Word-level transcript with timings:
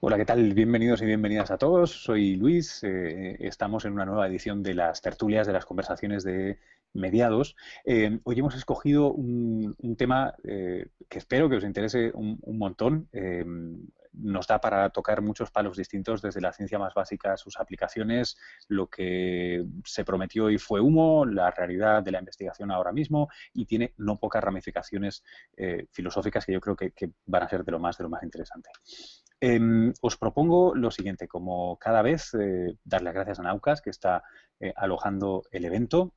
Hola, 0.00 0.16
¿qué 0.16 0.24
tal? 0.24 0.54
Bienvenidos 0.54 1.02
y 1.02 1.06
bienvenidas 1.06 1.50
a 1.50 1.58
todos. 1.58 1.90
Soy 1.90 2.36
Luis. 2.36 2.84
Eh, 2.84 3.36
estamos 3.40 3.84
en 3.84 3.94
una 3.94 4.04
nueva 4.04 4.28
edición 4.28 4.62
de 4.62 4.72
las 4.74 5.02
tertulias 5.02 5.44
de 5.44 5.52
las 5.52 5.64
conversaciones 5.64 6.22
de 6.22 6.60
mediados. 6.92 7.56
Eh, 7.84 8.20
hoy 8.22 8.38
hemos 8.38 8.54
escogido 8.54 9.10
un, 9.10 9.74
tema 9.98 10.34
eh, 10.44 10.86
que 11.08 11.18
espero 11.18 11.48
que 11.48 11.56
os 11.56 11.64
interese 11.64 12.12
un, 12.14 12.38
montón. 12.46 13.08
nos 14.12 14.46
da 14.46 14.60
para 14.60 14.88
tocar 14.90 15.20
muchos 15.20 15.50
palos 15.50 15.76
distintos, 15.76 16.22
desde 16.22 16.40
la 16.40 16.52
ciencia 16.52 16.78
más 16.78 16.94
básica, 16.94 17.36
sus 17.36 17.58
aplicaciones, 17.58 18.38
lo 18.68 18.86
que 18.86 19.64
se 19.84 20.04
prometió 20.04 20.48
y 20.48 20.58
fue 20.58 20.80
humo, 20.80 21.26
la 21.26 21.50
realidad 21.50 22.04
de 22.04 22.12
la 22.12 22.20
investigación 22.20 22.70
ahora 22.70 22.92
mismo 22.92 23.28
y 23.52 23.66
tiene 23.66 23.94
no 23.96 24.16
pocas 24.16 24.44
ramificaciones 24.44 25.24
filosóficas 25.90 26.46
que 26.46 26.52
yo 26.52 26.60
creo 26.60 26.76
que, 26.76 26.92
que 26.92 27.10
van 27.26 27.42
a 27.42 27.48
ser 27.48 27.64
de 27.64 27.72
lo 27.72 27.80
más 27.80 27.98
de 27.98 28.04
lo 28.04 28.10
más 28.10 28.22
interesante. 28.22 28.70
Em, 29.40 29.92
os 30.00 30.16
propongo 30.16 30.74
lo 30.74 30.90
siguiente, 30.90 31.28
como 31.28 31.78
cada 31.78 32.02
vez, 32.02 32.34
eh, 32.34 32.76
darle 32.84 33.06
las 33.06 33.14
gracias 33.14 33.38
a 33.38 33.42
Naucas, 33.42 33.80
que 33.80 33.90
está 33.90 34.22
eh, 34.60 34.72
alojando 34.76 35.44
el 35.52 35.64
evento, 35.64 36.14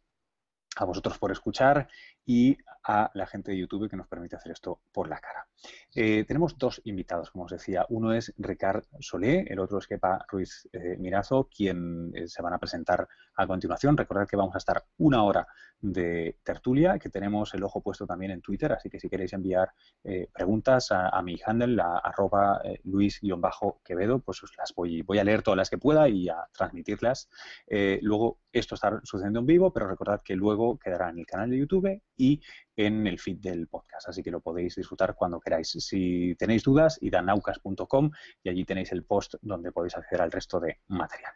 a 0.75 0.85
vosotros 0.85 1.17
por 1.19 1.31
escuchar 1.31 1.87
y 2.31 2.57
a 2.85 3.11
la 3.13 3.27
gente 3.27 3.51
de 3.51 3.57
YouTube 3.57 3.89
que 3.89 3.97
nos 3.97 4.07
permite 4.07 4.37
hacer 4.37 4.53
esto 4.53 4.79
por 4.93 5.09
la 5.09 5.19
cara. 5.19 5.45
Eh, 5.93 6.23
tenemos 6.25 6.57
dos 6.57 6.81
invitados, 6.85 7.29
como 7.29 7.43
os 7.43 7.51
decía. 7.51 7.85
Uno 7.89 8.13
es 8.13 8.33
Ricard 8.37 8.85
Solé, 9.01 9.41
el 9.49 9.59
otro 9.59 9.79
es 9.79 9.85
Kepa 9.85 10.25
Ruiz 10.29 10.69
Mirazo, 10.97 11.49
quien 11.53 12.13
se 12.27 12.41
van 12.41 12.53
a 12.53 12.57
presentar 12.57 13.05
a 13.35 13.45
continuación. 13.45 13.97
Recordad 13.97 14.27
que 14.29 14.37
vamos 14.37 14.55
a 14.55 14.59
estar 14.59 14.85
una 14.97 15.23
hora 15.23 15.45
de 15.81 16.37
tertulia, 16.43 16.99
que 16.99 17.09
tenemos 17.09 17.53
el 17.53 17.63
ojo 17.63 17.81
puesto 17.81 18.05
también 18.05 18.31
en 18.31 18.41
Twitter, 18.41 18.71
así 18.71 18.89
que 18.89 18.99
si 18.99 19.09
queréis 19.09 19.33
enviar 19.33 19.73
eh, 20.03 20.29
preguntas 20.31 20.91
a, 20.91 21.19
mi 21.23 21.37
handle, 21.43 21.75
la 21.75 21.97
arroba 21.97 22.61
eh, 22.63 22.79
luis-quevedo, 22.83 24.19
pues 24.19 24.43
os 24.43 24.51
las 24.57 24.73
voy, 24.75 25.01
voy 25.01 25.17
a 25.17 25.23
leer 25.23 25.41
todas 25.41 25.57
las 25.57 25.69
que 25.69 25.79
pueda 25.79 26.07
y 26.07 26.29
a 26.29 26.47
transmitirlas. 26.53 27.29
Eh, 27.67 27.99
luego, 28.03 28.39
esto 28.51 28.75
está 28.75 28.99
sucediendo 29.03 29.39
en 29.39 29.45
vivo, 29.47 29.73
pero 29.73 29.87
recordad 29.87 30.21
que 30.23 30.35
luego 30.35 30.77
quedará 30.77 31.09
en 31.09 31.19
el 31.19 31.25
canal 31.25 31.49
de 31.49 31.57
YouTube 31.57 32.01
y 32.21 32.41
en 32.75 33.07
el 33.07 33.19
feed 33.19 33.37
del 33.37 33.67
podcast, 33.67 34.09
así 34.09 34.21
que 34.21 34.31
lo 34.31 34.41
podéis 34.41 34.75
disfrutar 34.75 35.15
cuando 35.15 35.39
queráis. 35.39 35.69
Si 35.69 36.35
tenéis 36.35 36.63
dudas, 36.63 36.99
id 37.01 37.15
a 37.15 37.21
naucas.com 37.21 38.11
y 38.43 38.49
allí 38.49 38.63
tenéis 38.63 38.91
el 38.91 39.03
post 39.03 39.35
donde 39.41 39.71
podéis 39.71 39.95
acceder 39.97 40.21
al 40.21 40.31
resto 40.31 40.59
de 40.59 40.79
material. 40.87 41.33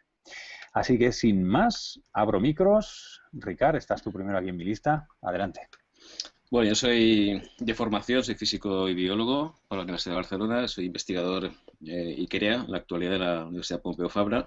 Así 0.72 0.98
que 0.98 1.10
sin 1.10 1.42
más, 1.42 2.00
abro 2.12 2.40
micros. 2.40 3.20
Ricard, 3.32 3.76
estás 3.76 4.02
tú 4.02 4.12
primero 4.12 4.38
aquí 4.38 4.50
en 4.50 4.56
mi 4.56 4.64
lista. 4.64 5.08
Adelante. 5.22 5.68
Bueno, 6.50 6.68
yo 6.68 6.74
soy 6.76 7.42
de 7.58 7.74
formación, 7.74 8.22
soy 8.22 8.36
físico 8.36 8.88
y 8.88 8.94
biólogo 8.94 9.58
por 9.66 9.78
la 9.78 9.82
Universidad 9.82 10.12
de 10.12 10.20
Barcelona, 10.20 10.68
soy 10.68 10.84
investigador 10.84 11.50
eh, 11.84 12.14
IKEREA, 12.18 12.54
en 12.64 12.70
la 12.70 12.78
actualidad 12.78 13.10
de 13.10 13.18
la 13.18 13.44
Universidad 13.46 13.82
Pompeu 13.82 14.08
Fabra. 14.08 14.46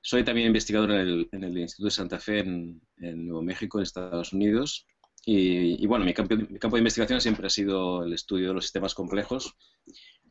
Soy 0.00 0.24
también 0.24 0.46
investigador 0.46 0.92
en 0.92 1.44
el, 1.44 1.58
Instituto 1.58 1.84
de 1.84 1.90
Santa 1.90 2.18
Fe 2.18 2.38
en, 2.38 2.80
Nuevo 2.96 3.42
México, 3.42 3.78
en 3.78 3.82
Estados 3.82 4.32
Unidos. 4.32 4.86
Y, 5.24 5.86
bueno, 5.86 6.04
mi 6.04 6.14
campo, 6.14 6.34
de 6.34 6.78
investigación 6.78 7.20
siempre 7.20 7.46
ha 7.46 7.50
sido 7.50 8.04
el 8.04 8.12
estudio 8.14 8.48
de 8.48 8.54
los 8.54 8.64
sistemas 8.64 8.94
complejos, 8.94 9.54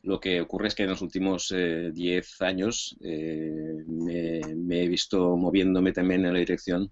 lo 0.02 0.20
que 0.20 0.42
ocurre 0.42 0.68
es 0.68 0.76
que 0.76 0.84
en 0.84 0.90
los 0.90 1.02
últimos 1.02 1.50
10 1.50 1.54
eh, 1.54 2.46
años 2.46 2.98
eh, 3.04 3.84
me, 3.88 4.84
he 4.84 4.88
visto 4.88 5.36
moviéndome 5.36 5.92
también 5.92 6.26
en 6.26 6.34
la 6.34 6.40
dirección 6.40 6.92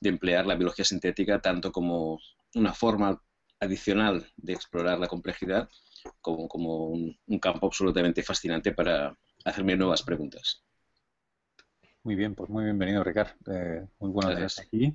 de 0.00 0.08
emplear 0.08 0.46
la 0.46 0.56
biología 0.56 0.84
sintética 0.84 1.40
tanto 1.40 1.70
como 1.70 2.18
una 2.54 2.74
forma 2.74 3.22
adicional 3.60 4.26
de 4.36 4.52
explorar 4.52 4.98
la 4.98 5.06
complejidad 5.06 5.68
como, 6.20 6.48
como 6.48 6.88
un, 6.88 7.38
campo 7.40 7.66
absolutamente 7.66 8.22
fascinante 8.24 8.72
para 8.72 9.16
hacerme 9.44 9.76
nuevas 9.76 10.02
preguntas. 10.02 10.64
Muy 12.04 12.16
bien, 12.16 12.34
pues 12.34 12.50
muy 12.50 12.64
bienvenido, 12.64 13.04
Ricard. 13.04 13.28
Eh, 13.46 13.86
muy 14.00 14.10
buenos 14.10 14.36
días 14.36 14.58
aquí. 14.58 14.92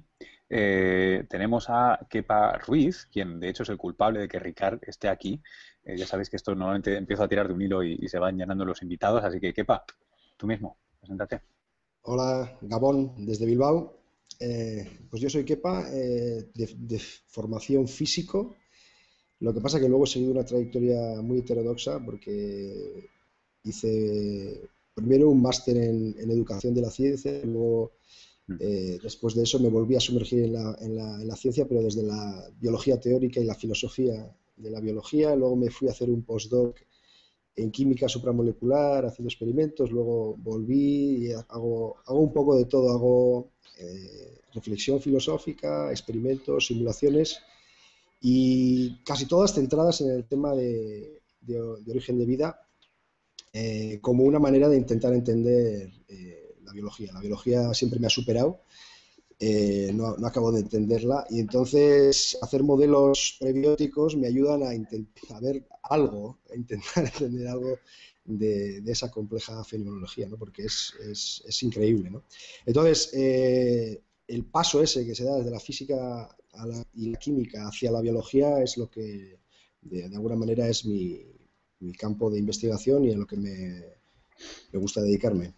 Eh, 0.49 1.25
tenemos 1.29 1.67
a 1.69 2.05
Kepa 2.09 2.57
Ruiz, 2.57 3.07
quien 3.09 3.39
de 3.39 3.47
hecho 3.47 3.63
es 3.63 3.69
el 3.69 3.77
culpable 3.77 4.19
de 4.19 4.27
que 4.27 4.39
Ricard 4.39 4.79
esté 4.85 5.07
aquí. 5.07 5.41
Eh, 5.85 5.95
ya 5.95 6.05
sabéis 6.05 6.29
que 6.29 6.35
esto 6.35 6.53
normalmente 6.53 6.97
empiezo 6.97 7.23
a 7.23 7.29
tirar 7.29 7.47
de 7.47 7.53
un 7.53 7.61
hilo 7.61 7.81
y, 7.81 8.05
se 8.09 8.19
van 8.19 8.37
llenando 8.37 8.65
los 8.65 8.81
invitados, 8.81 9.23
así 9.23 9.39
que 9.39 9.53
Kepa, 9.53 9.85
tú 10.35 10.47
mismo, 10.47 10.79
preséntate. 10.99 11.43
Hola, 12.01 12.57
Gabón, 12.63 13.25
desde 13.25 13.45
Bilbao. 13.45 14.01
pues 14.37 15.21
yo 15.21 15.29
soy 15.29 15.45
Kepa, 15.45 15.89
de, 15.89 16.49
de, 16.75 16.99
formación 16.99 17.87
físico. 17.87 18.57
Lo 19.39 19.53
que 19.53 19.61
pasa 19.61 19.79
que 19.79 19.87
luego 19.87 20.03
he 20.03 20.07
seguido 20.07 20.33
una 20.33 20.43
trayectoria 20.43 21.21
muy 21.21 21.39
heterodoxa 21.39 22.03
porque 22.03 23.09
hice 23.63 24.69
primero 24.97 25.29
un 25.29 25.41
máster 25.43 25.77
en, 25.77 26.31
educación 26.31 26.73
de 26.73 26.81
la 26.81 26.89
ciencia, 26.89 27.31
luego 27.45 27.91
mm. 28.47 28.55
eh, 28.59 28.97
después 29.01 29.35
de 29.35 29.43
eso 29.43 29.59
me 29.59 29.69
volví 29.69 29.95
a 29.95 29.99
sumergir 29.99 30.39
en 30.45 30.95
la, 31.27 31.35
ciencia, 31.35 31.67
pero 31.67 31.83
desde 31.83 32.01
la 32.01 32.49
biología 32.59 32.99
teórica 32.99 33.39
y 33.39 33.45
la 33.45 33.53
filosofía 33.53 34.35
de 34.55 34.71
la 34.71 34.79
biología, 34.79 35.35
luego 35.35 35.55
me 35.55 35.69
fui 35.69 35.87
a 35.87 35.91
hacer 35.91 36.09
un 36.09 36.23
postdoc 36.23 36.75
en 37.55 37.69
química 37.69 38.09
supramolecular, 38.09 39.05
haciendo 39.05 39.29
experimentos, 39.29 39.91
luego 39.91 40.35
volví 40.37 41.27
y 41.27 41.31
hago, 41.31 41.97
hago 42.07 42.19
un 42.19 42.33
poco 42.33 42.57
de 42.57 42.65
todo, 42.65 42.89
hago 42.89 43.51
eh, 43.79 44.39
reflexión 44.55 44.99
filosófica, 44.99 45.91
experimentos, 45.91 46.65
simulaciones 46.65 47.39
y 48.19 48.97
casi 49.03 49.27
todas 49.27 49.53
centradas 49.53 50.01
en 50.01 50.09
el 50.09 50.25
tema 50.25 50.55
de 50.55 51.21
origen 51.87 52.17
de 52.17 52.25
vida 52.25 52.66
eh, 53.59 53.97
como 54.01 54.23
una 54.23 54.37
manera 54.37 54.69
de 54.69 54.77
intentar 54.77 55.11
entender 55.13 55.91
eh, 56.07 56.57
la 56.63 56.71
biología. 56.73 57.11
La 57.11 57.21
biología 57.21 57.73
siempre 57.73 57.99
me 57.99 58.05
ha 58.05 58.09
superado, 58.11 58.61
eh, 59.39 59.89
no, 59.95 60.15
acabo 60.27 60.51
de 60.51 60.59
entenderla 60.59 61.25
y 61.31 61.39
entonces 61.39 62.37
hacer 62.39 62.61
modelos 62.61 63.37
prebióticos 63.39 64.15
me 64.15 64.27
ayudan 64.27 64.61
a, 64.61 64.75
intentar, 64.75 65.41
ver 65.41 65.67
algo, 65.81 66.37
a 66.51 66.55
intentar 66.55 67.05
entender 67.11 67.47
algo 67.47 67.79
de, 68.25 68.83
esa 68.85 69.09
compleja 69.09 69.63
fenomenología, 69.63 70.27
¿no? 70.27 70.37
porque 70.37 70.65
es, 70.65 70.93
es, 71.47 71.63
increíble. 71.63 72.11
¿no? 72.11 72.25
Entonces, 72.63 73.11
el 73.13 74.45
paso 74.51 74.83
ese 74.83 75.03
que 75.03 75.15
se 75.15 75.23
da 75.23 75.37
desde 75.37 75.49
la 75.49 75.59
física 75.59 76.29
y 76.93 77.09
la 77.09 77.17
química 77.17 77.67
hacia 77.67 77.91
la 77.91 78.01
biología 78.01 78.61
es 78.61 78.77
lo 78.77 78.87
que 78.87 79.39
de 79.81 80.03
alguna 80.05 80.35
manera 80.35 80.67
es 80.67 80.85
mi, 80.85 81.36
mi 81.79 81.93
campo 81.93 82.29
de 82.29 82.39
investigación 82.39 83.05
y 83.05 83.13
a 83.13 83.17
lo 83.17 83.25
que 83.25 83.37
me, 83.37 83.83
gusta 84.73 85.01
dedicarme. 85.01 85.53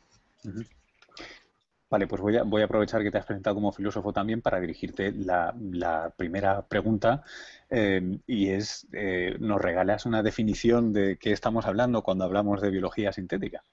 Vale, 1.89 2.05
pues 2.05 2.21
voy 2.21 2.37
a, 2.37 2.43
voy 2.43 2.61
a 2.61 2.65
aprovechar 2.65 3.01
que 3.01 3.09
te 3.09 3.17
has 3.17 3.25
presentado 3.25 3.55
como 3.55 3.71
filósofo 3.71 4.13
también 4.13 4.41
para 4.41 4.59
dirigirte 4.59 5.11
la, 5.11 6.13
primera 6.15 6.61
pregunta 6.67 7.23
eh, 7.69 8.19
y 8.27 8.49
es, 8.49 8.87
eh, 8.93 9.35
¿nos 9.39 9.59
regalas 9.59 10.05
una 10.05 10.21
definición 10.21 10.93
de 10.93 11.17
qué 11.17 11.31
estamos 11.31 11.65
hablando 11.65 12.03
cuando 12.03 12.25
hablamos 12.25 12.61
de 12.61 12.69
biología 12.69 13.11
sintética? 13.11 13.63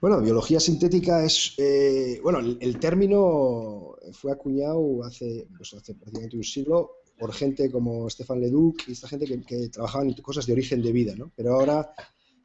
Bueno, 0.00 0.22
biología 0.22 0.58
sintética 0.58 1.22
es, 1.22 1.54
eh, 1.58 2.18
bueno, 2.22 2.38
el, 2.38 2.80
término 2.80 3.96
fue 4.12 4.32
acuñado 4.32 5.04
hace, 5.04 5.46
pues 5.56 5.74
hace 5.74 5.94
prácticamente 5.94 6.36
un 6.38 6.44
siglo 6.44 6.92
por 7.18 7.32
gente 7.32 7.70
como 7.70 8.08
Stefan 8.10 8.40
Leduc 8.40 8.88
y 8.88 8.92
esta 8.92 9.08
gente 9.08 9.26
que, 9.26 9.42
que 9.42 9.68
trabajaban 9.68 10.08
en 10.08 10.14
cosas 10.14 10.46
de 10.46 10.52
origen 10.52 10.82
de 10.82 10.92
vida, 10.92 11.14
¿no? 11.16 11.32
Pero 11.34 11.54
ahora, 11.54 11.94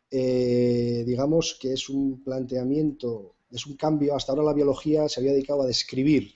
eh, 0.09 1.03
digamos 1.05 1.57
que 1.59 1.73
es 1.73 1.89
un 1.89 2.23
planteamiento, 2.23 3.35
es 3.51 3.65
un 3.65 3.75
cambio. 3.75 4.15
Hasta 4.15 4.31
ahora 4.31 4.43
la 4.43 4.53
biología 4.53 5.09
se 5.09 5.19
había 5.19 5.33
dedicado 5.33 5.63
a 5.63 5.67
describir 5.67 6.33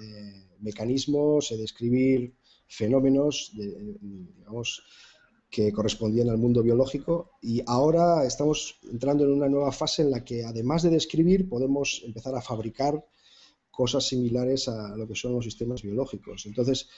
eh, 0.00 0.46
mecanismos, 0.60 1.52
a 1.52 1.56
describir 1.56 2.34
fenómenos, 2.68 3.52
digamos, 3.54 4.82
que 5.48 5.72
correspondían 5.72 6.28
al 6.28 6.38
mundo 6.38 6.62
biológico 6.62 7.30
y 7.40 7.62
ahora 7.66 8.26
estamos 8.26 8.78
entrando 8.90 9.24
en 9.24 9.30
una 9.30 9.48
nueva 9.48 9.70
fase 9.70 10.02
en 10.02 10.10
la 10.10 10.24
que 10.24 10.44
además 10.44 10.82
de 10.82 10.90
describir 10.90 11.48
podemos 11.48 12.02
empezar 12.04 12.34
a 12.34 12.42
fabricar 12.42 13.06
cosas 13.70 14.04
similares 14.04 14.68
a 14.68 14.96
lo 14.96 15.06
que 15.06 15.14
son 15.14 15.34
los 15.34 15.44
sistemas 15.44 15.82
biológicos. 15.82 16.46
Entonces, 16.46 16.88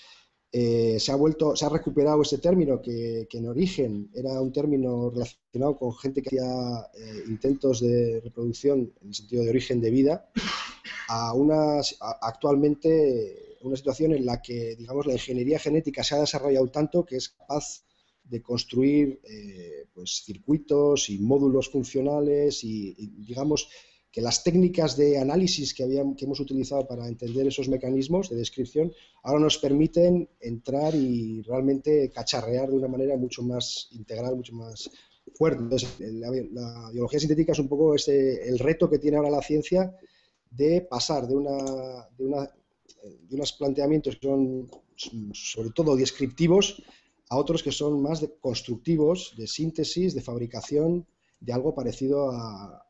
eh, 0.50 0.96
se 0.98 1.12
ha 1.12 1.16
vuelto, 1.16 1.54
se 1.54 1.66
ha 1.66 1.68
recuperado 1.68 2.22
este 2.22 2.38
término 2.38 2.80
que, 2.80 3.28
en 3.30 3.48
origen 3.48 4.10
era 4.14 4.40
un 4.40 4.50
término 4.50 5.10
relacionado 5.10 5.76
con 5.76 5.94
gente 5.94 6.22
que 6.22 6.40
hacía 6.40 6.88
eh, 6.94 7.24
intentos 7.28 7.80
de 7.80 8.20
reproducción 8.24 8.92
en 9.02 9.08
el 9.08 9.14
sentido 9.14 9.44
de 9.44 9.50
origen 9.50 9.80
de 9.80 9.90
vida, 9.90 10.30
a 11.08 11.34
una 11.34 11.80
actualmente 12.22 13.56
una 13.60 13.76
situación 13.76 14.12
en 14.12 14.24
la 14.24 14.40
que 14.40 14.76
digamos 14.76 15.06
la 15.06 15.14
ingeniería 15.14 15.58
genética 15.58 16.04
se 16.04 16.14
ha 16.14 16.20
desarrollado 16.20 16.68
tanto 16.70 17.04
que 17.04 17.16
es 17.16 17.30
capaz 17.30 17.82
de 18.24 18.40
construir 18.40 19.20
eh, 19.24 19.86
pues 19.92 20.22
circuitos 20.24 21.10
y 21.10 21.18
módulos 21.18 21.68
funcionales 21.68 22.62
y 22.62 22.94
digamos 23.16 23.68
que 24.10 24.20
las 24.22 24.42
técnicas 24.42 24.96
de 24.96 25.18
análisis 25.18 25.74
que, 25.74 25.84
que 26.16 26.24
hemos 26.24 26.40
utilizado 26.40 26.86
para 26.86 27.06
entender 27.06 27.46
esos 27.46 27.68
mecanismos 27.68 28.30
de 28.30 28.36
descripción 28.36 28.92
ahora 29.22 29.40
nos 29.40 29.58
permiten 29.58 30.28
entrar 30.40 30.94
y 30.94 31.42
realmente 31.42 32.10
cacharrear 32.10 32.70
de 32.70 32.76
una 32.76 32.88
manera 32.88 33.16
mucho 33.16 33.42
más 33.42 33.88
integral, 33.92 34.36
mucho 34.36 34.54
más 34.54 34.90
fuerte. 35.34 35.76
la, 35.98 36.90
biología 36.90 37.20
sintética 37.20 37.52
es 37.52 37.58
un 37.58 37.68
poco 37.68 37.94
ese, 37.94 38.48
el 38.48 38.58
reto 38.58 38.88
que 38.88 38.98
tiene 38.98 39.18
ahora 39.18 39.30
la 39.30 39.42
ciencia 39.42 39.94
de 40.50 40.80
pasar 40.80 41.26
de, 41.28 41.36
una, 41.36 42.08
de, 42.16 42.24
una, 42.24 42.44
de 42.44 43.34
unos 43.34 43.52
planteamientos 43.52 44.16
que 44.16 44.26
son 44.26 44.70
sobre 45.32 45.70
todo 45.70 45.94
descriptivos 45.94 46.82
a 47.28 47.36
otros 47.36 47.62
que 47.62 47.72
son 47.72 48.02
más 48.02 48.26
constructivos, 48.40 49.34
de 49.36 49.46
síntesis, 49.46 50.14
de 50.14 50.22
fabricación 50.22 51.06
de 51.40 51.52
algo 51.52 51.74
parecido 51.74 52.30
a, 52.30 52.87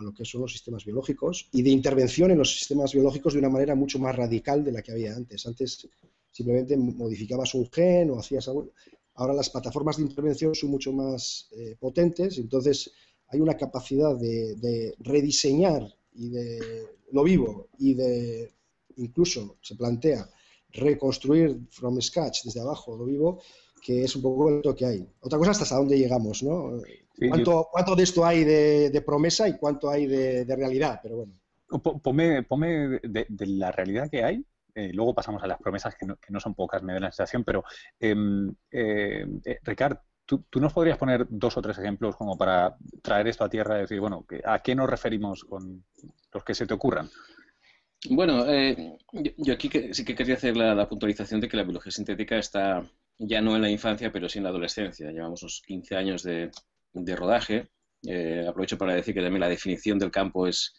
lo 0.00 0.12
que 0.12 0.24
son 0.24 0.42
los 0.42 0.52
sistemas 0.52 0.84
biológicos 0.84 1.48
y 1.52 1.62
de 1.62 1.70
intervención 1.70 2.30
en 2.30 2.38
los 2.38 2.52
sistemas 2.52 2.92
biológicos 2.92 3.34
de 3.34 3.38
una 3.38 3.48
manera 3.48 3.74
mucho 3.74 3.98
más 3.98 4.16
radical 4.16 4.64
de 4.64 4.72
la 4.72 4.82
que 4.82 4.92
había 4.92 5.14
antes. 5.14 5.46
Antes 5.46 5.88
simplemente 6.30 6.76
modificabas 6.76 7.54
un 7.54 7.70
gen 7.70 8.10
o 8.10 8.18
hacías 8.18 8.48
algo. 8.48 8.70
Ahora 9.14 9.34
las 9.34 9.50
plataformas 9.50 9.98
de 9.98 10.04
intervención 10.04 10.54
son 10.54 10.70
mucho 10.70 10.92
más 10.92 11.48
eh, 11.52 11.76
potentes, 11.78 12.38
entonces 12.38 12.90
hay 13.28 13.40
una 13.40 13.56
capacidad 13.56 14.16
de, 14.16 14.94
rediseñar 15.00 15.82
y 16.14 16.30
de 16.30 16.86
lo 17.12 17.22
vivo 17.22 17.68
y 17.78 17.94
de 17.94 18.52
incluso 18.96 19.56
se 19.60 19.74
plantea 19.74 20.28
reconstruir 20.70 21.58
from 21.70 22.00
scratch 22.00 22.44
desde 22.44 22.60
abajo 22.60 22.96
lo 22.96 23.04
vivo 23.04 23.40
que 23.82 24.04
es 24.04 24.14
un 24.16 24.22
poco 24.22 24.50
lo 24.50 24.74
que 24.74 24.86
hay. 24.86 25.06
Otra 25.20 25.38
cosa 25.38 25.50
hasta 25.50 25.76
dónde 25.76 25.98
llegamos, 25.98 26.42
¿no? 26.42 26.80
¿Cuánto, 27.18 27.96
de 27.96 28.02
esto 28.02 28.24
hay 28.24 28.44
de, 28.44 29.02
promesa 29.04 29.48
y 29.48 29.56
cuánto 29.56 29.90
hay 29.90 30.06
de, 30.06 30.56
realidad? 30.56 31.00
Pero 31.02 31.16
bueno. 31.16 31.34
Ponme, 32.02 33.00
de, 33.02 33.46
la 33.46 33.72
realidad 33.72 34.10
que 34.10 34.24
hay, 34.24 34.44
eh, 34.74 34.90
luego 34.92 35.14
pasamos 35.14 35.42
a 35.42 35.46
las 35.46 35.58
promesas 35.58 35.94
que 35.96 36.06
no, 36.06 36.40
son 36.40 36.54
pocas, 36.54 36.82
me 36.82 36.92
da 36.94 37.00
la 37.00 37.10
sensación, 37.10 37.44
pero 37.44 37.64
em, 37.98 38.54
eh, 38.70 39.26
eh, 39.44 39.58
Ricard, 39.62 39.98
¿tú, 40.26 40.44
nos 40.56 40.72
podrías 40.72 40.98
poner 40.98 41.26
dos 41.28 41.56
o 41.56 41.62
tres 41.62 41.78
ejemplos 41.78 42.16
como 42.16 42.36
para 42.36 42.76
traer 43.02 43.28
esto 43.28 43.44
a 43.44 43.50
tierra 43.50 43.78
y 43.78 43.82
decir, 43.82 44.00
bueno, 44.00 44.26
¿a 44.44 44.58
qué 44.60 44.74
nos 44.74 44.88
referimos 44.88 45.44
con 45.44 45.84
los 46.32 46.44
que 46.44 46.54
se 46.54 46.66
te 46.66 46.74
ocurran? 46.74 47.08
Bueno, 48.10 48.44
yo, 49.36 49.52
aquí 49.52 49.70
sí 49.92 50.04
que 50.04 50.14
quería 50.14 50.34
hacer 50.34 50.56
la, 50.56 50.88
puntualización 50.88 51.40
de 51.40 51.48
que 51.48 51.56
la 51.56 51.62
biología 51.62 51.92
sintética 51.92 52.36
está 52.36 52.84
ya 53.18 53.40
no 53.40 53.54
en 53.54 53.62
la 53.62 53.70
infancia, 53.70 54.10
pero 54.10 54.28
sí 54.28 54.38
en 54.38 54.44
la 54.44 54.50
adolescencia. 54.50 55.12
Llevamos 55.12 55.42
unos 55.42 55.62
15 55.64 55.96
años 55.96 56.22
de, 56.24 56.50
rodaje. 56.94 57.68
Eh, 58.06 58.46
aprovecho 58.48 58.78
para 58.78 58.94
decir 58.94 59.14
que 59.14 59.20
también 59.20 59.40
la 59.40 59.48
definición 59.48 59.98
del 59.98 60.10
campo 60.10 60.46
es, 60.46 60.74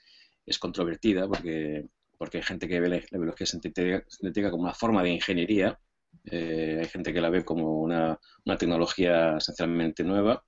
es 0.46 0.60
controvertida, 0.60 1.28
porque, 1.28 1.88
porque 2.18 2.38
hay 2.38 2.44
gente 2.44 2.68
que 2.68 2.80
ve 2.80 2.90
la, 2.90 3.18
biología 3.18 3.48
sintética, 3.48 4.52
como 4.52 4.64
una 4.64 4.74
forma 4.74 5.04
de 5.04 5.12
ingeniería, 5.12 5.80
eh, 6.26 6.80
hay 6.82 6.88
gente 6.88 7.14
que 7.14 7.22
la 7.22 7.30
ve 7.30 7.46
como 7.46 7.82
una, 7.82 8.20
tecnología 8.58 9.38
esencialmente 9.38 10.04
nueva. 10.04 10.44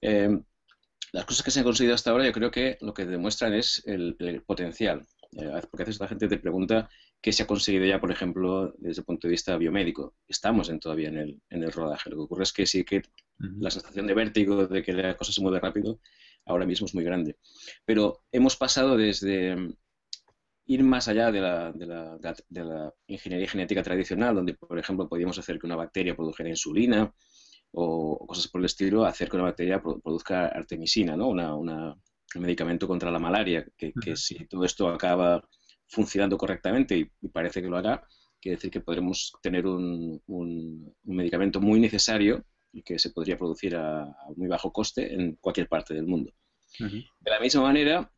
Eh, 0.00 0.30
las 1.12 1.24
cosas 1.24 1.44
que 1.44 1.50
se 1.50 1.60
han 1.60 1.64
conseguido 1.64 1.94
hasta 1.94 2.10
ahora 2.10 2.24
yo 2.26 2.32
creo 2.32 2.50
que 2.50 2.76
lo 2.80 2.92
que 2.92 3.06
demuestran 3.06 3.54
es 3.54 3.82
el, 3.86 4.42
potencial. 4.46 5.06
porque 5.70 5.82
a 5.82 5.86
veces 5.86 6.00
la 6.00 6.08
gente 6.08 6.28
te 6.28 6.38
pregunta 6.38 6.88
que 7.20 7.32
se 7.32 7.42
ha 7.44 7.46
conseguido 7.46 7.86
ya, 7.86 8.00
por 8.00 8.10
ejemplo, 8.10 8.74
desde 8.78 9.00
el 9.00 9.06
punto 9.06 9.26
de 9.26 9.32
vista 9.32 9.56
biomédico. 9.56 10.14
Estamos 10.28 10.70
todavía 10.80 11.08
en 11.08 11.18
el, 11.18 11.42
en 11.50 11.62
el 11.62 11.72
rodaje. 11.72 12.10
Lo 12.10 12.16
que 12.16 12.22
ocurre 12.22 12.42
es 12.42 12.52
que 12.52 12.66
sí 12.66 12.84
que 12.84 13.02
la 13.38 13.70
sensación 13.70 14.06
de 14.06 14.14
vértigo, 14.14 14.66
de 14.66 14.82
que 14.82 14.92
la 14.92 15.16
cosa 15.16 15.32
se 15.32 15.40
mueve 15.40 15.60
rápido, 15.60 16.00
ahora 16.46 16.66
mismo 16.66 16.86
es 16.86 16.94
muy 16.94 17.04
grande. 17.04 17.36
Pero 17.84 18.24
hemos 18.32 18.56
pasado 18.56 18.96
desde 18.96 19.56
ir 20.66 20.82
más 20.82 21.08
allá 21.08 21.30
de 21.30 21.40
la, 21.40 21.72
de 21.72 21.86
la, 21.86 22.18
de 22.48 22.64
la 22.64 22.94
ingeniería 23.06 23.48
genética 23.48 23.82
tradicional, 23.82 24.34
donde, 24.34 24.54
por 24.54 24.78
ejemplo, 24.78 25.08
podíamos 25.08 25.38
hacer 25.38 25.58
que 25.58 25.66
una 25.66 25.76
bacteria 25.76 26.16
produjera 26.16 26.48
insulina 26.48 27.12
o, 27.72 28.24
cosas 28.26 28.48
por 28.48 28.60
el 28.60 28.66
estilo, 28.66 29.04
a 29.04 29.08
hacer 29.08 29.28
que 29.28 29.36
una 29.36 29.46
bacteria 29.46 29.82
produzca 29.82 30.46
artemisina, 30.46 31.16
¿no? 31.16 31.28
Una, 31.28 31.54
un 31.56 31.96
medicamento 32.36 32.86
contra 32.88 33.10
la 33.10 33.18
malaria, 33.18 33.66
que, 33.76 33.92
que 33.92 34.16
si 34.16 34.46
todo 34.46 34.64
esto 34.64 34.88
acaba 34.88 35.42
funcionando 35.88 36.38
correctamente 36.38 36.96
y, 36.96 37.28
parece 37.28 37.60
que 37.60 37.68
lo 37.68 37.76
hará, 37.76 38.02
quiere 38.40 38.56
decir 38.56 38.70
que 38.70 38.80
podremos 38.80 39.32
tener 39.42 39.66
un, 39.66 40.20
un, 40.26 40.94
medicamento 41.04 41.60
muy 41.60 41.80
necesario 41.80 42.44
que 42.82 42.98
se 42.98 43.10
podría 43.10 43.38
producir 43.38 43.76
a, 43.76 44.16
muy 44.36 44.48
bajo 44.48 44.72
coste 44.72 45.14
en 45.14 45.36
cualquier 45.36 45.68
parte 45.68 45.94
del 45.94 46.06
mundo. 46.06 46.32
De 46.78 47.30
la 47.30 47.38
misma 47.38 47.62
manera, 47.62 48.10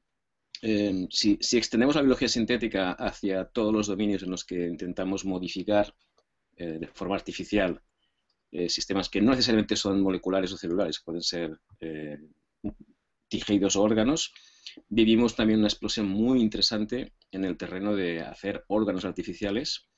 eh, 0.62 1.06
si, 1.10 1.36
si, 1.40 1.58
extendemos 1.58 1.94
la 1.94 2.00
biología 2.00 2.28
sintética 2.28 2.92
hacia 2.92 3.44
todos 3.44 3.72
los 3.72 3.86
dominios 3.86 4.22
en 4.22 4.30
los 4.30 4.44
que 4.44 4.66
intentamos 4.66 5.26
modificar 5.26 5.94
eh, 6.56 6.78
de 6.80 6.86
forma 6.86 7.16
artificial 7.16 7.82
eh, 8.50 8.68
sistemas 8.70 9.10
que 9.10 9.20
no 9.20 9.32
necesariamente 9.32 9.76
son 9.76 10.00
moleculares 10.00 10.52
o 10.52 10.56
celulares, 10.56 11.02
pueden 11.04 11.20
ser 11.20 11.60
tejidos 13.28 13.76
o 13.76 13.82
órganos, 13.82 14.32
vivimos 14.88 15.36
también 15.36 15.58
una 15.58 15.68
explosión 15.68 16.08
muy 16.08 16.40
interesante 16.40 17.12
en 17.30 17.44
el 17.44 17.56
terreno 17.56 17.94
de 17.94 18.20
hacer 18.20 18.64
órganos 18.68 19.04
artificiales 19.04 19.88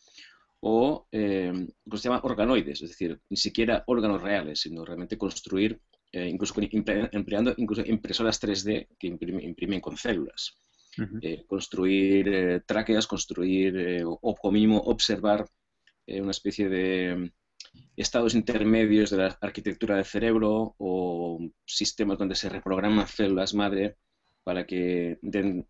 o 0.60 1.06
eh, 1.12 1.52
lo 1.52 1.90
que 1.90 1.98
se 1.98 2.08
llama 2.08 2.20
organoides, 2.22 2.82
es 2.82 2.90
decir, 2.90 3.20
ni 3.28 3.36
siquiera 3.36 3.84
órganos 3.86 4.22
reales, 4.22 4.60
sino 4.60 4.84
realmente 4.84 5.16
construir, 5.16 5.80
eh, 6.12 6.26
incluso 6.26 6.54
empleando 6.58 7.54
incluso 7.56 7.82
impresoras 7.86 8.40
3D 8.40 8.88
que 8.98 9.06
imprimen, 9.06 9.80
con 9.80 9.96
células. 9.96 10.56
Eh, 11.22 11.44
construir 11.46 12.28
eh, 12.28 12.60
tráqueas, 12.66 13.06
construir 13.06 14.02
o 14.04 14.34
como 14.34 14.52
mínimo 14.52 14.78
observar 14.78 15.46
una 16.08 16.30
especie 16.32 16.68
de 16.68 17.30
estados 17.94 18.34
intermedios 18.34 19.10
de 19.10 19.18
la 19.18 19.38
arquitectura 19.40 19.94
del 19.94 20.04
cerebro 20.04 20.74
o 20.78 21.38
sistemas 21.64 22.18
donde 22.18 22.34
se 22.34 22.48
reprograman 22.48 23.06
células 23.06 23.54
madre 23.54 23.96
para 24.42 24.66
que 24.66 25.18
den 25.22 25.68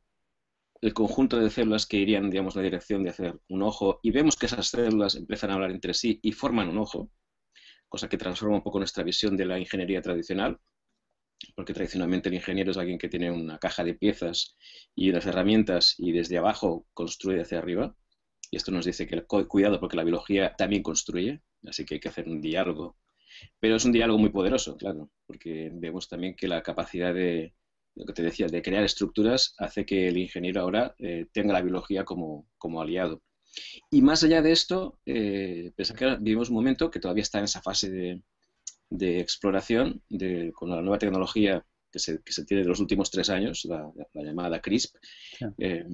el 0.81 0.95
conjunto 0.95 1.39
de 1.39 1.51
células 1.51 1.87
que 1.87 1.97
irían, 1.97 2.31
digamos, 2.31 2.55
en 2.55 2.63
la 2.63 2.65
dirección 2.65 3.03
de 3.03 3.11
hacer 3.11 3.41
un 3.49 3.63
ojo 3.63 3.99
y 4.03 4.11
vemos 4.11 4.37
que 4.37 4.47
esas 4.47 4.69
células 4.69 5.17
empiezan 5.17 5.51
a 5.51 5.55
hablar 5.55 5.71
entre 5.71 5.95
sí 5.95 6.21
y 6.23 6.33
forman 6.33 6.69
un 6.69 6.79
ojo, 6.79 7.11
cosa 7.89 8.09
que 8.09 8.17
transforma 8.17 8.57
un 8.57 8.63
poco 8.63 8.79
nuestra 8.79 9.03
visión 9.03 9.37
de 9.37 9.47
la 9.47 9.59
ingeniería 9.59 10.01
tradicional, 10.03 10.59
porque 11.55 11.75
tradicionalmente 11.75 12.29
el 12.29 12.37
ingeniero 12.37 12.71
es 12.71 12.77
alguien 12.77 12.99
que 12.99 13.09
tiene 13.09 13.31
una 13.31 13.59
caja 13.59 13.85
de 13.85 13.95
piezas 13.95 14.57
y 14.95 15.11
unas 15.11 15.27
herramientas 15.27 15.95
y 15.99 16.13
desde 16.13 16.39
abajo 16.39 16.87
construye 16.95 17.41
hacia 17.41 17.59
arriba. 17.59 17.97
Y 18.51 18.57
esto 18.57 18.71
nos 18.73 18.87
dice 18.87 19.07
que 19.07 19.23
cuidado 19.25 19.79
porque 19.79 19.97
la 19.97 20.05
biología 20.05 20.55
también 20.57 20.83
construye, 20.83 21.43
así 21.67 21.85
que 21.85 21.95
hay 21.95 22.01
que 22.01 22.09
hacer 22.09 22.29
un 22.29 22.41
diálogo. 22.41 22.97
Pero 23.61 23.77
es 23.77 23.85
un 23.85 23.93
diálogo 23.93 24.19
muy 24.19 24.31
poderoso, 24.31 24.77
claro, 24.77 25.11
porque 25.27 25.71
vemos 25.73 26.09
también 26.09 26.35
que 26.35 26.49
la 26.49 26.63
capacidad 26.63 27.15
de, 27.15 27.55
lo 27.99 28.05
que 28.05 28.13
te 28.13 28.23
decía, 28.23 28.47
de 28.47 28.63
crear 28.63 28.85
estructuras, 28.85 29.55
hace 29.59 29.85
que 29.85 30.09
el 30.09 30.17
ingeniero 30.17 30.61
ahora 30.61 30.95
eh, 30.99 31.27
tenga 31.33 31.53
la 31.53 31.63
biología 31.63 32.05
como, 32.05 32.47
aliado. 32.81 33.23
Y 33.91 34.03
más 34.03 34.23
allá 34.23 34.41
de 34.41 34.53
esto, 34.53 35.01
eh, 35.05 35.73
que 35.77 36.17
vivimos 36.21 36.49
un 36.49 36.55
momento 36.55 36.91
que 36.91 37.01
todavía 37.01 37.23
está 37.23 37.39
en 37.39 37.45
esa 37.45 37.61
fase 37.61 37.91
de, 38.91 39.21
exploración 39.21 40.01
de, 40.09 40.53
con 40.53 40.71
la 40.71 40.81
nueva 40.81 40.99
tecnología 40.99 41.65
que 41.91 41.99
se, 41.99 42.19
tiene 42.47 42.63
de 42.63 42.69
los 42.69 42.81
últimos 42.81 43.11
tres 43.11 43.31
años, 43.31 43.65
la, 43.65 43.91
llamada 44.15 44.61
CRISP. 44.61 44.95
Eh, 45.59 45.85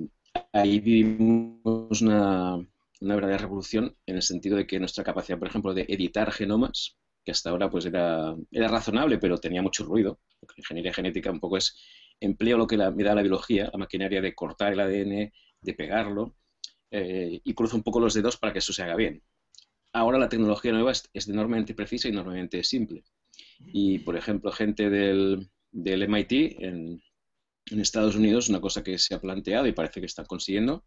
ahí 0.52 0.80
vivimos 0.80 2.02
una, 2.02 2.56
una, 3.00 3.14
verdadera 3.14 3.38
revolución 3.38 3.96
en 4.06 4.16
el 4.16 4.22
sentido 4.22 4.56
de 4.56 4.66
que 4.66 4.78
nuestra 4.78 5.04
capacidad, 5.04 5.38
por 5.38 5.48
ejemplo, 5.48 5.72
de 5.72 5.86
editar 5.88 6.30
genomas, 6.32 6.98
que 7.24 7.32
hasta 7.32 7.50
ahora 7.50 7.70
pues 7.70 7.86
era, 7.86 8.36
era 8.50 8.68
razonable, 8.68 9.18
pero 9.18 9.38
tenía 9.38 9.62
mucho 9.62 9.84
ruido, 9.84 10.20
porque 10.40 10.60
ingeniería 10.60 10.92
genética 10.92 11.30
un 11.30 11.40
poco 11.40 11.56
es 11.56 11.76
empleo 12.20 12.58
lo 12.58 12.66
que 12.66 12.76
me 12.76 13.04
da 13.04 13.14
la 13.14 13.22
biología, 13.22 13.70
la 13.72 13.78
maquinaria 13.78 14.20
de 14.20 14.34
cortar 14.34 14.72
el 14.72 14.80
ADN, 14.80 15.32
de 15.60 15.74
pegarlo, 15.74 16.36
eh, 16.90 17.40
y 17.42 17.54
cruzo 17.54 17.76
un 17.76 17.82
poco 17.82 17.98
los 17.98 18.14
dedos 18.14 18.36
para 18.36 18.52
que 18.52 18.60
eso 18.60 18.72
se 18.72 18.82
haga 18.82 18.94
bien. 18.94 19.22
Ahora 19.92 20.18
la 20.18 20.28
tecnología 20.28 20.72
nueva 20.72 20.92
es, 20.92 21.28
enormemente 21.28 21.74
precisa 21.74 22.08
y 22.08 22.12
enormemente 22.12 22.62
simple. 22.62 23.04
Y, 23.58 24.00
por 24.00 24.16
ejemplo, 24.16 24.52
gente 24.52 24.90
del, 24.90 25.50
del 25.70 26.02
MIT 26.08 26.32
en, 26.60 27.02
Estados 27.70 28.14
Unidos, 28.14 28.50
una 28.50 28.60
cosa 28.60 28.84
que 28.84 28.98
se 28.98 29.14
ha 29.14 29.20
planteado 29.20 29.66
y 29.66 29.72
parece 29.72 30.00
que 30.00 30.06
están 30.06 30.26
consiguiendo, 30.26 30.84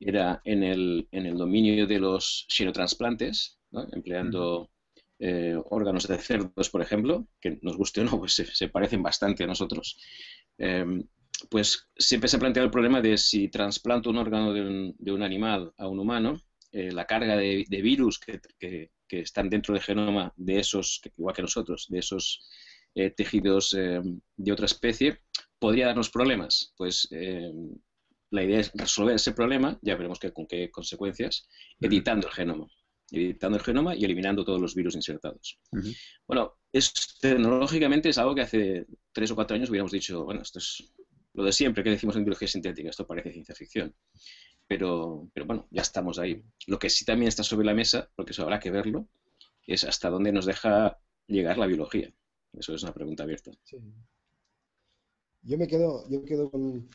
era 0.00 0.42
en 0.44 0.64
el, 0.64 1.08
en 1.12 1.26
el 1.26 1.36
dominio 1.36 1.86
de 1.86 2.00
los 2.00 2.46
xenotransplantes, 2.48 3.60
empleando 3.92 4.70
eh, 5.22 5.54
órganos 5.66 6.08
de 6.08 6.16
cerdos, 6.16 6.70
por 6.70 6.80
ejemplo, 6.80 7.28
que 7.42 7.58
nos 7.60 7.76
guste 7.76 8.00
o 8.00 8.04
no, 8.04 8.18
pues 8.18 8.34
se, 8.34 8.68
parecen 8.68 9.02
bastante 9.02 9.44
a 9.44 9.46
nosotros. 9.46 9.98
Em, 10.56 11.04
pues 11.50 11.88
siempre 11.94 12.26
se 12.26 12.36
ha 12.36 12.40
planteado 12.40 12.64
el 12.64 12.70
problema 12.70 13.02
de 13.02 13.18
si 13.18 13.48
trasplanto 13.48 14.08
un 14.08 14.16
órgano 14.16 14.54
de 14.54 15.12
un, 15.12 15.22
animal 15.22 15.74
a 15.76 15.88
un 15.88 15.98
humano, 15.98 16.40
eh, 16.72 16.90
la 16.90 17.06
carga 17.06 17.36
de, 17.36 17.66
virus 17.68 18.18
que, 18.18 18.40
están 19.10 19.50
dentro 19.50 19.74
del 19.74 19.82
genoma 19.82 20.32
de 20.36 20.58
esos, 20.58 21.02
igual 21.18 21.34
que 21.34 21.42
nosotros, 21.42 21.86
de 21.90 21.98
esos 21.98 22.48
eh, 22.94 23.10
tejidos 23.10 23.72
de 23.72 24.52
otra 24.52 24.66
especie, 24.66 25.18
podría 25.58 25.86
darnos 25.86 26.08
problemas. 26.08 26.72
Pues 26.78 27.08
la 28.30 28.42
idea 28.42 28.60
es 28.60 28.72
resolver 28.72 29.16
ese 29.16 29.32
problema, 29.32 29.78
ya 29.82 29.96
veremos 29.96 30.18
con 30.32 30.46
qué 30.46 30.70
consecuencias, 30.70 31.46
editando 31.78 32.28
el 32.28 32.32
genoma 32.32 32.68
editando 33.10 33.58
el 33.58 33.64
genoma 33.64 33.94
y 33.94 34.04
eliminando 34.04 34.44
todos 34.44 34.60
los 34.60 34.74
virus 34.74 34.94
insertados. 34.94 35.58
Bueno, 36.26 36.58
es, 36.72 37.18
tecnológicamente 37.20 38.08
es 38.08 38.18
algo 38.18 38.34
que 38.34 38.42
hace 38.42 38.86
tres 39.12 39.30
o 39.30 39.34
cuatro 39.34 39.56
años 39.56 39.70
hubiéramos 39.70 39.92
dicho, 39.92 40.24
bueno, 40.24 40.42
esto 40.42 40.58
es 40.58 40.92
lo 41.34 41.44
de 41.44 41.52
siempre 41.52 41.82
que 41.84 41.90
decimos 41.90 42.16
en 42.16 42.24
biología 42.24 42.48
sintética, 42.48 42.90
esto 42.90 43.06
parece 43.06 43.32
ciencia 43.32 43.54
ficción. 43.54 43.94
Pero, 44.66 45.28
pero 45.32 45.46
bueno, 45.46 45.66
ya 45.70 45.82
estamos 45.82 46.18
ahí. 46.18 46.42
Lo 46.66 46.78
que 46.78 46.90
sí 46.90 47.04
también 47.04 47.28
está 47.28 47.42
sobre 47.42 47.66
la 47.66 47.74
mesa, 47.74 48.10
porque 48.14 48.32
eso 48.32 48.42
habrá 48.42 48.60
que 48.60 48.70
verlo, 48.70 49.08
es 49.66 49.84
hasta 49.84 50.10
dónde 50.10 50.32
nos 50.32 50.46
deja 50.46 50.98
llegar 51.26 51.58
la 51.58 51.66
biología. 51.66 52.12
Eso 52.52 52.74
es 52.74 52.82
una 52.82 52.92
pregunta 52.92 53.22
abierta. 53.22 53.50
Yo 55.42 55.58
me 55.58 55.66
quedo, 55.66 56.08
yo 56.08 56.24
quedo 56.24 56.50
con, 56.50 56.88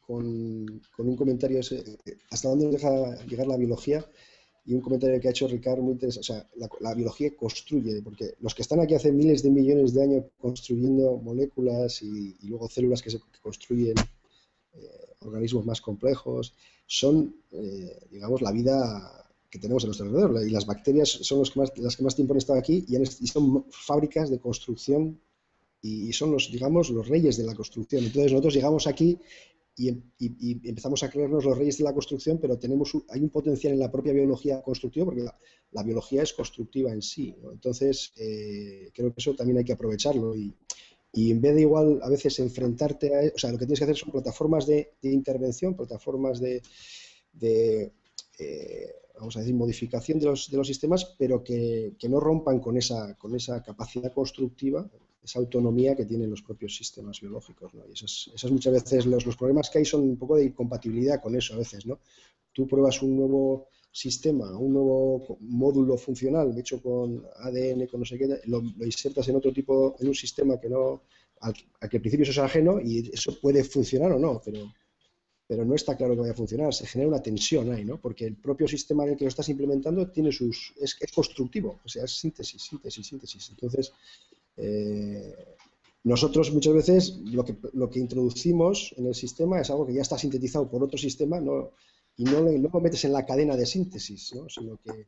con, 0.00 0.82
un 0.98 1.16
comentario, 1.16 1.60
hasta 2.30 2.48
dónde 2.48 2.66
nos 2.66 2.74
deja 2.74 3.24
llegar 3.26 3.46
la 3.46 3.56
biología 3.56 4.04
y 4.68 4.74
un 4.74 4.82
comentario 4.82 5.18
que 5.18 5.28
ha 5.28 5.30
hecho 5.30 5.48
Ricardo 5.48 5.82
muy 5.82 5.92
interesante. 5.92 6.20
O 6.20 6.34
sea, 6.34 6.46
la, 6.80 6.94
biología 6.94 7.34
construye, 7.34 8.02
porque 8.02 8.34
los 8.40 8.54
que 8.54 8.60
están 8.60 8.80
aquí 8.80 8.94
hace 8.94 9.10
miles 9.10 9.42
de 9.42 9.48
millones 9.48 9.94
de 9.94 10.02
años 10.02 10.24
construyendo 10.38 11.16
moléculas 11.16 12.02
y, 12.02 12.36
luego 12.42 12.68
células 12.68 13.00
que, 13.00 13.10
se, 13.10 13.18
construyen 13.40 13.94
eh, 14.74 15.14
organismos 15.20 15.64
más 15.64 15.80
complejos, 15.80 16.52
son, 16.86 17.34
eh, 17.50 17.98
digamos, 18.10 18.42
la 18.42 18.52
vida 18.52 19.26
que 19.48 19.58
tenemos 19.58 19.84
a 19.84 19.86
nuestro 19.86 20.04
alrededor. 20.04 20.46
Y 20.46 20.50
las 20.50 20.66
bacterias 20.66 21.08
son 21.08 21.38
los 21.38 21.50
que 21.50 21.60
más, 21.60 21.72
las 21.78 21.96
que 21.96 22.02
más 22.02 22.14
tiempo 22.14 22.34
han 22.34 22.38
estado 22.38 22.58
aquí 22.58 22.84
y, 22.86 23.26
son 23.26 23.64
fábricas 23.70 24.28
de 24.28 24.38
construcción 24.38 25.18
y, 25.80 26.12
son 26.12 26.30
los, 26.30 26.52
digamos, 26.52 26.90
los 26.90 27.08
reyes 27.08 27.38
de 27.38 27.44
la 27.44 27.54
construcción. 27.54 28.04
Entonces 28.04 28.32
nosotros 28.32 28.52
llegamos 28.52 28.86
aquí 28.86 29.18
Em, 29.78 30.02
y, 30.18 30.68
empezamos 30.68 31.02
a 31.02 31.10
creernos 31.10 31.44
los 31.44 31.56
reyes 31.56 31.78
de 31.78 31.84
la 31.84 31.94
construcción, 31.94 32.38
pero 32.38 32.58
tenemos 32.58 32.92
hay 33.10 33.20
un 33.20 33.30
potencial 33.30 33.72
en 33.72 33.78
la 33.78 33.90
propia 33.90 34.12
biología 34.12 34.60
constructiva, 34.62 35.06
porque 35.06 35.24
la, 35.70 35.82
biología 35.82 36.22
es 36.22 36.32
constructiva 36.32 36.92
en 36.92 37.02
sí. 37.02 37.34
Entonces, 37.52 38.12
eh, 38.16 38.90
creo 38.92 39.12
que 39.12 39.20
eso 39.20 39.34
también 39.34 39.58
hay 39.58 39.64
que 39.64 39.72
aprovecharlo. 39.72 40.34
Y, 40.36 40.54
en 41.14 41.40
vez 41.40 41.54
de 41.54 41.62
igual 41.62 42.00
a 42.02 42.08
veces 42.08 42.38
enfrentarte 42.38 43.14
a... 43.14 43.32
O 43.34 43.38
sea, 43.38 43.50
lo 43.50 43.58
que 43.58 43.64
tienes 43.64 43.80
que 43.80 43.84
hacer 43.84 43.96
son 43.96 44.12
plataformas 44.12 44.66
de, 44.66 44.90
intervención, 45.02 45.74
plataformas 45.74 46.40
de... 46.40 46.62
Eh, 47.40 47.92
vamos 49.18 49.36
a 49.36 49.40
decir, 49.40 49.54
modificación 49.54 50.20
de 50.20 50.26
los, 50.26 50.50
de 50.50 50.56
los 50.56 50.66
sistemas, 50.66 51.16
pero 51.18 51.42
que, 51.42 51.94
que, 51.98 52.08
no 52.08 52.20
rompan 52.20 52.60
con 52.60 52.76
esa, 52.76 53.14
con 53.16 53.34
esa 53.34 53.62
capacidad 53.62 54.12
constructiva 54.12 54.88
esa 55.22 55.38
autonomía 55.38 55.94
que 55.96 56.04
tienen 56.04 56.30
los 56.30 56.42
propios 56.42 56.76
sistemas 56.76 57.20
biológicos. 57.20 57.74
¿no? 57.74 57.86
Y 57.88 57.92
esas, 57.92 58.30
esas, 58.34 58.50
muchas 58.50 58.72
veces 58.72 59.06
los, 59.06 59.26
los, 59.26 59.36
problemas 59.36 59.70
que 59.70 59.78
hay 59.78 59.84
son 59.84 60.02
un 60.02 60.16
poco 60.16 60.36
de 60.36 60.44
incompatibilidad 60.44 61.20
con 61.20 61.34
eso 61.36 61.54
a 61.54 61.58
veces. 61.58 61.86
¿no? 61.86 62.00
Tú 62.52 62.66
pruebas 62.66 63.02
un 63.02 63.16
nuevo 63.16 63.68
sistema, 63.90 64.56
un 64.56 64.72
nuevo 64.72 65.38
módulo 65.40 65.96
funcional 65.96 66.56
hecho 66.58 66.80
con 66.80 67.24
ADN, 67.36 67.86
con 67.86 68.00
no 68.00 68.06
sé 68.06 68.18
qué, 68.18 68.28
lo, 68.46 68.62
insertas 68.84 69.28
en 69.28 69.36
otro 69.36 69.52
tipo, 69.52 69.96
en 69.98 70.08
un 70.08 70.14
sistema 70.14 70.60
que 70.60 70.68
no, 70.68 71.02
al, 71.40 71.54
que 71.54 71.96
al 71.96 72.00
principio 72.00 72.22
eso 72.22 72.32
es 72.32 72.38
ajeno 72.38 72.80
y 72.80 73.10
eso 73.12 73.38
puede 73.40 73.64
funcionar 73.64 74.12
o 74.12 74.18
no, 74.18 74.40
pero, 74.44 74.72
pero 75.46 75.64
no 75.64 75.74
está 75.74 75.96
claro 75.96 76.14
que 76.14 76.20
vaya 76.20 76.32
a 76.32 76.36
funcionar. 76.36 76.72
Se 76.72 76.86
genera 76.86 77.08
una 77.08 77.22
tensión 77.22 77.72
ahí, 77.72 77.84
¿no? 77.84 78.00
Porque 78.00 78.26
el 78.26 78.36
propio 78.36 78.68
sistema 78.68 79.04
en 79.04 79.10
el 79.10 79.16
que 79.16 79.24
lo 79.24 79.30
estás 79.30 79.48
implementando 79.48 80.08
tiene 80.10 80.30
sus, 80.30 80.74
es, 80.80 80.96
es 81.00 81.12
constructivo, 81.12 81.80
o 81.84 81.88
sea, 81.88 82.04
es 82.04 82.12
síntesis, 82.12 82.62
síntesis, 82.62 83.06
síntesis. 83.06 83.50
Entonces, 83.50 83.92
eh, 84.58 85.34
nosotros 86.04 86.52
muchas 86.52 86.74
veces 86.74 87.18
lo 87.24 87.44
que, 87.44 87.56
lo 87.72 87.88
que 87.88 88.00
introducimos 88.00 88.94
en 88.96 89.06
el 89.06 89.14
sistema 89.14 89.60
es 89.60 89.70
algo 89.70 89.86
que 89.86 89.94
ya 89.94 90.02
está 90.02 90.18
sintetizado 90.18 90.68
por 90.68 90.82
otro 90.82 90.98
sistema 90.98 91.40
no, 91.40 91.72
y 92.16 92.24
no, 92.24 92.40
lo 92.40 92.80
metes 92.80 93.04
en 93.04 93.12
la 93.12 93.24
cadena 93.24 93.56
de 93.56 93.66
síntesis, 93.66 94.34
sino 94.48 94.78
que 94.82 95.06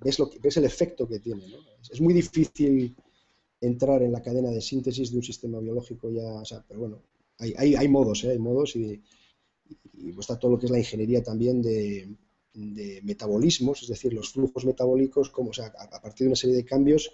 ves, 0.00 0.18
lo 0.18 0.28
que 0.28 0.38
ves 0.38 0.56
el 0.56 0.64
efecto 0.64 1.06
que 1.06 1.20
tiene. 1.20 1.44
Es 1.90 2.00
muy 2.00 2.12
difícil 2.14 2.96
entrar 3.60 4.02
en 4.02 4.12
la 4.12 4.22
cadena 4.22 4.50
de 4.50 4.60
síntesis 4.60 5.12
de 5.12 5.18
un 5.18 5.22
sistema 5.22 5.60
biológico 5.60 6.10
ya, 6.10 6.42
pero 6.66 6.80
bueno, 6.80 7.02
hay, 7.38 7.54
hay, 7.56 7.74
hay 7.76 7.88
modos, 7.88 8.24
¿eh? 8.24 8.30
hay 8.30 8.38
modos 8.38 8.74
y, 8.74 9.00
y, 9.94 10.18
está 10.18 10.38
todo 10.38 10.52
lo 10.52 10.58
que 10.58 10.66
es 10.66 10.72
la 10.72 10.78
ingeniería 10.78 11.22
también 11.22 11.62
de, 11.62 12.08
de 12.54 13.00
metabolismos, 13.02 13.82
es 13.82 13.88
decir, 13.88 14.12
los 14.12 14.30
flujos 14.30 14.64
metabólicos, 14.64 15.30
como, 15.30 15.50
o 15.50 15.52
sea, 15.52 15.66
a 15.66 16.00
partir 16.00 16.24
de 16.24 16.28
una 16.28 16.36
serie 16.36 16.56
de 16.56 16.64
cambios, 16.64 17.12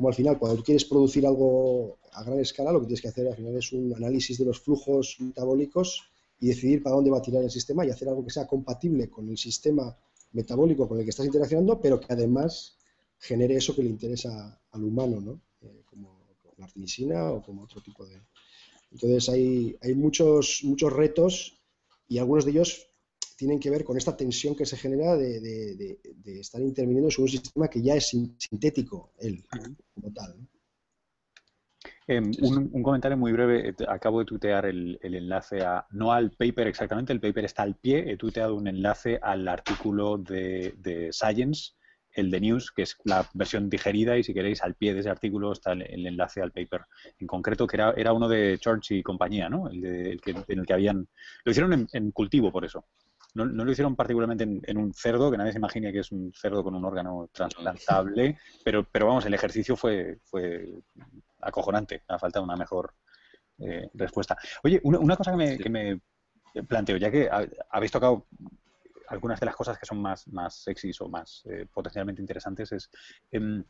como 0.00 0.08
al 0.08 0.14
final, 0.14 0.38
cuando 0.38 0.56
tú 0.56 0.64
quieres 0.64 0.86
producir 0.86 1.26
algo 1.26 1.98
a 2.12 2.24
gran 2.24 2.40
escala, 2.40 2.72
lo 2.72 2.80
que 2.80 2.86
tienes 2.86 3.02
que 3.02 3.08
hacer 3.08 3.28
al 3.28 3.36
final 3.36 3.54
es 3.54 3.70
un 3.70 3.92
análisis 3.94 4.38
de 4.38 4.46
los 4.46 4.58
flujos 4.58 5.18
metabólicos 5.20 6.10
y 6.38 6.46
decidir 6.48 6.82
para 6.82 6.96
dónde 6.96 7.10
va 7.10 7.18
a 7.18 7.22
tirar 7.22 7.44
el 7.44 7.50
sistema 7.50 7.84
y 7.84 7.90
hacer 7.90 8.08
algo 8.08 8.24
que 8.24 8.30
sea 8.30 8.46
compatible 8.46 9.10
con 9.10 9.28
el 9.28 9.36
sistema 9.36 9.94
metabólico 10.32 10.88
con 10.88 10.96
el 10.96 11.04
que 11.04 11.10
estás 11.10 11.26
interaccionando, 11.26 11.78
pero 11.82 12.00
que 12.00 12.10
además 12.14 12.78
genere 13.18 13.56
eso 13.56 13.76
que 13.76 13.82
le 13.82 13.90
interesa 13.90 14.58
al 14.70 14.84
humano, 14.84 15.20
¿no? 15.20 15.38
Eh, 15.60 15.82
como, 15.84 16.18
la 16.56 16.64
artemisina 16.64 17.30
o 17.32 17.42
como 17.42 17.64
otro 17.64 17.82
tipo 17.82 18.06
de... 18.06 18.22
Entonces 18.92 19.28
hay, 19.28 19.76
hay 19.82 19.94
muchos, 19.94 20.62
muchos 20.64 20.90
retos 20.94 21.60
y 22.08 22.16
algunos 22.16 22.46
de 22.46 22.52
ellos 22.52 22.86
tienen 23.40 23.58
que 23.58 23.70
ver 23.70 23.84
con 23.84 23.96
esta 23.96 24.14
tensión 24.14 24.54
que 24.54 24.66
se 24.66 24.76
genera 24.76 25.16
de, 25.16 25.98
estar 26.26 26.60
interviniendo 26.60 27.10
sobre 27.10 27.22
un 27.24 27.30
sistema 27.30 27.68
que 27.68 27.80
ya 27.80 27.94
es 27.94 28.06
sintético, 28.36 29.14
él, 29.18 29.42
como 29.94 30.12
tal. 30.12 30.36
Em, 32.06 32.30
un, 32.42 32.82
comentario 32.82 33.16
muy 33.16 33.32
breve. 33.32 33.70
Eh, 33.70 33.74
acabo 33.88 34.18
de 34.18 34.26
tuitear 34.26 34.66
el, 34.66 34.98
enlace 35.00 35.62
a, 35.62 35.86
no 35.92 36.12
al 36.12 36.32
paper 36.32 36.66
exactamente, 36.66 37.14
el 37.14 37.20
paper 37.20 37.46
está 37.46 37.62
al 37.62 37.76
pie. 37.76 38.12
He 38.12 38.18
tuiteado 38.18 38.54
un 38.54 38.68
enlace 38.68 39.18
al 39.22 39.48
artículo 39.48 40.18
de, 40.18 41.08
Science, 41.10 41.72
el 42.12 42.30
de 42.30 42.40
News, 42.42 42.72
que 42.72 42.82
es 42.82 42.98
la 43.04 43.26
versión 43.32 43.70
digerida, 43.70 44.18
y 44.18 44.22
si 44.22 44.34
queréis, 44.34 44.62
al 44.62 44.74
pie 44.74 44.92
de 44.92 45.00
ese 45.00 45.08
artículo 45.08 45.52
está 45.52 45.72
el, 45.72 46.06
enlace 46.06 46.42
al 46.42 46.52
paper 46.52 46.82
en 47.18 47.26
concreto, 47.26 47.66
que 47.66 47.76
era, 47.78 47.94
era 47.96 48.12
uno 48.12 48.28
de 48.28 48.58
Church 48.58 48.90
y 48.90 49.02
compañía, 49.02 49.48
¿no? 49.48 49.70
El, 49.70 50.20
que, 50.20 50.32
en 50.46 50.58
el 50.58 50.66
que 50.66 50.74
habían. 50.74 51.08
Lo 51.42 51.52
hicieron 51.52 51.88
en 51.90 52.10
cultivo, 52.10 52.52
por 52.52 52.66
eso. 52.66 52.84
No, 53.34 53.44
lo 53.44 53.70
hicieron 53.70 53.96
particularmente 53.96 54.44
en, 54.44 54.78
un 54.78 54.92
cerdo, 54.92 55.30
que 55.30 55.36
nadie 55.36 55.52
se 55.52 55.58
imagine 55.58 55.92
que 55.92 56.00
es 56.00 56.10
un 56.12 56.32
cerdo 56.32 56.64
con 56.64 56.74
un 56.74 56.84
órgano 56.84 57.28
trasplantable, 57.32 58.38
pero, 58.64 58.84
pero 58.84 59.06
vamos, 59.06 59.26
el 59.26 59.34
ejercicio 59.34 59.76
fue, 59.76 60.18
fue 60.24 60.68
acojonante, 61.40 62.02
ha 62.08 62.18
falta 62.18 62.40
una 62.40 62.56
mejor 62.56 62.94
eh, 63.58 63.90
respuesta. 63.94 64.36
Oye, 64.62 64.80
una, 64.84 65.16
cosa 65.16 65.32
que 65.36 65.70
me, 65.70 66.00
planteo, 66.66 66.96
ya 66.96 67.10
que 67.10 67.28
habéis 67.70 67.92
tocado 67.92 68.26
algunas 69.08 69.38
de 69.40 69.46
las 69.46 69.56
cosas 69.56 69.78
que 69.78 69.86
son 69.86 70.00
más, 70.00 70.26
más 70.28 70.62
sexys 70.62 71.00
o 71.00 71.08
más 71.08 71.42
eh, 71.46 71.66
potencialmente 71.72 72.22
interesantes, 72.22 72.72
es... 72.72 72.90
Em, 73.30 73.64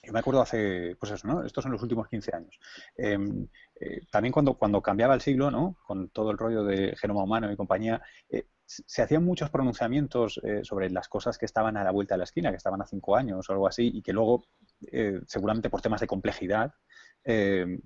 yo 0.00 0.12
me 0.12 0.20
acuerdo 0.20 0.40
hace, 0.40 0.94
pues 0.98 1.10
eso, 1.10 1.26
¿no? 1.26 1.44
Estos 1.44 1.62
son 1.62 1.72
los 1.72 1.82
últimos 1.82 2.06
15 2.08 2.34
años. 2.34 2.60
Em, 2.96 3.48
eh, 3.80 4.02
también 4.12 4.32
cuando, 4.32 4.54
cuando 4.54 4.80
cambiaba 4.80 5.12
el 5.12 5.20
siglo, 5.20 5.50
¿no? 5.50 5.76
Con 5.84 6.10
todo 6.10 6.30
el 6.30 6.38
rollo 6.38 6.62
de 6.62 6.94
genoma 6.96 7.24
humano 7.24 7.50
y 7.50 7.56
compañía, 7.56 8.00
se 8.68 9.02
hacían 9.02 9.24
muchos 9.24 9.48
pronunciamientos 9.48 10.40
eh, 10.44 10.60
sobre 10.62 10.90
las 10.90 11.08
cosas 11.08 11.38
que 11.38 11.46
estaban 11.46 11.78
a 11.78 11.84
la 11.84 11.90
vuelta 11.90 12.14
de 12.14 12.18
la 12.18 12.24
esquina, 12.24 12.50
que 12.50 12.58
estaban 12.58 12.82
a 12.82 12.86
cinco 12.86 13.16
años 13.16 13.48
o 13.48 13.52
algo 13.52 13.66
así, 13.66 13.90
y 13.94 14.02
que 14.02 14.12
luego, 14.12 14.44
eh, 14.92 15.20
seguramente 15.26 15.70
por 15.70 15.80
temas 15.80 16.02
de 16.02 16.06
complejidad, 16.06 16.74
eh, 17.24 17.80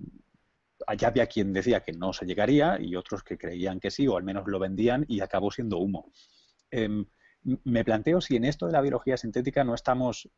allá 0.85 1.07
había 1.07 1.27
quien 1.27 1.53
decía 1.53 1.79
que 1.79 1.93
no 1.93 2.11
se 2.11 2.25
llegaría 2.25 2.77
y 2.81 2.97
otros 2.97 3.23
que 3.23 3.37
creían 3.37 3.79
que 3.79 3.91
sí, 3.91 4.07
o 4.09 4.17
al 4.17 4.23
menos 4.23 4.45
lo 4.47 4.59
vendían 4.59 5.05
y 5.07 5.21
acabó 5.21 5.51
siendo 5.51 5.77
humo. 5.77 6.11
Em, 6.69 7.05
me 7.63 7.85
planteo 7.85 8.19
si 8.19 8.35
en 8.35 8.43
esto 8.43 8.65
de 8.65 8.73
la 8.73 8.81
biología 8.81 9.15
sintética 9.15 9.63
no 9.63 9.75
estamos 9.75 10.29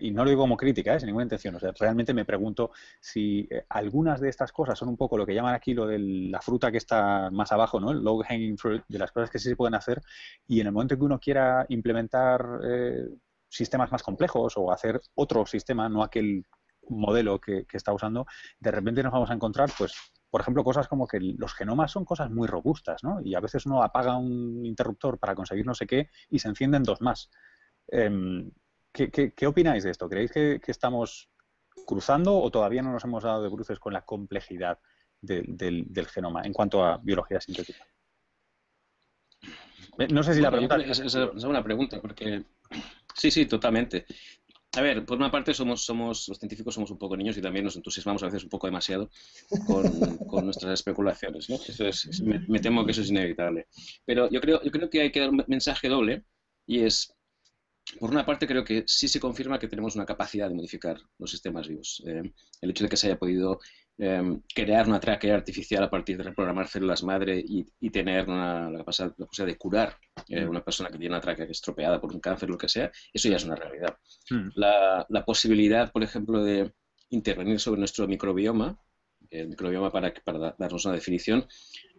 y 0.00 0.10
no 0.10 0.24
lo 0.24 0.30
digo 0.30 0.42
como 0.42 0.56
crítica, 0.56 0.94
¿eh? 0.94 1.00
sin 1.00 1.06
ninguna 1.06 1.24
intención, 1.24 1.54
o 1.54 1.60
sea, 1.60 1.72
realmente 1.78 2.14
me 2.14 2.24
pregunto 2.24 2.70
si 3.00 3.46
eh, 3.50 3.64
algunas 3.68 4.20
de 4.20 4.28
estas 4.28 4.52
cosas 4.52 4.78
son 4.78 4.88
un 4.88 4.96
poco 4.96 5.16
lo 5.16 5.26
que 5.26 5.34
llaman 5.34 5.54
aquí 5.54 5.74
lo 5.74 5.86
de 5.86 5.98
la 5.98 6.40
fruta 6.40 6.70
que 6.70 6.78
está 6.78 7.30
más 7.30 7.52
abajo, 7.52 7.80
¿no? 7.80 7.90
El 7.90 8.02
low 8.02 8.22
hanging 8.22 8.58
fruit, 8.58 8.82
de 8.88 8.98
las 8.98 9.12
cosas 9.12 9.30
que 9.30 9.38
sí 9.38 9.48
se 9.48 9.56
pueden 9.56 9.74
hacer, 9.74 10.00
y 10.46 10.60
en 10.60 10.66
el 10.66 10.72
momento 10.72 10.94
en 10.94 11.00
que 11.00 11.06
uno 11.06 11.20
quiera 11.20 11.66
implementar 11.68 12.60
eh, 12.64 13.08
sistemas 13.48 13.92
más 13.92 14.02
complejos 14.02 14.54
o 14.56 14.72
hacer 14.72 15.00
otro 15.14 15.46
sistema, 15.46 15.88
no 15.88 16.02
aquel 16.02 16.44
modelo 16.88 17.40
que, 17.40 17.64
que, 17.66 17.76
está 17.76 17.92
usando, 17.92 18.26
de 18.58 18.70
repente 18.70 19.02
nos 19.02 19.12
vamos 19.12 19.30
a 19.30 19.34
encontrar, 19.34 19.70
pues, 19.78 19.94
por 20.30 20.40
ejemplo, 20.40 20.64
cosas 20.64 20.88
como 20.88 21.06
que 21.06 21.20
los 21.20 21.52
genomas 21.54 21.92
son 21.92 22.04
cosas 22.04 22.30
muy 22.30 22.48
robustas, 22.48 23.04
¿no? 23.04 23.20
Y 23.22 23.34
a 23.34 23.40
veces 23.40 23.66
uno 23.66 23.82
apaga 23.82 24.16
un 24.16 24.64
interruptor 24.64 25.18
para 25.18 25.34
conseguir 25.34 25.66
no 25.66 25.74
sé 25.74 25.86
qué 25.86 26.08
y 26.30 26.38
se 26.38 26.48
encienden 26.48 26.82
dos 26.82 27.02
más. 27.02 27.30
Em, 27.88 28.50
¿Qué, 28.92 29.46
opináis 29.46 29.84
de 29.84 29.90
esto? 29.90 30.08
¿Creéis 30.08 30.30
que, 30.32 30.60
estamos 30.66 31.30
cruzando 31.86 32.38
o 32.38 32.50
todavía 32.50 32.82
no 32.82 32.92
nos 32.92 33.04
hemos 33.04 33.24
dado 33.24 33.42
de 33.42 33.50
cruces 33.50 33.78
con 33.78 33.92
la 33.92 34.04
complejidad 34.04 34.78
del, 35.20 36.06
genoma 36.12 36.42
en 36.42 36.52
cuanto 36.52 36.84
a 36.84 36.98
biología 36.98 37.40
sintética? 37.40 37.86
Eh, 39.98 40.08
no 40.10 40.22
sé 40.22 40.34
si 40.34 40.40
la 40.40 40.50
pregunta... 40.50 40.76
Es, 40.76 41.00
es, 41.00 41.14
una 41.14 41.62
pregunta, 41.62 42.00
porque... 42.00 42.44
Sí, 43.14 43.30
sí, 43.30 43.44
totalmente. 43.44 44.06
A 44.74 44.80
ver, 44.80 45.04
por 45.04 45.18
una 45.18 45.30
parte 45.30 45.52
somos, 45.52 45.84
somos, 45.84 46.28
los 46.28 46.38
científicos 46.38 46.72
somos 46.72 46.90
un 46.90 46.96
poco 46.96 47.14
niños 47.14 47.36
y 47.36 47.42
también 47.42 47.66
nos 47.66 47.76
entusiasmamos 47.76 48.22
a 48.22 48.26
veces 48.26 48.44
un 48.44 48.48
poco 48.48 48.66
demasiado 48.66 49.10
con, 49.66 49.84
nuestras 50.46 50.72
especulaciones, 50.72 51.50
¿no? 51.50 51.58
me, 52.48 52.58
temo 52.58 52.86
que 52.86 52.92
eso 52.92 53.02
es 53.02 53.10
inevitable. 53.10 53.66
Pero 54.06 54.30
yo 54.30 54.40
creo, 54.40 54.62
yo 54.62 54.70
creo 54.70 54.88
que 54.88 55.02
hay 55.02 55.12
que 55.12 55.20
dar 55.20 55.28
un 55.28 55.44
mensaje 55.46 55.90
doble 55.90 56.24
y 56.66 56.84
es 56.84 57.14
por 57.98 58.10
una 58.10 58.24
parte, 58.24 58.46
creo 58.46 58.64
que 58.64 58.84
sí 58.86 59.08
se 59.08 59.20
confirma 59.20 59.58
que 59.58 59.68
tenemos 59.68 59.94
una 59.94 60.06
capacidad 60.06 60.48
de 60.48 60.54
modificar 60.54 60.98
los 61.18 61.30
sistemas 61.30 61.68
vivos. 61.68 62.02
Eh, 62.06 62.32
el 62.60 62.70
hecho 62.70 62.84
de 62.84 62.90
que 62.90 62.96
se 62.96 63.06
haya 63.06 63.18
podido 63.18 63.60
em, 63.98 64.40
crear 64.54 64.88
una 64.88 65.00
tráquea 65.00 65.34
artificial 65.34 65.82
a 65.84 65.90
partir 65.90 66.16
de 66.16 66.24
reprogramar 66.24 66.68
células 66.68 67.02
madre 67.02 67.42
y, 67.44 67.90
tener 67.90 68.28
la, 68.28 68.72
capacidad, 68.78 69.14
de 69.46 69.56
curar 69.56 69.96
eh, 70.28 70.44
mm. 70.44 70.48
una 70.50 70.64
persona 70.64 70.88
que 70.88 70.98
tiene 70.98 71.14
una 71.14 71.20
tráquea 71.20 71.44
estropeada 71.46 72.00
por 72.00 72.12
un 72.12 72.20
cáncer 72.20 72.48
o 72.48 72.52
lo 72.52 72.58
que 72.58 72.68
sea, 72.68 72.90
eso 73.12 73.28
ya 73.28 73.36
es 73.36 73.44
una 73.44 73.56
realidad. 73.56 73.96
Mm. 74.30 74.48
La, 74.54 75.24
posibilidad, 75.26 75.92
por 75.92 76.02
ejemplo, 76.02 76.42
de 76.42 76.72
intervenir 77.10 77.60
sobre 77.60 77.78
nuestro 77.78 78.08
microbioma, 78.08 78.78
el 79.30 79.48
microbioma 79.48 79.90
para, 79.90 80.12
para 80.24 80.54
darnos 80.58 80.84
una 80.84 80.94
definición, 80.94 81.46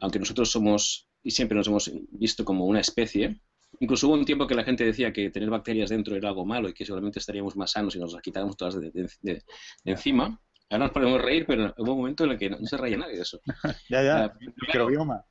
aunque 0.01 0.19
nosotros 0.19 0.51
somos 0.51 1.07
y 1.23 1.31
siempre 1.31 1.55
nos 1.55 1.67
hemos 1.67 1.91
visto 2.11 2.43
como 2.43 2.65
una 2.65 2.81
especie, 2.81 3.39
Incluso 3.79 4.07
hubo 4.07 4.15
un 4.15 4.25
tiempo 4.25 4.47
que 4.47 4.55
la 4.55 4.63
gente 4.63 4.85
decía 4.85 5.11
que 5.11 5.29
tener 5.29 5.49
bacterias 5.49 5.89
dentro 5.89 6.15
era 6.15 6.29
algo 6.29 6.45
malo 6.45 6.69
y 6.69 6.73
que 6.73 6.85
seguramente 6.85 7.19
estaríamos 7.19 7.55
más 7.55 7.71
sanos 7.71 7.93
si 7.93 7.99
nos 7.99 8.13
las 8.13 8.21
quitáramos 8.21 8.57
todas 8.57 8.79
de, 8.79 9.43
encima. 9.85 10.39
Ahora 10.69 10.85
nos 10.85 10.91
podemos 10.91 11.21
reír, 11.21 11.45
pero 11.45 11.73
hubo 11.77 11.91
un 11.91 11.97
momento 11.99 12.23
en 12.23 12.31
el 12.31 12.37
que 12.37 12.49
no, 12.49 12.57
se 12.65 12.77
reía 12.77 12.97
nadie 12.97 13.15
de 13.15 13.21
eso. 13.21 13.39
ya, 13.89 14.03
ya, 14.03 14.33
microbioma. 14.39 15.25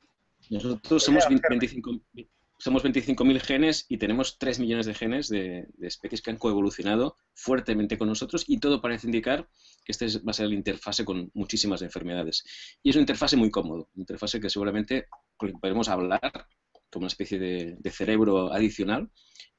Nosotros 0.49 1.03
somos 1.03 1.25
25, 1.27 1.91
somos 2.63 2.81
25.000 2.85 3.41
genes 3.41 3.85
y 3.89 3.97
tenemos 3.97 4.37
3 4.37 4.59
millones 4.59 4.85
de 4.85 4.93
genes 4.93 5.27
de, 5.27 5.67
especies 5.81 6.21
que 6.21 6.31
han 6.31 6.37
coevolucionado 6.37 7.17
fuertemente 7.33 7.97
con 7.97 8.07
nosotros 8.07 8.45
y 8.47 8.59
todo 8.59 8.81
parece 8.81 9.07
indicar 9.07 9.49
que 9.83 9.91
este 9.91 10.07
va 10.19 10.31
a 10.31 10.33
ser 10.33 10.47
la 10.47 10.55
interfase 10.55 11.03
con 11.03 11.29
muchísimas 11.33 11.81
enfermedades. 11.81 12.45
Y 12.81 12.91
es 12.91 12.95
una 12.95 13.01
interfase 13.01 13.35
muy 13.35 13.51
cómodo, 13.51 13.89
una 13.95 14.03
interfase 14.03 14.39
que 14.39 14.49
seguramente 14.49 15.07
podemos 15.59 15.89
hablar 15.89 16.47
como 16.93 17.03
una 17.03 17.07
especie 17.07 17.39
de, 17.39 17.91
cerebro 17.91 18.53
adicional 18.53 19.09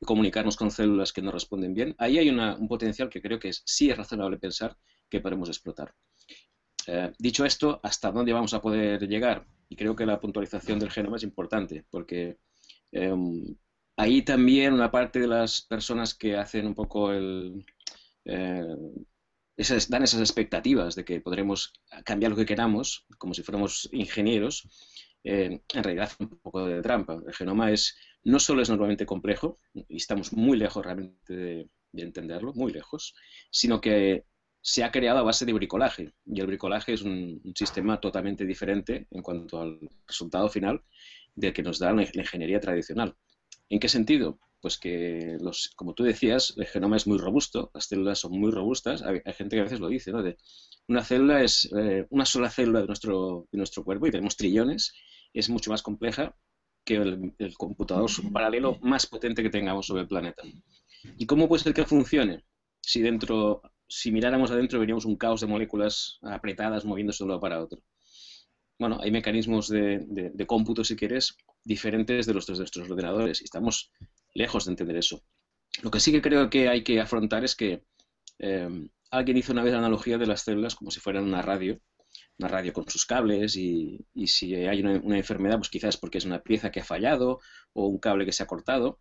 y 0.00 0.06
comunicarnos 0.06 0.56
con 0.56 0.70
células 0.70 1.12
que 1.12 1.20
no 1.20 1.32
responden 1.32 1.74
bien, 1.74 1.94
ahí 1.98 2.18
hay 2.18 2.30
un 2.30 2.68
potencial 2.68 3.10
que 3.10 3.20
creo 3.20 3.38
que 3.38 3.48
es, 3.48 3.62
sí 3.66 3.90
es 3.90 3.96
razonable 3.96 4.38
pensar 4.38 4.76
que 5.10 5.20
podemos 5.20 5.48
explotar. 5.48 5.94
Eh, 6.86 7.12
dicho 7.18 7.44
esto, 7.44 7.80
¿hasta 7.82 8.10
dónde 8.12 8.32
vamos 8.32 8.54
a 8.54 8.60
poder 8.60 9.06
llegar? 9.08 9.46
Y 9.68 9.76
creo 9.76 9.96
que 9.96 10.06
la 10.06 10.20
puntualización 10.20 10.78
del 10.78 10.90
genoma 10.90 11.16
es 11.16 11.22
importante, 11.22 11.84
porque 11.90 12.38
em, 12.92 13.56
ahí 13.96 14.22
también 14.22 14.72
una 14.72 14.90
parte 14.90 15.20
de 15.20 15.26
las 15.26 15.62
personas 15.62 16.14
que 16.14 16.36
hacen 16.36 16.66
un 16.66 16.74
poco 16.74 17.12
el... 17.12 17.64
Eh, 18.24 18.76
dan 19.88 20.02
esas 20.02 20.20
expectativas 20.20 20.96
de 20.96 21.04
que 21.04 21.20
podremos 21.20 21.72
cambiar 22.04 22.32
lo 22.32 22.36
que 22.36 22.46
queramos, 22.46 23.06
como 23.18 23.34
si 23.34 23.42
fuéramos 23.44 23.88
ingenieros, 23.92 24.66
eh, 25.24 25.60
en 25.72 25.82
realidad 25.82 26.12
un 26.20 26.28
poco 26.28 26.66
de 26.66 26.82
trampa. 26.82 27.20
El 27.26 27.34
genoma 27.34 27.72
es 27.72 27.96
no 28.24 28.38
solo 28.38 28.62
es 28.62 28.68
normalmente 28.68 29.06
complejo, 29.06 29.58
y 29.74 29.96
estamos 29.96 30.32
muy 30.32 30.56
lejos 30.58 30.84
realmente 30.84 31.34
de, 31.34 31.68
entenderlo, 31.92 32.52
muy 32.54 32.72
lejos, 32.72 33.14
sino 33.50 33.80
que 33.80 34.24
se 34.60 34.82
ha 34.82 34.90
creado 34.90 35.18
a 35.18 35.22
base 35.22 35.44
de 35.44 35.52
bricolaje. 35.52 36.12
Y 36.26 36.40
el 36.40 36.46
bricolaje 36.46 36.94
es 36.94 37.02
un, 37.02 37.40
sistema 37.54 38.00
totalmente 38.00 38.44
diferente 38.46 39.06
en 39.10 39.22
cuanto 39.22 39.60
al 39.60 39.78
resultado 40.06 40.48
final 40.48 40.82
del 41.34 41.52
que 41.52 41.62
nos 41.62 41.78
da 41.78 41.92
la, 41.92 42.02
ingeniería 42.02 42.60
tradicional. 42.60 43.14
¿En 43.68 43.78
qué 43.78 43.88
sentido? 43.88 44.38
Pues 44.60 44.78
que, 44.78 45.36
los, 45.40 45.70
como 45.76 45.94
tú 45.94 46.02
decías, 46.04 46.54
el 46.56 46.66
genoma 46.66 46.96
es 46.96 47.06
muy 47.06 47.18
robusto, 47.18 47.70
las 47.74 47.84
células 47.84 48.18
son 48.20 48.32
muy 48.32 48.50
robustas. 48.50 49.02
Hay, 49.02 49.20
gente 49.34 49.56
que 49.56 49.60
a 49.60 49.64
veces 49.64 49.80
lo 49.80 49.88
dice, 49.88 50.10
¿no? 50.10 50.22
De, 50.22 50.38
una 50.88 51.04
célula 51.04 51.42
es 51.42 51.70
eh, 51.78 52.06
una 52.10 52.24
sola 52.24 52.50
célula 52.50 52.80
de 52.80 52.86
nuestro, 52.86 53.46
de 53.52 53.58
nuestro 53.58 53.84
cuerpo 53.84 54.06
y 54.06 54.10
tenemos 54.10 54.36
trillones 54.36 54.94
es 55.34 55.50
mucho 55.50 55.70
más 55.70 55.82
compleja 55.82 56.34
que 56.84 56.96
el, 56.96 57.54
computador 57.56 58.10
paralelo 58.32 58.78
más 58.82 59.06
potente 59.06 59.42
que 59.42 59.50
tengamos 59.50 59.86
sobre 59.86 60.02
el 60.02 60.08
planeta. 60.08 60.42
¿Y 61.18 61.26
cómo 61.26 61.48
puede 61.48 61.62
ser 61.62 61.74
que 61.74 61.84
funcione? 61.84 62.44
Si 62.80 63.00
dentro, 63.00 63.62
si 63.88 64.12
miráramos 64.12 64.50
adentro 64.50 64.78
veríamos 64.78 65.04
un 65.04 65.16
caos 65.16 65.40
de 65.40 65.46
moléculas 65.46 66.18
apretadas 66.22 66.84
moviéndose 66.84 67.18
de 67.18 67.24
un 67.24 67.28
lado 67.30 67.40
para 67.40 67.62
otro. 67.62 67.82
Bueno, 68.78 68.98
hay 69.00 69.10
mecanismos 69.10 69.68
de, 69.68 70.44
cómputo, 70.46 70.84
si 70.84 70.96
quieres, 70.96 71.36
diferentes 71.64 72.26
de 72.26 72.34
los 72.34 72.46
de 72.46 72.54
nuestros 72.54 72.90
ordenadores 72.90 73.40
y 73.40 73.44
estamos 73.44 73.90
lejos 74.34 74.66
de 74.66 74.72
entender 74.72 74.96
eso. 74.96 75.22
Lo 75.82 75.90
que 75.90 76.00
sí 76.00 76.12
que 76.12 76.22
creo 76.22 76.50
que 76.50 76.68
hay 76.68 76.84
que 76.84 77.00
afrontar 77.00 77.44
es 77.44 77.56
que 77.56 77.84
eh, 78.38 78.88
alguien 79.10 79.36
hizo 79.36 79.52
una 79.52 79.62
vez 79.62 79.72
la 79.72 79.78
analogía 79.78 80.18
de 80.18 80.26
las 80.26 80.42
células 80.42 80.74
como 80.74 80.90
si 80.90 81.00
fueran 81.00 81.24
una 81.24 81.40
radio 81.40 81.80
una 82.38 82.48
radio 82.48 82.72
con 82.72 82.88
sus 82.88 83.06
cables 83.06 83.56
y, 83.56 84.04
si 84.26 84.54
hay 84.54 84.80
una, 84.80 85.16
enfermedad, 85.16 85.58
pues 85.58 85.68
quizás 85.68 85.96
porque 85.96 86.18
es 86.18 86.24
una 86.24 86.42
pieza 86.42 86.70
que 86.70 86.80
ha 86.80 86.84
fallado 86.84 87.40
o 87.72 87.86
un 87.86 87.98
cable 87.98 88.24
que 88.24 88.32
se 88.32 88.42
ha 88.42 88.46
cortado. 88.46 88.98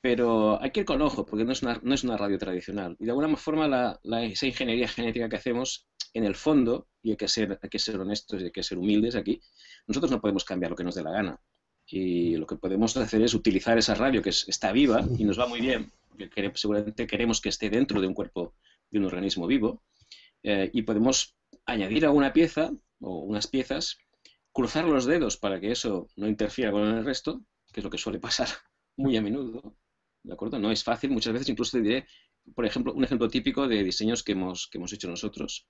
Pero 0.00 0.62
hay 0.62 0.70
que 0.70 0.80
ir 0.80 0.86
con 0.86 1.02
ojo, 1.02 1.24
porque 1.24 1.44
no 1.44 1.52
es 1.52 1.62
una, 1.62 1.80
no 1.82 1.94
es 1.94 2.04
una 2.04 2.16
radio 2.16 2.38
tradicional. 2.38 2.96
Y 2.98 3.06
de 3.06 3.10
alguna 3.10 3.34
forma 3.36 3.66
la, 3.66 4.24
esa 4.24 4.46
ingeniería 4.46 4.88
genética 4.88 5.28
que 5.28 5.36
hacemos, 5.36 5.88
en 6.12 6.24
el 6.24 6.34
fondo, 6.34 6.86
y 7.02 7.10
hay 7.10 7.16
que, 7.16 7.28
ser, 7.28 7.58
hay 7.60 7.68
que 7.68 7.78
ser 7.78 7.98
honestos 7.98 8.40
y 8.40 8.44
hay 8.44 8.52
que 8.52 8.62
ser 8.62 8.78
humildes 8.78 9.16
aquí, 9.16 9.40
nosotros 9.86 10.12
no 10.12 10.20
podemos 10.20 10.44
cambiar 10.44 10.70
lo 10.70 10.76
que 10.76 10.84
nos 10.84 10.94
dé 10.94 11.02
la 11.02 11.12
gana. 11.12 11.40
Y 11.86 12.36
lo 12.36 12.46
que 12.46 12.56
podemos 12.56 12.96
hacer 12.96 13.22
es 13.22 13.34
utilizar 13.34 13.78
esa 13.78 13.94
radio 13.94 14.22
que 14.22 14.30
está 14.30 14.70
viva 14.72 15.04
y 15.18 15.24
nos 15.24 15.38
va 15.38 15.46
muy 15.46 15.60
bien, 15.60 15.90
porque 16.08 16.30
seguramente 16.54 17.06
queremos 17.06 17.40
que 17.40 17.48
esté 17.48 17.70
dentro 17.70 18.00
de 18.00 18.06
un 18.06 18.14
cuerpo, 18.14 18.54
de 18.90 18.98
un 18.98 19.06
organismo 19.06 19.46
vivo, 19.46 19.82
eh, 20.42 20.70
y 20.72 20.82
podemos 20.82 21.36
añadir 21.66 22.04
alguna 22.06 22.32
pieza 22.32 22.70
o 23.00 23.20
unas 23.20 23.46
piezas, 23.46 23.98
cruzar 24.52 24.84
los 24.84 25.04
dedos 25.04 25.36
para 25.36 25.60
que 25.60 25.72
eso 25.72 26.08
no 26.16 26.28
interfiera 26.28 26.70
con 26.70 26.82
el 26.82 27.04
resto, 27.04 27.42
que 27.72 27.80
es 27.80 27.84
lo 27.84 27.90
que 27.90 27.98
suele 27.98 28.18
pasar 28.18 28.48
muy 28.96 29.16
a 29.16 29.22
menudo. 29.22 29.76
¿De 30.22 30.32
acuerdo? 30.32 30.58
No 30.58 30.72
es 30.72 30.82
fácil, 30.82 31.10
muchas 31.10 31.32
veces 31.32 31.48
incluso 31.50 31.76
te 31.76 31.82
diré, 31.82 32.06
por 32.54 32.64
ejemplo, 32.64 32.92
un 32.92 33.04
ejemplo 33.04 33.28
típico 33.28 33.68
de 33.68 33.84
diseños 33.84 34.24
que 34.24 34.32
hemos, 34.32 34.68
que 34.68 34.78
hemos 34.78 34.92
hecho 34.92 35.08
nosotros, 35.08 35.68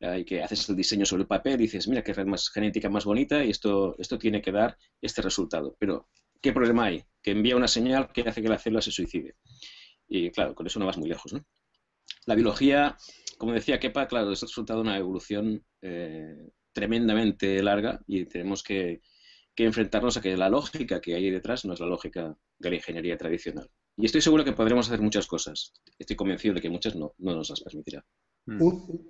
y 0.00 0.24
que 0.24 0.42
haces 0.42 0.68
el 0.68 0.76
diseño 0.76 1.06
sobre 1.06 1.22
el 1.22 1.28
papel 1.28 1.56
dices, 1.56 1.88
mira 1.88 2.02
qué 2.02 2.12
red 2.12 2.26
más 2.26 2.50
genética 2.50 2.88
más 2.90 3.04
bonita 3.04 3.44
y 3.44 3.50
esto, 3.50 3.96
esto 3.98 4.18
tiene 4.18 4.42
que 4.42 4.52
dar 4.52 4.76
este 5.00 5.22
resultado. 5.22 5.76
Pero, 5.78 6.08
¿qué 6.40 6.52
problema 6.52 6.86
hay? 6.86 7.04
Que 7.22 7.30
envía 7.30 7.56
una 7.56 7.68
señal 7.68 8.12
que 8.12 8.22
hace 8.22 8.42
que 8.42 8.48
la 8.48 8.58
célula 8.58 8.82
se 8.82 8.90
suicide. 8.90 9.36
Y 10.06 10.30
claro, 10.30 10.54
con 10.54 10.66
eso 10.66 10.78
no 10.78 10.86
vas 10.86 10.98
muy 10.98 11.08
lejos, 11.08 11.32
¿no? 11.32 11.44
La 12.26 12.34
biología 12.34 12.96
como 13.36 13.52
decía 13.52 13.80
Kepa, 13.80 14.08
claro, 14.08 14.32
es 14.32 14.42
el 14.42 14.48
resultado 14.48 14.80
de 14.80 14.88
una 14.88 14.98
evolución 14.98 15.64
eh, 15.82 16.48
tremendamente 16.72 17.62
larga 17.62 18.00
y 18.06 18.26
tenemos 18.26 18.62
que, 18.62 19.00
enfrentarnos 19.56 20.16
a 20.16 20.20
que 20.20 20.36
la 20.36 20.50
lógica 20.50 21.00
que 21.00 21.14
hay 21.14 21.30
detrás 21.30 21.64
no 21.64 21.72
es 21.72 21.80
la 21.80 21.86
lógica 21.86 22.36
de 22.58 22.70
la 22.70 22.76
ingeniería 22.76 23.16
tradicional. 23.16 23.70
Y 23.96 24.04
estoy 24.04 24.20
seguro 24.20 24.44
que 24.44 24.52
podremos 24.52 24.86
hacer 24.86 25.00
muchas 25.00 25.26
cosas. 25.26 25.72
Estoy 25.98 26.14
convencido 26.14 26.54
de 26.54 26.60
que 26.60 26.68
muchas 26.68 26.94
no, 26.94 27.14
nos 27.18 27.48
las 27.48 27.62
permitirá. 27.62 28.04
Hmm. 28.44 28.60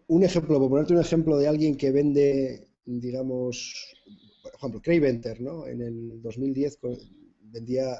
Un, 0.07 0.23
ejemplo, 0.23 0.61
por 0.61 0.71
ponerte 0.71 0.93
un 0.93 1.01
ejemplo 1.01 1.37
de 1.37 1.49
alguien 1.49 1.77
que 1.77 1.91
vende, 1.91 2.69
digamos, 2.85 3.97
por 4.41 4.55
ejemplo, 4.55 4.81
Craig 4.81 5.01
Venter, 5.01 5.41
¿no? 5.41 5.67
En 5.67 5.83
el 5.83 6.23
2010 6.23 6.79
vendía 7.41 7.97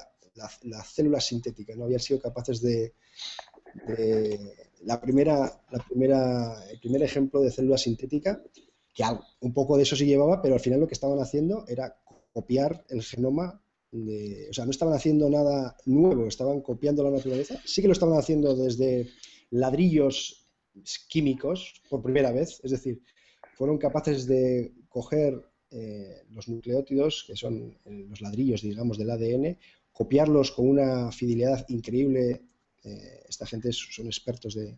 las 0.63 0.93
células 0.93 1.25
sintéticas, 1.25 1.75
no 1.75 1.85
habían 1.85 1.99
sido 1.99 2.21
capaces 2.21 2.61
de, 2.61 2.93
la 4.83 4.99
primera, 4.99 5.61
la 5.71 5.85
primera, 5.87 6.63
el 6.69 6.79
primer 6.79 7.03
ejemplo 7.03 7.41
de 7.41 7.51
célula 7.51 7.77
sintética, 7.77 8.41
que 8.93 9.03
un 9.41 9.53
poco 9.53 9.77
de 9.77 9.83
eso 9.83 9.95
sí 9.95 10.05
llevaba, 10.05 10.41
pero 10.41 10.55
al 10.55 10.59
final 10.59 10.79
lo 10.79 10.87
que 10.87 10.93
estaban 10.93 11.19
haciendo 11.19 11.65
era 11.67 11.99
copiar 12.33 12.85
el 12.89 13.03
genoma 13.03 13.61
de, 13.91 14.47
o 14.49 14.53
sea, 14.53 14.65
no 14.65 14.71
estaban 14.71 14.93
haciendo 14.93 15.29
nada 15.29 15.77
nuevo, 15.85 16.27
estaban 16.27 16.61
copiando 16.61 17.03
la 17.03 17.11
naturaleza. 17.11 17.61
Sí 17.65 17.81
que 17.81 17.87
lo 17.87 17.93
estaban 17.93 18.17
haciendo 18.17 18.55
desde 18.55 19.07
ladrillos 19.51 20.47
químicos 21.07 21.81
por 21.89 22.01
primera 22.01 22.31
vez, 22.31 22.59
es 22.63 22.71
decir, 22.71 23.01
fueron 23.55 23.77
capaces 23.77 24.27
de 24.27 24.73
coger 24.89 25.41
eh, 25.71 26.23
los 26.31 26.47
nucleótidos, 26.47 27.25
que 27.27 27.35
son 27.35 27.77
eh, 27.85 28.05
los 28.07 28.21
ladrillos, 28.21 28.61
digamos, 28.61 28.97
del 28.97 29.09
ADN, 29.09 29.57
copiarlos 29.91 30.51
con 30.51 30.69
una 30.69 31.11
fidelidad 31.11 31.65
increíble 31.69 32.43
eh, 32.87 33.23
esta 33.27 33.45
gente 33.45 33.71
son 33.71 34.07
expertos 34.07 34.55
de, 34.55 34.77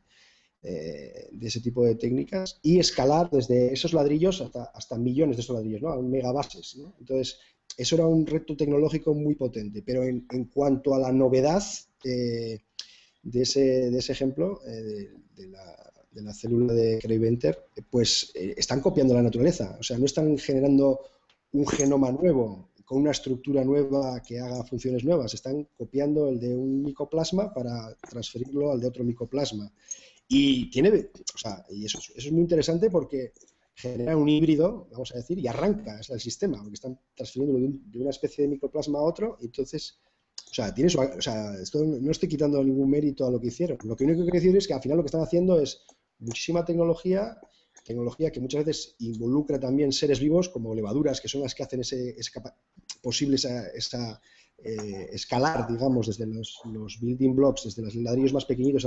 eh, 0.64 1.30
de, 1.32 1.48
ese 1.48 1.62
tipo 1.62 1.86
de 1.86 1.96
técnicas, 1.96 2.60
y 2.62 2.80
escalar 2.80 3.30
desde 3.30 3.74
esos 3.74 3.94
ladrillos 3.94 4.42
hasta, 4.42 4.64
hasta 4.66 4.98
millones 4.98 5.38
de 5.38 5.42
esos 5.44 5.56
ladrillos, 5.56 5.82
¿no? 5.82 5.90
a 5.90 6.02
megabases. 6.02 6.78
Entonces, 7.00 7.40
eso 7.78 7.96
era 7.96 8.06
un 8.06 8.26
reto 8.26 8.58
tecnológico 8.58 9.14
muy 9.14 9.36
potente, 9.36 9.84
pero 9.86 10.04
en, 10.04 10.26
en 10.32 10.46
cuanto 10.46 10.94
a 10.94 11.00
la 11.00 11.12
novedad 11.12 11.64
eh, 12.04 12.60
de, 13.24 13.42
ese, 13.42 13.92
de, 13.92 13.98
ese, 13.98 14.12
ejemplo, 14.12 14.60
de, 14.66 15.48
la, 15.48 15.94
de, 16.12 16.22
la, 16.22 16.34
célula 16.34 16.74
de 16.74 17.00
Cray 17.00 17.18
Venter, 17.18 17.66
pues 17.90 18.32
están 18.36 18.82
copiando 18.82 19.14
la 19.14 19.22
naturaleza, 19.22 19.78
o 19.80 19.84
sea, 19.84 19.98
no 19.98 20.06
están 20.06 20.38
generando 20.38 21.00
un 21.52 21.68
genoma 21.68 22.12
nuevo, 22.12 22.69
con 22.90 23.02
una 23.02 23.12
estructura 23.12 23.64
nueva 23.64 24.20
que 24.24 24.40
haga 24.40 24.64
funciones 24.64 25.04
nuevas. 25.04 25.36
Están 25.36 25.68
copiando 25.78 26.28
el 26.28 26.40
de 26.40 26.58
un 26.58 26.82
micoplasma 26.82 27.54
para 27.54 27.96
transferirlo 28.10 28.72
al 28.72 28.82
de 28.82 28.88
otro 28.88 29.04
micoplasma. 29.04 29.72
Y 30.28 30.72
tiene, 30.72 31.12
o 31.36 31.38
sea, 31.38 31.64
y 31.70 31.86
eso, 31.86 32.00
es 32.16 32.32
muy 32.32 32.42
interesante 32.42 32.90
porque 32.90 33.34
genera 33.76 34.18
un 34.18 34.28
híbrido, 34.28 34.88
vamos 34.92 35.12
a 35.12 35.18
decir, 35.18 35.38
y 35.38 35.48
arranca 35.48 36.00
el 36.10 36.20
sistema, 36.20 36.58
porque 36.64 36.74
están 36.74 37.00
transfiriéndolo 37.14 37.60
de, 37.60 38.00
una 38.00 38.10
especie 38.10 38.46
de 38.46 38.50
micoplasma 38.50 38.98
a 38.98 39.04
otro, 39.04 39.38
entonces 39.40 40.00
o 40.50 40.54
sea, 40.56 40.74
tiene 40.74 40.92
o 40.92 41.22
sea, 41.22 41.54
esto 41.62 41.84
no 41.84 42.10
estoy 42.10 42.28
quitando 42.28 42.64
ningún 42.64 42.90
mérito 42.90 43.28
a 43.28 43.30
lo 43.30 43.40
que 43.40 43.50
hicieron. 43.50 43.78
Lo 43.84 43.96
que 43.96 44.06
único 44.06 44.22
que 44.22 44.32
quiero 44.32 44.44
decir 44.44 44.58
es 44.58 44.68
que 44.68 44.74
al 44.74 44.82
final 44.82 44.98
lo 44.98 45.04
que 45.04 45.10
están 45.10 45.22
haciendo 45.22 45.60
es 45.60 45.84
muchísima 46.18 46.66
tecnología, 46.66 47.38
tecnología 47.90 48.32
que 48.32 48.40
muchas 48.40 48.64
veces 48.64 48.96
involucra 49.00 49.60
también 49.60 49.92
seres 49.92 50.20
vivos 50.20 50.48
como 50.48 50.76
levaduras, 50.76 51.20
que 51.20 51.28
son 51.28 51.42
las 51.42 51.56
que 51.56 51.64
hacen 51.64 51.82
ese, 51.82 52.16
posible 53.02 53.36
esa, 53.36 54.22
eh, 54.64 55.10
escalar, 55.12 55.68
digamos, 55.68 56.06
desde 56.06 56.28
los, 56.28 56.62
building 57.02 57.36
blocks, 57.36 57.64
desde 57.64 57.82
los 57.82 57.96
ladrillos 57.96 58.34
más 58.34 58.46
pequeñitos 58.46 58.86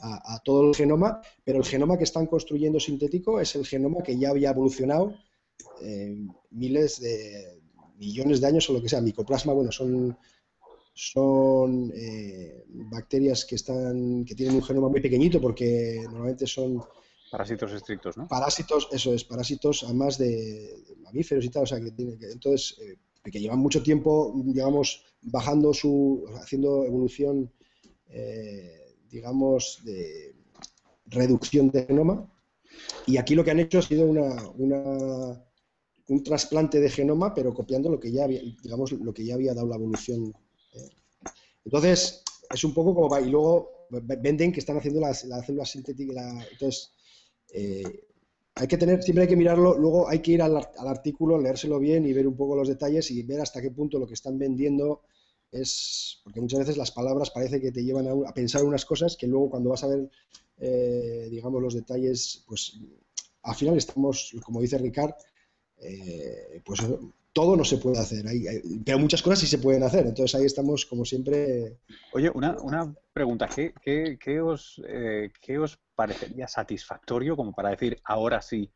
a, 0.00 0.38
todo 0.44 0.68
el 0.68 0.74
genoma, 0.74 1.20
pero 1.44 1.58
el 1.58 1.64
genoma 1.64 1.98
que 1.98 2.04
están 2.04 2.26
construyendo 2.26 2.78
sintético 2.78 3.40
es 3.40 3.56
el 3.56 3.66
genoma 3.66 4.02
que 4.02 4.16
ya 4.16 4.30
había 4.30 4.50
evolucionado 4.50 5.14
eh, 5.82 6.16
miles 6.50 7.00
de 7.00 7.60
millones 7.98 8.40
de 8.40 8.46
años 8.46 8.70
o 8.70 8.72
lo 8.72 8.80
que 8.80 8.88
sea. 8.88 9.00
Micoplasma, 9.00 9.52
bueno, 9.52 9.72
son 9.72 10.16
son 10.94 11.90
eh, 11.94 12.64
bacterias 12.68 13.44
que 13.46 13.56
están 13.56 14.24
que 14.24 14.34
tienen 14.34 14.56
un 14.56 14.62
genoma 14.62 14.88
muy 14.90 15.00
pequeñito 15.00 15.40
porque 15.40 16.02
normalmente 16.04 16.46
son 16.46 16.82
parásitos 17.32 17.72
estrictos, 17.72 18.16
¿no? 18.16 18.28
Parásitos, 18.28 18.88
eso 18.92 19.12
es, 19.14 19.24
parásitos 19.24 19.82
además 19.82 20.18
de, 20.18 20.84
mamíferos 20.98 21.44
y 21.44 21.48
tal, 21.48 21.64
o 21.64 21.66
sea 21.66 21.80
que, 21.80 21.90
tiene, 21.90 22.16
que 22.18 22.30
entonces 22.30 22.78
eh, 22.80 22.96
que 23.30 23.40
llevan 23.40 23.58
mucho 23.58 23.82
tiempo, 23.82 24.32
digamos, 24.44 25.02
bajando 25.22 25.72
su, 25.72 26.24
haciendo 26.40 26.84
evolución, 26.84 27.50
eh, 28.08 28.96
digamos, 29.08 29.80
de 29.84 30.34
reducción 31.06 31.70
de 31.70 31.86
genoma. 31.86 32.30
Y 33.06 33.16
aquí 33.16 33.34
lo 33.34 33.42
que 33.42 33.50
han 33.50 33.60
hecho 33.60 33.78
ha 33.78 33.82
sido 33.82 34.06
una, 34.06 34.48
una 34.56 35.42
un 36.08 36.22
trasplante 36.22 36.80
de 36.80 36.90
genoma, 36.90 37.32
pero 37.34 37.54
copiando 37.54 37.88
lo 37.88 37.98
que 37.98 38.12
ya 38.12 38.24
había, 38.24 38.42
digamos, 38.62 38.92
lo 38.92 39.14
que 39.14 39.24
ya 39.24 39.34
había 39.34 39.54
dado 39.54 39.68
la 39.68 39.76
evolución 39.76 40.34
entonces, 41.64 42.22
es 42.50 42.64
un 42.64 42.74
poco 42.74 42.94
como 42.94 43.08
va. 43.08 43.20
Y 43.20 43.30
luego 43.30 43.86
venden 43.90 44.52
que 44.52 44.60
están 44.60 44.78
haciendo 44.78 45.00
las, 45.00 45.24
la 45.24 45.42
célula 45.42 45.64
sintética. 45.64 46.46
entonces, 46.50 46.92
eh, 47.52 48.04
hay 48.54 48.66
que 48.66 48.76
tener, 48.76 49.02
siempre 49.02 49.22
hay 49.22 49.28
que 49.28 49.36
mirarlo, 49.36 49.76
luego 49.78 50.08
hay 50.08 50.20
que 50.20 50.32
ir 50.32 50.42
al, 50.42 50.56
artículo, 50.56 51.38
leérselo 51.38 51.78
bien 51.78 52.04
y 52.04 52.12
ver 52.12 52.26
un 52.26 52.36
poco 52.36 52.56
los 52.56 52.68
detalles 52.68 53.10
y 53.10 53.22
ver 53.22 53.40
hasta 53.40 53.62
qué 53.62 53.70
punto 53.70 53.98
lo 53.98 54.06
que 54.06 54.14
están 54.14 54.38
vendiendo 54.38 55.02
es, 55.50 56.20
porque 56.24 56.40
muchas 56.40 56.60
veces 56.60 56.76
las 56.76 56.90
palabras 56.90 57.30
parece 57.30 57.60
que 57.60 57.72
te 57.72 57.84
llevan 57.84 58.08
a, 58.08 58.32
pensar 58.34 58.64
unas 58.64 58.84
cosas 58.84 59.16
que 59.16 59.26
luego 59.26 59.50
cuando 59.50 59.70
vas 59.70 59.84
a 59.84 59.88
ver, 59.88 60.10
eh, 60.58 61.28
digamos, 61.30 61.62
los 61.62 61.74
detalles, 61.74 62.44
pues 62.46 62.78
al 63.42 63.54
final 63.54 63.76
estamos, 63.76 64.34
como 64.44 64.60
dice 64.60 64.78
Ricard, 64.78 65.14
eh, 65.78 66.60
pues 66.64 66.80
todo 67.32 67.56
no 67.56 67.64
se 67.64 67.78
puede 67.78 67.98
hacer, 67.98 68.24
pero 68.84 68.98
muchas 68.98 69.22
cosas 69.22 69.38
sí 69.38 69.46
se 69.46 69.58
pueden 69.58 69.82
hacer. 69.82 70.06
Entonces 70.06 70.34
ahí 70.38 70.44
estamos, 70.44 70.84
como 70.84 71.04
siempre. 71.04 71.78
Oye, 72.12 72.30
una, 72.34 72.56
una 72.60 72.94
pregunta: 73.12 73.48
¿qué, 73.48 74.18
qué, 74.20 74.40
os, 74.40 74.80
eh, 74.86 75.30
¿qué 75.40 75.58
os 75.58 75.78
parecería 75.94 76.46
satisfactorio 76.46 77.36
como 77.36 77.52
para 77.52 77.70
decir 77.70 78.00
ahora 78.04 78.42
sí 78.42 78.70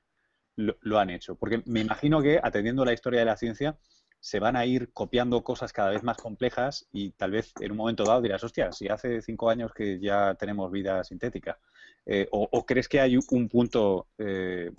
lo, 0.57 0.99
han 0.99 1.11
hecho? 1.11 1.35
Porque 1.37 1.63
me 1.67 1.81
imagino 1.81 2.23
que, 2.23 2.41
atendiendo 2.43 2.85
la 2.85 2.95
historia 2.95 3.21
de 3.21 3.27
la 3.27 3.37
ciencia, 3.37 3.79
se 4.21 4.41
van 4.41 4.57
a 4.57 4.65
ir 4.65 4.91
copiando 4.93 5.45
cosas 5.45 5.73
cada 5.73 5.91
vez 5.91 6.03
más 6.03 6.17
complejas 6.17 6.89
y 6.91 7.11
tal 7.11 7.33
vez 7.33 7.53
en 7.61 7.73
un 7.73 7.77
momento 7.77 8.05
dado 8.05 8.23
dirás, 8.23 8.43
hostia, 8.43 8.73
si 8.73 8.89
hace 8.89 9.21
cinco 9.21 9.51
años 9.51 9.73
que 9.75 10.01
ya 10.01 10.35
tenemos 10.35 10.73
vida 10.73 11.05
sintética. 11.05 11.59
Eh, 12.07 12.27
o, 12.31 12.65
crees 12.65 12.89
que 12.89 13.01
hay 13.01 13.17
un 13.17 13.49
punto, 13.49 14.09
eh, 14.17 14.71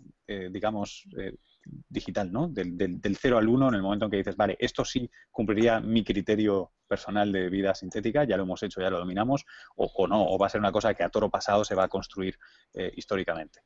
digamos, 0.49 1.05
digital, 1.89 2.31
¿no? 2.31 2.47
Del, 2.47 2.77
del, 2.77 2.99
del 3.01 3.15
0 3.15 3.37
al 3.37 3.47
1 3.47 3.69
en 3.69 3.75
el 3.75 3.81
momento 3.81 4.05
en 4.05 4.11
que 4.11 4.17
dices, 4.17 4.35
vale, 4.35 4.55
esto 4.59 4.85
sí 4.85 5.09
cumpliría 5.31 5.79
mi 5.79 6.03
criterio 6.03 6.71
personal 6.87 7.31
de 7.31 7.49
vida 7.49 7.75
sintética, 7.75 8.23
ya 8.23 8.37
lo 8.37 8.43
hemos 8.43 8.63
hecho, 8.63 8.81
ya 8.81 8.89
lo 8.89 8.99
dominamos, 8.99 9.45
o, 9.75 10.07
no, 10.07 10.25
o 10.25 10.37
va 10.37 10.47
a 10.47 10.49
ser 10.49 10.59
una 10.59 10.71
cosa 10.71 10.93
que 10.93 11.03
a 11.03 11.09
toro 11.09 11.29
pasado 11.29 11.63
se 11.63 11.75
va 11.75 11.83
a 11.83 11.87
construir 11.89 12.37
eh, 12.73 12.91
históricamente. 12.95 13.61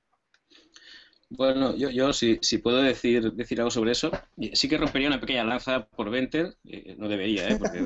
Bueno, 1.29 1.73
yo, 1.77 1.89
yo 1.89 2.11
si, 2.11 2.39
si, 2.41 2.57
puedo 2.57 2.81
decir, 2.81 3.31
decir 3.31 3.59
algo 3.59 3.71
sobre 3.71 3.91
eso, 3.91 4.11
sí 4.51 4.67
que 4.67 4.77
rompería 4.77 5.07
una 5.07 5.21
pequeña 5.21 5.45
lanza 5.45 5.87
por 5.87 6.09
Venter, 6.09 6.57
eh, 6.65 6.95
no 6.97 7.07
debería, 7.07 7.47
¿eh? 7.47 7.57
porque 7.57 7.79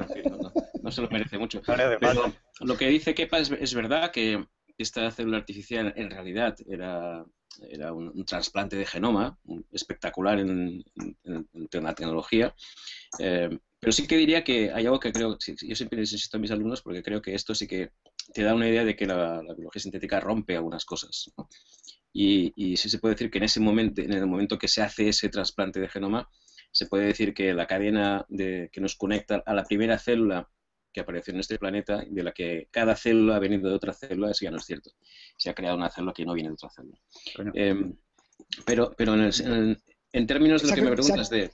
no, 0.81 0.91
se 0.91 1.01
lo 1.01 1.09
merece 1.09 1.37
mucho. 1.37 1.61
Pero 1.63 2.33
lo 2.61 2.77
que 2.77 2.87
dice 2.87 3.13
Kepa 3.13 3.37
es, 3.37 3.51
es 3.51 3.75
verdad 3.75 4.11
que 4.11 4.47
esta 4.79 5.11
célula 5.11 5.37
artificial 5.37 5.93
en 5.95 6.09
realidad 6.09 6.55
era 6.67 7.23
era 7.69 7.93
un, 7.93 8.25
trasplante 8.25 8.75
de 8.75 8.85
genoma 8.85 9.37
espectacular 9.71 10.39
en, 10.39 10.83
la 11.71 11.93
tecnología. 11.93 12.55
Eh, 13.19 13.57
pero 13.79 13.91
sí 13.91 14.07
que 14.07 14.17
diría 14.17 14.43
que 14.43 14.71
hay 14.71 14.85
algo 14.85 14.99
que 14.99 15.11
creo, 15.11 15.37
yo 15.37 15.75
siempre 15.75 15.99
insisto 15.99 16.37
a 16.37 16.39
mis 16.39 16.51
alumnos 16.51 16.81
porque 16.81 17.03
creo 17.03 17.21
que 17.21 17.35
esto 17.35 17.53
sí 17.53 17.67
que 17.67 17.91
te 18.33 18.43
da 18.43 18.55
una 18.55 18.67
idea 18.67 18.83
de 18.83 18.95
que 18.95 19.05
la, 19.05 19.41
biología 19.55 19.81
sintética 19.81 20.19
rompe 20.19 20.55
algunas 20.55 20.85
cosas. 20.85 21.31
Y, 22.11 22.53
y, 22.55 22.77
sí 22.77 22.89
se 22.89 22.99
puede 22.99 23.15
decir 23.15 23.29
que 23.29 23.37
en 23.39 23.43
ese 23.43 23.59
momento, 23.59 24.01
en 24.01 24.13
el 24.13 24.25
momento 24.25 24.57
que 24.57 24.67
se 24.67 24.81
hace 24.81 25.09
ese 25.09 25.29
trasplante 25.29 25.79
de 25.79 25.89
genoma, 25.89 26.29
se 26.71 26.87
puede 26.87 27.05
decir 27.05 27.33
que 27.33 27.53
la 27.53 27.67
cadena 27.67 28.25
de, 28.27 28.69
que 28.71 28.81
nos 28.81 28.95
conecta 28.95 29.43
a 29.45 29.53
la 29.53 29.63
primera 29.63 29.97
célula 29.97 30.49
que 30.95 31.01
apareció 31.01 31.33
en 31.33 31.41
este 31.41 31.59
planeta, 31.59 32.05
de 32.09 32.23
la 32.23 32.31
que 32.31 32.69
cada 32.71 32.95
célula 32.95 33.35
ha 33.35 33.39
venido 33.39 33.67
de 33.67 33.75
otra 33.75 33.91
célula, 33.91 34.31
eso 34.31 34.45
ya 34.45 34.51
no 34.51 34.57
es 34.57 34.65
cierto. 34.65 34.91
Se 35.37 35.49
ha 35.49 35.53
creado 35.53 35.75
una 35.75 35.89
célula 35.89 36.13
que 36.13 36.23
no 36.23 36.33
viene 36.33 36.47
de 36.47 36.53
otra 36.53 36.69
célula. 36.69 36.97
Em, 37.53 37.97
pero, 38.65 38.93
pero 38.97 39.13
en, 39.13 40.25
términos 40.25 40.61
de 40.61 40.69
lo 40.69 40.75
que 40.75 40.81
me 40.81 40.91
preguntas 40.91 41.29
de... 41.29 41.51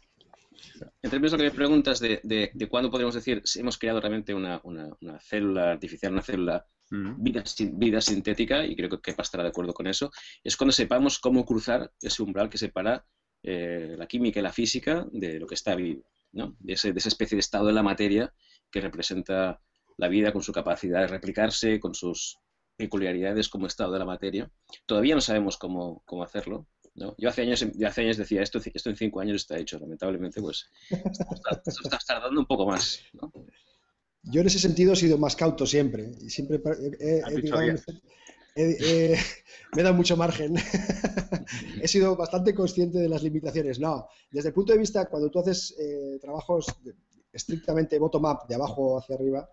En 1.02 1.10
términos 1.10 1.32
de 1.32 1.38
lo 1.38 1.44
que 1.44 1.50
me 1.50 1.56
preguntas 1.56 2.00
de, 2.00 2.22
de, 2.24 2.70
cuándo 2.70 2.92
podemos 2.92 3.16
decir 3.16 3.42
si 3.44 3.62
hemos 3.62 3.80
creado 3.80 4.00
realmente 4.00 4.32
una, 4.36 4.62
célula 5.22 5.72
artificial, 5.72 6.14
una 6.14 6.22
célula 6.22 6.64
vida, 6.92 7.44
vida, 7.74 8.00
sintética, 8.00 8.64
y 8.64 8.76
creo 8.76 8.90
que 8.90 9.02
Kepa 9.02 9.24
estará 9.24 9.42
de 9.42 9.50
acuerdo 9.50 9.74
con 9.74 9.88
eso, 9.88 10.12
es 10.44 10.56
cuando 10.56 10.72
sepamos 10.72 11.18
cómo 11.18 11.46
cruzar 11.46 11.92
ese 12.00 12.22
umbral 12.22 12.48
que 12.48 12.60
separa 12.60 13.04
eh, 13.42 13.96
la 13.98 14.06
química 14.06 14.40
y 14.40 14.44
la 14.44 14.54
física 14.54 15.08
de 15.12 15.40
lo 15.40 15.48
que 15.48 15.56
está 15.56 15.74
vivo, 15.74 16.04
¿no? 16.32 16.56
de, 16.60 16.74
ese, 16.74 16.94
de 16.94 17.00
esa 17.00 17.10
especie 17.10 17.38
de 17.38 17.40
estado 17.40 17.66
de 17.66 17.74
la 17.74 17.82
materia 17.82 18.32
que 18.72 18.82
representa 18.82 19.62
la 19.98 20.08
vida 20.08 20.32
con 20.32 20.42
su 20.42 20.52
capacidad 20.52 21.02
de 21.02 21.08
replicarse, 21.08 21.80
con 21.80 21.94
sus 21.94 22.40
peculiaridades 22.76 23.50
como 23.50 23.68
estado 23.68 23.94
de 23.94 24.00
la 24.00 24.06
materia. 24.06 24.52
Todavía 24.86 25.16
no 25.16 25.22
sabemos 25.22 25.58
cómo, 25.58 26.02
cómo 26.06 26.24
hacerlo. 26.24 26.68
¿no? 26.96 27.16
Yo, 27.18 27.30
hace 27.30 27.44
años, 27.44 27.66
hace 27.86 28.02
años 28.02 28.18
decía, 28.18 28.42
esto, 28.42 28.60
esto 28.74 28.90
en 28.90 28.96
cinco 28.96 29.20
años 29.20 29.36
está 29.38 29.58
hecho. 29.58 29.78
Lamentablemente, 29.80 30.42
pues 30.42 30.70
estás 30.90 32.06
tardando 32.06 32.40
un 32.40 32.48
poco 32.48 32.66
más. 32.66 33.00
Yo 34.24 34.42
en 34.42 34.48
ese 34.48 34.60
sentido 34.60 34.94
he 34.94 34.96
sido 34.96 35.18
más 35.18 35.36
cauto 35.36 35.66
siempre. 35.66 36.12
Y 36.20 36.30
siempre 36.30 36.60
me 38.56 39.82
he 39.82 39.84
dado 39.84 39.94
mucho 39.94 40.18
margen. 40.18 40.56
he 41.82 41.88
sido 41.88 42.16
bastante 42.16 42.54
consciente 42.54 43.00
de 43.00 43.10
las 43.10 43.24
limitaciones. 43.24 43.80
No, 43.80 44.08
desde 44.30 44.50
el 44.50 44.54
punto 44.54 44.74
de 44.74 44.80
vista, 44.80 45.06
cuando 45.08 45.30
tú 45.30 45.40
haces 45.40 45.76
eh, 45.80 46.20
trabajos 46.20 46.68
estrictamente 47.32 48.00
bottom-up, 48.00 48.48
de 48.48 48.56
abajo 48.56 48.98
hacia 48.98 49.16
arriba. 49.16 49.50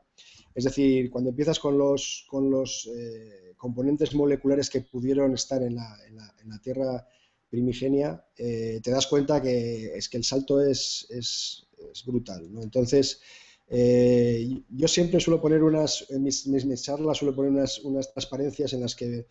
Es 0.55 0.65
decir, 0.65 1.11
cuando 1.11 1.31
empiezas 1.31 1.59
con 1.59 1.79
los, 1.79 2.27
con 2.29 2.51
los 2.51 2.91
eh, 2.95 3.55
componentes 3.57 4.15
moleculares 4.15 4.71
que 4.71 4.81
pudieron 4.81 5.35
estar 5.35 5.63
en 5.63 5.77
la, 5.77 5.97
en 6.09 6.17
la, 6.17 6.59
Tierra 6.61 7.07
primigenia, 7.49 8.25
eh, 8.37 8.81
te 8.83 8.91
das 8.91 9.07
cuenta 9.07 9.41
que 9.41 9.97
es 9.97 10.09
que 10.09 10.17
el 10.17 10.25
salto 10.25 10.61
es, 10.61 11.07
es, 11.11 11.65
brutal. 12.05 12.51
Entonces, 12.61 13.21
eh, 13.69 14.63
yo 14.69 14.89
siempre 14.89 15.21
suelo 15.21 15.41
poner 15.41 15.63
unas, 15.63 16.07
en 16.11 16.23
mis, 16.25 16.47
mis, 16.47 16.83
charlas 16.83 17.19
suelo 17.19 17.35
poner 17.35 17.53
unas, 17.53 17.79
unas 17.81 18.13
transparencias 18.13 18.73
en 18.73 18.81
las 18.81 18.97
que 18.97 19.27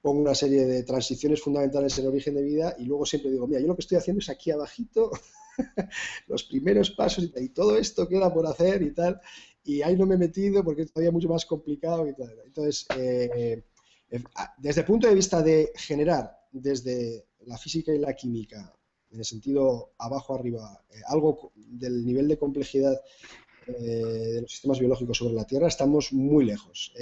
pongo 0.00 0.20
una 0.20 0.34
serie 0.34 0.66
de 0.66 0.82
transiciones 0.82 1.40
fundamentales 1.40 1.98
en 1.98 2.06
origen 2.06 2.34
de 2.34 2.42
vida 2.42 2.74
y 2.78 2.84
luego 2.84 3.06
siempre 3.06 3.30
digo, 3.30 3.46
mira, 3.46 3.60
yo 3.60 3.66
lo 3.66 3.76
que 3.76 3.82
estoy 3.82 3.98
haciendo 3.98 4.20
es 4.20 4.28
aquí 4.28 4.50
abajito 4.50 5.10
los 6.26 6.44
primeros 6.44 6.90
pasos 6.90 7.30
y, 7.36 7.48
todo 7.50 7.76
esto 7.76 8.08
queda 8.08 8.32
por 8.32 8.46
hacer 8.46 8.82
y 8.82 8.92
tal. 8.92 9.20
Y 9.62 9.82
ahí 9.82 9.96
no 9.96 10.06
me 10.06 10.14
he 10.14 10.18
metido 10.18 10.64
porque 10.64 10.82
es 10.82 10.92
todavía 10.92 11.12
mucho 11.12 11.28
más 11.28 11.44
complicado. 11.44 12.06
Entonces, 12.44 12.86
eh, 12.96 13.62
eh, 14.10 14.22
desde 14.58 14.80
el 14.80 14.86
punto 14.86 15.06
de 15.06 15.14
vista 15.14 15.42
de 15.42 15.72
generar 15.76 16.38
desde 16.50 17.26
la 17.46 17.58
física 17.58 17.92
y 17.92 17.98
la 17.98 18.14
química, 18.14 18.74
en 19.10 19.18
el 19.18 19.24
sentido 19.24 19.92
abajo-arriba, 19.98 20.82
eh, 20.90 21.00
algo 21.06 21.52
del 21.56 22.04
nivel 22.04 22.28
de 22.28 22.38
complejidad 22.38 22.98
de 23.66 24.40
los 24.40 24.50
sistemas 24.50 24.80
biológicos 24.80 25.18
sobre 25.18 25.34
la 25.34 25.44
Tierra, 25.44 25.68
estamos 25.68 26.12
muy 26.12 26.44
lejos. 26.44 26.92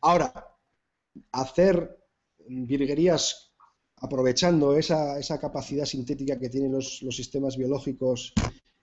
ahora, 0.00 0.51
hacer 1.32 1.98
virguerías 2.48 3.52
aprovechando 3.96 4.76
esa, 4.76 5.18
esa 5.18 5.38
capacidad 5.38 5.84
sintética 5.84 6.38
que 6.38 6.48
tienen 6.48 6.72
los, 6.72 7.02
los 7.02 7.14
sistemas 7.14 7.56
biológicos, 7.56 8.32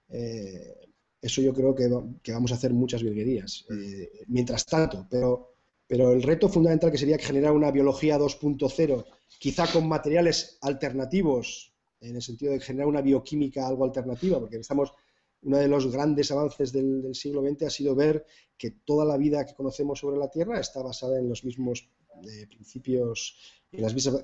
eh, 0.10 0.89
eso 1.22 1.42
yo 1.42 1.54
creo 1.54 1.76
que, 1.76 1.89
vamos 2.32 2.52
a 2.52 2.56
hacer 2.56 2.74
muchas 2.74 3.04
virguerías. 3.04 3.65
Eh, 3.70 4.10
mientras 4.28 4.65
tanto, 4.65 5.06
pero, 5.10 5.56
pero 5.86 6.13
el 6.13 6.24
reto 6.24 6.48
fundamental 6.48 6.92
que 6.92 6.98
sería 6.98 7.18
generar 7.18 7.52
una 7.52 7.72
biología 7.72 8.18
2.0, 8.18 9.06
quizá 9.39 9.68
con 9.72 9.88
materiales 9.88 10.58
alternativos, 10.62 11.74
en 12.00 12.15
el 12.15 12.22
sentido 12.22 12.54
de 12.54 12.62
generar 12.62 12.88
una 12.88 13.02
bioquímica 13.02 13.68
algo 13.68 13.84
alternativa, 13.84 14.39
porque 14.39 14.58
estamos 14.58 14.94
uno 15.42 15.58
de 15.58 15.68
los 15.68 15.92
grandes 15.92 16.32
avances 16.32 16.72
del, 16.72 17.13
siglo 17.13 17.42
XX 17.42 17.63
ha 17.63 17.70
sido 17.70 17.96
ver 17.96 18.26
que 18.58 18.72
toda 18.72 19.06
la 19.06 19.18
vida 19.18 19.46
que 19.46 19.54
conocemos 19.54 20.00
sobre 20.00 20.18
la 20.18 20.30
Tierra 20.30 20.60
está 20.60 20.82
basada 20.82 21.20
en 21.20 21.30
los 21.30 21.44
mismos 21.44 21.89
eh, 22.24 22.48
principios, 22.48 23.38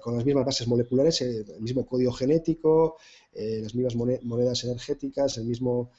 con 0.02 0.16
las 0.16 0.26
mismas 0.26 0.46
bases 0.46 0.68
moleculares, 0.68 1.22
eh, 1.22 1.46
el 1.48 1.62
mismo 1.62 1.86
código 1.86 2.12
genético, 2.12 2.98
eh, 3.34 3.60
las 3.62 3.76
mismas 3.76 3.96
monedas 4.24 4.64
energéticas, 4.64 5.38
el 5.38 5.46
mismo, 5.46 5.92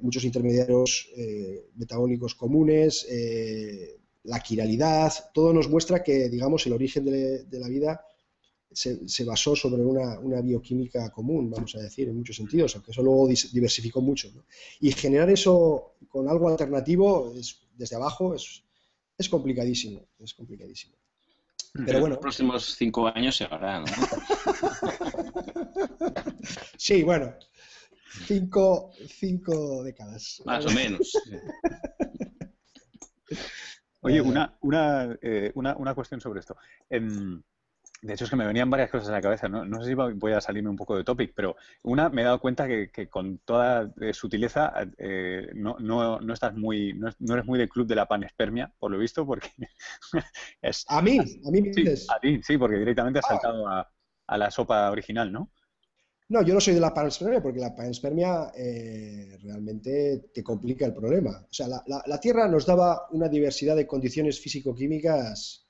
muchos 0.00 0.24
intermediarios 0.24 1.08
metabólicos 1.74 2.34
comunes, 2.34 3.06
la 4.24 4.40
quiralidad, 4.40 5.10
todo 5.32 5.54
nos 5.54 5.70
muestra 5.70 6.02
que, 6.02 6.28
digamos, 6.28 6.66
el 6.66 6.74
origen 6.74 7.06
de 7.06 7.58
la 7.58 7.68
vida 7.68 8.04
se, 8.74 9.24
basó 9.24 9.54
sobre 9.54 9.82
una, 9.82 10.40
bioquímica 10.40 11.10
común, 11.10 11.50
vamos 11.50 11.74
a 11.76 11.80
decir, 11.80 12.08
en 12.08 12.16
muchos 12.16 12.36
sentidos, 12.36 12.74
aunque 12.74 12.90
eso 12.90 13.02
luego 13.02 13.28
diversificó 13.28 14.00
mucho. 14.00 14.30
Y 14.80 14.92
generar 14.92 15.30
eso 15.30 15.94
con 16.08 16.28
algo 16.28 16.48
alternativo 16.48 17.32
desde 17.76 17.96
abajo 17.96 18.34
es, 18.34 18.62
es 19.16 19.28
complicadísimo, 19.28 20.00
es 20.18 20.34
complicadísimo. 20.34 20.96
Pero 21.74 21.98
bueno. 21.98 22.06
En 22.06 22.10
los 22.10 22.18
próximos 22.18 22.74
cinco 22.76 23.08
años 23.08 23.36
se 23.36 23.44
hará, 23.44 23.80
¿no? 23.80 23.86
sí, 26.76 27.02
bueno. 27.02 27.34
Cinco, 28.26 28.92
cinco 29.08 29.82
décadas. 29.82 30.40
Más 30.46 30.64
o 30.66 30.70
menos. 30.70 31.12
Oye, 34.02 34.20
una, 34.20 34.56
una, 34.60 35.18
eh, 35.20 35.50
una, 35.54 35.76
una, 35.76 35.94
cuestión 35.94 36.20
sobre 36.20 36.40
esto. 36.40 36.56
En, 36.88 37.42
de 38.02 38.12
hecho, 38.12 38.24
es 38.24 38.30
que 38.30 38.36
me 38.36 38.46
venían 38.46 38.68
varias 38.68 38.90
cosas 38.90 39.08
a 39.08 39.12
la 39.12 39.22
cabeza. 39.22 39.48
No, 39.48 39.64
no 39.64 39.80
sé 39.82 39.88
si 39.88 39.94
voy 39.94 40.32
a 40.32 40.40
salirme 40.40 40.68
un 40.68 40.76
poco 40.76 40.96
de 40.96 41.04
topic, 41.04 41.32
pero 41.34 41.56
una, 41.82 42.10
me 42.10 42.20
he 42.20 42.24
dado 42.24 42.38
cuenta 42.38 42.66
que, 42.68 43.08
con 43.08 43.38
toda 43.38 43.92
eh, 44.00 44.12
sutileza 44.12 44.72
eh, 44.98 45.48
no, 45.54 45.76
no, 45.78 46.20
no, 46.20 46.34
estás 46.34 46.54
muy, 46.54 46.92
no, 46.92 47.08
eres 47.08 47.46
muy 47.46 47.58
del 47.58 47.70
club 47.70 47.86
de 47.86 47.94
la 47.94 48.06
panespermia, 48.06 48.70
por 48.78 48.90
lo 48.90 48.98
visto, 48.98 49.24
porque 49.24 49.48
es... 50.62 50.84
A 50.88 51.00
mí, 51.00 51.18
a 51.18 51.50
mí 51.50 51.62
me 51.62 51.70
dices. 51.70 52.06
a 52.10 52.20
ti, 52.20 52.40
sí, 52.42 52.58
porque 52.58 52.76
directamente 52.76 53.20
has 53.20 53.24
ah. 53.26 53.28
saltado 53.28 53.68
a, 53.68 53.90
la 54.36 54.50
sopa 54.50 54.90
original, 54.90 55.32
¿no? 55.32 55.50
No, 56.28 56.42
yo 56.42 56.54
no 56.54 56.60
soy 56.60 56.74
de 56.74 56.80
la 56.80 56.92
panespermia 56.92 57.42
porque 57.42 57.60
la 57.60 57.74
panespermia 57.74 58.50
eh, 58.56 59.38
realmente 59.42 60.30
te 60.32 60.42
complica 60.42 60.86
el 60.86 60.94
problema. 60.94 61.30
O 61.30 61.52
sea, 61.52 61.68
la, 61.68 61.82
la 62.06 62.20
Tierra 62.20 62.48
nos 62.48 62.66
daba 62.66 63.06
una 63.10 63.28
diversidad 63.28 63.76
de 63.76 63.86
condiciones 63.86 64.40
físico-químicas 64.40 65.63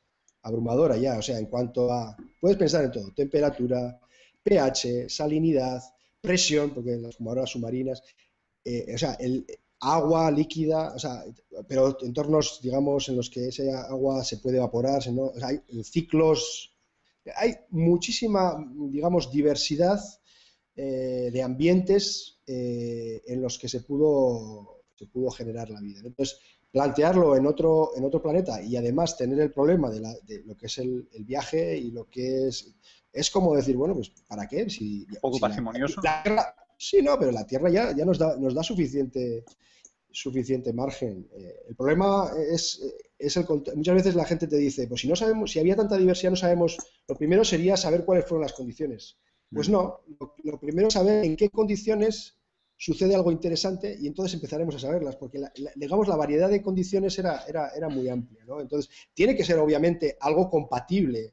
abrumadora 0.45 0.97
ya, 0.97 1.19
o 1.19 1.23
sea, 1.23 1.39
en 1.39 1.47
cuanto 1.47 1.91
a, 1.93 2.17
puedes 2.41 2.57
pensar 2.57 2.85
en 2.85 2.93
todo, 2.93 3.13
temperatura, 3.13 3.99
pH, 4.43 5.09
salinidad, 5.09 5.83
presión, 6.21 6.71
porque 6.73 6.97
las 6.97 7.17
fumadoras 7.17 7.51
submarinas, 7.51 8.03
eh, 8.65 8.95
o 8.95 8.99
sea, 8.99 9.15
el 9.15 9.45
agua 9.81 10.31
líquida, 10.31 10.95
o 10.95 10.99
sea, 10.99 11.25
pero 11.69 11.99
entornos, 12.03 12.61
digamos, 12.63 13.09
en 13.09 13.17
los 13.17 13.29
que 13.31 13.49
esa 13.49 13.83
agua 13.85 14.25
se 14.25 14.39
puede 14.39 14.57
evaporar, 14.59 14.99
o 14.99 15.01
sea, 15.01 15.49
hay 15.49 15.61
ciclos, 15.83 16.73
hay 17.37 17.55
muchísima, 17.71 18.57
digamos, 18.91 19.31
diversidad 19.31 20.01
eh, 20.77 21.31
de 21.33 21.43
ambientes 21.43 22.41
eh, 22.47 23.23
en 23.27 23.41
los 23.41 23.59
que 23.59 23.69
se 23.69 23.81
pudo, 23.81 24.83
se 24.95 25.07
pudo 25.07 25.31
generar 25.31 25.71
la 25.71 25.81
vida. 25.81 26.01
Entonces, 26.05 26.39
plantearlo 26.75 27.37
en 27.37 27.47
otro, 27.47 27.93
en 27.97 28.05
otro 28.05 28.21
planeta 28.21 28.61
y 28.61 28.77
además 28.77 29.17
tener 29.17 29.39
el 29.39 29.53
problema 29.53 29.89
de, 29.91 30.01
lo 30.45 30.57
que 30.57 30.67
es 30.67 30.79
el, 30.79 31.07
viaje 31.21 31.79
y 31.79 31.93
lo 31.93 32.11
que 32.11 32.49
es... 32.49 32.75
Es 33.13 33.31
como 33.31 33.55
decir, 33.55 33.77
bueno, 33.77 33.95
pues 33.95 34.11
¿para 34.27 34.49
qué? 34.49 34.69
Si, 34.69 35.07
Un 35.09 35.21
poco 35.21 35.39
parsimonioso. 35.39 36.03
sí, 36.77 37.01
no, 37.01 37.17
pero 37.17 37.31
la 37.31 37.47
Tierra 37.47 37.71
ya, 37.71 37.95
ya 37.95 38.05
nos, 38.05 38.19
da, 38.19 38.37
nos 38.37 38.55
da 38.55 38.65
suficiente 38.65 39.45
suficiente 40.11 40.73
margen. 40.73 41.29
Eh, 41.37 41.55
el 41.69 41.77
problema 41.77 42.33
es, 42.51 42.81
es 43.19 43.37
el 43.37 43.47
muchas 43.77 43.95
veces 43.95 44.17
la 44.17 44.25
gente 44.25 44.49
te 44.49 44.57
dice, 44.57 44.89
pues 44.89 45.01
si 45.01 45.09
no 45.09 45.15
sabemos, 45.15 45.53
si 45.53 45.61
había 45.61 45.77
tanta 45.77 45.97
diversidad 45.97 46.31
no 46.31 46.37
sabemos, 46.37 46.77
lo 47.07 47.15
primero 47.15 47.45
sería 47.45 47.77
saber 47.77 48.05
cuáles 48.05 48.25
fueron 48.25 48.43
las 48.43 48.53
condiciones. 48.53 49.17
Pues 49.53 49.69
mm. 49.69 49.73
no, 49.73 50.01
lo, 50.19 50.35
lo 50.43 50.59
primero 50.59 50.89
es 50.89 50.95
saber 50.95 51.25
en 51.25 51.37
qué 51.37 51.51
condiciones 51.51 52.37
sucede 52.85 53.15
algo 53.15 53.33
interesante 53.33 53.97
y 53.99 54.07
entonces 54.07 54.35
empezaremos 54.35 54.75
a 54.75 54.79
saberlas, 54.79 55.17
porque 55.17 55.39
la, 55.39 55.51
digamos 55.75 56.07
la 56.07 56.17
variedad 56.17 56.51
de 56.51 56.61
condiciones 56.61 57.19
era, 57.19 57.43
era, 57.49 57.71
era 57.71 57.89
muy 57.89 58.11
amplia. 58.11 58.45
¿no? 58.45 58.61
Entonces, 58.61 58.91
tiene 59.15 59.35
que 59.35 59.43
ser 59.43 59.59
obviamente 59.59 60.19
algo 60.21 60.51
compatible 60.51 61.33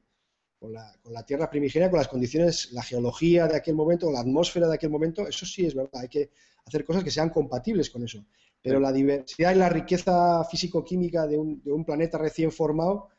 con 0.57 0.71
la, 0.71 0.95
con 1.03 1.11
la, 1.11 1.25
Tierra 1.25 1.49
primigenia, 1.49 1.89
con 1.89 1.97
las 1.97 2.07
condiciones, 2.07 2.71
la 2.71 2.81
geología 2.81 3.47
de 3.49 3.57
aquel 3.57 3.75
momento, 3.75 4.09
la 4.09 4.21
atmósfera 4.21 4.69
de 4.69 4.75
aquel 4.75 4.91
momento, 4.91 5.27
eso 5.27 5.45
sí 5.45 5.65
es 5.65 5.75
verdad, 5.75 6.01
hay 6.03 6.07
que 6.07 6.29
hacer 6.65 6.85
cosas 6.85 7.03
que 7.03 7.11
sean 7.11 7.29
compatibles 7.29 7.89
con 7.89 8.05
eso. 8.05 8.25
Pero 8.61 8.79
la 8.79 8.93
diversidad 8.93 9.53
y 9.53 9.57
la 9.57 9.67
riqueza 9.67 10.45
físico-química 10.45 11.27
de 11.27 11.37
un, 11.37 11.61
de 11.61 11.73
un, 11.73 11.83
planeta 11.83 12.17
recién 12.17 12.53
formado 12.53 13.09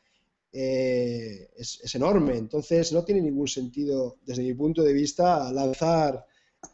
eh, 0.51 1.51
es, 1.55 1.81
es, 1.83 1.93
enorme. 1.93 2.35
Entonces, 2.35 2.91
no 2.93 3.03
tiene 3.03 3.21
ningún 3.21 3.47
sentido, 3.47 4.17
desde 4.25 4.41
mi 4.41 4.55
punto 4.55 4.81
de 4.81 4.93
vista, 4.93 5.51
lanzar 5.51 6.25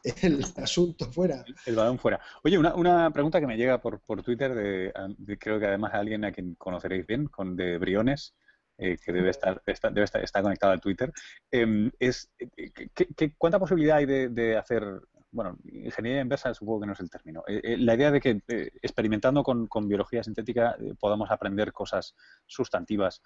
el 0.21 0.43
asunto 0.57 1.05
fuera. 1.11 1.43
El 1.65 1.75
balón 1.75 1.99
fuera. 1.99 2.19
Oye, 2.43 2.57
una, 2.57 2.75
una 2.75 3.11
pregunta 3.11 3.39
que 3.39 3.47
me 3.47 3.57
llega 3.57 3.81
por, 3.81 3.99
por 3.99 4.23
Twitter, 4.23 4.53
de, 4.53 5.37
creo 5.37 5.59
que 5.59 5.67
además 5.67 5.93
alguien 5.93 6.25
a 6.25 6.31
quien 6.31 6.55
conoceréis 6.55 7.05
bien, 7.05 7.27
con 7.27 7.55
de 7.55 7.77
Briones, 7.77 8.33
eh, 8.77 8.97
que 9.03 9.11
debe 9.11 9.29
estar, 9.29 9.61
debe 9.65 10.03
estar, 10.03 10.23
está 10.23 10.41
conectado 10.41 10.71
al 10.71 10.79
Twitter, 10.79 11.11
em, 11.51 11.91
es 11.99 12.31
eh, 12.39 12.71
¿qué, 12.93 13.33
cuánta 13.37 13.59
posibilidad 13.59 13.97
hay 13.97 14.05
de, 14.05 14.57
hacer, 14.57 15.01
bueno, 15.31 15.57
ingeniería 15.65 16.21
inversa 16.21 16.53
supongo 16.53 16.81
que 16.81 16.87
no 16.87 16.93
es 16.93 16.99
el 17.01 17.09
término, 17.09 17.43
eh, 17.45 17.75
la 17.77 17.95
idea 17.95 18.09
de 18.09 18.21
que 18.21 18.41
experimentando 18.81 19.43
con, 19.43 19.67
con, 19.67 19.87
biología 19.87 20.23
sintética 20.23 20.77
podamos 20.97 21.29
aprender 21.29 21.73
cosas 21.73 22.15
sustantivas 22.45 23.21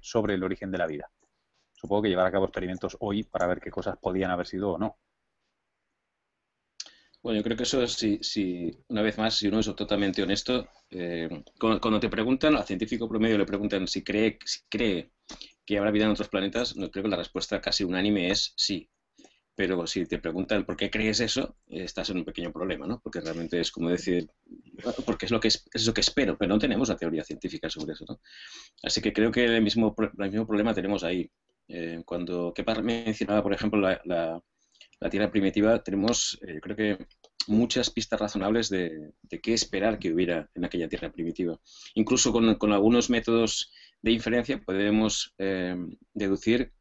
sobre 0.00 0.34
el 0.34 0.44
origen 0.44 0.70
de 0.70 0.78
la 0.78 0.86
vida? 0.86 1.10
Supongo 1.72 2.02
que 2.02 2.08
llevar 2.08 2.26
a 2.26 2.30
cabo 2.30 2.44
experimentos 2.44 2.96
hoy 3.00 3.24
para 3.24 3.48
ver 3.48 3.60
qué 3.60 3.72
cosas 3.72 3.96
podían 4.00 4.30
haber 4.30 4.46
sido 4.46 4.74
o 4.74 4.78
no. 4.78 4.98
Bueno, 7.22 7.38
yo 7.38 7.44
creo 7.44 7.56
que 7.56 7.62
eso 7.62 7.80
es, 7.82 7.92
si, 7.92 8.70
una 8.88 9.00
vez 9.00 9.16
más, 9.16 9.36
si 9.36 9.46
uno 9.46 9.60
es 9.60 9.66
totalmente 9.76 10.22
honesto, 10.22 10.68
eh, 10.90 11.28
cuando, 11.58 12.00
te 12.00 12.08
preguntan, 12.08 12.56
al 12.56 12.64
científico 12.64 13.08
promedio 13.08 13.38
le 13.38 13.46
preguntan 13.46 13.86
si 13.86 14.02
cree, 14.02 14.38
si 14.44 14.60
cree 14.68 15.12
que 15.64 15.78
habrá 15.78 15.92
vida 15.92 16.04
en 16.06 16.10
otros 16.10 16.28
planetas, 16.28 16.76
no 16.76 16.90
creo 16.90 17.04
que 17.04 17.10
la 17.10 17.16
respuesta 17.16 17.60
casi 17.60 17.84
unánime 17.84 18.28
es 18.30 18.52
sí. 18.56 18.88
Pero 19.54 19.86
si 19.86 20.04
te 20.06 20.18
preguntan 20.18 20.64
por 20.64 20.76
qué 20.76 20.90
crees 20.90 21.20
eso, 21.20 21.54
estás 21.68 22.10
en 22.10 22.16
un 22.18 22.24
pequeño 22.24 22.50
problema, 22.52 22.86
¿no? 22.86 22.98
Porque 23.00 23.20
realmente 23.20 23.60
es 23.60 23.70
como 23.70 23.90
decir, 23.90 24.28
porque 25.06 25.26
es 25.26 25.30
lo 25.30 25.38
que 25.38 25.48
es, 25.48 25.86
lo 25.86 25.94
que 25.94 26.00
espero, 26.00 26.36
pero 26.36 26.48
no 26.48 26.58
tenemos 26.58 26.88
la 26.88 26.96
teoría 26.96 27.22
científica 27.22 27.68
sobre 27.70 27.92
eso, 27.92 28.04
¿no? 28.08 28.18
Así 28.82 29.00
que 29.00 29.12
creo 29.12 29.30
que 29.30 29.44
el 29.44 29.62
mismo, 29.62 29.94
el 30.18 30.30
mismo 30.30 30.46
problema 30.46 30.74
tenemos 30.74 31.04
ahí. 31.04 31.30
Eh, 31.68 32.02
cuando 32.04 32.52
¿qué 32.52 32.64
mencionaba, 32.82 33.42
por 33.42 33.52
ejemplo, 33.52 33.78
la 33.80 34.42
Tierra 35.10 35.30
primitiva, 35.30 35.82
tenemos, 35.82 36.38
eh, 36.46 36.60
creo 36.60 36.76
que, 36.76 37.06
muchas 37.48 37.90
pistas 37.90 38.20
razonables 38.20 38.68
de, 38.68 39.14
qué 39.42 39.54
esperar 39.54 39.98
que 39.98 40.12
hubiera 40.12 40.48
en 40.54 40.64
aquella 40.64 40.88
Tierra 40.88 41.12
primitiva. 41.12 41.58
Incluso 41.94 42.32
con, 42.32 42.72
algunos 42.72 43.10
métodos 43.10 43.72
de 44.00 44.12
inferencia 44.12 44.60
podemos 44.60 45.34
eh, 45.38 45.76
deducir, 46.14 46.72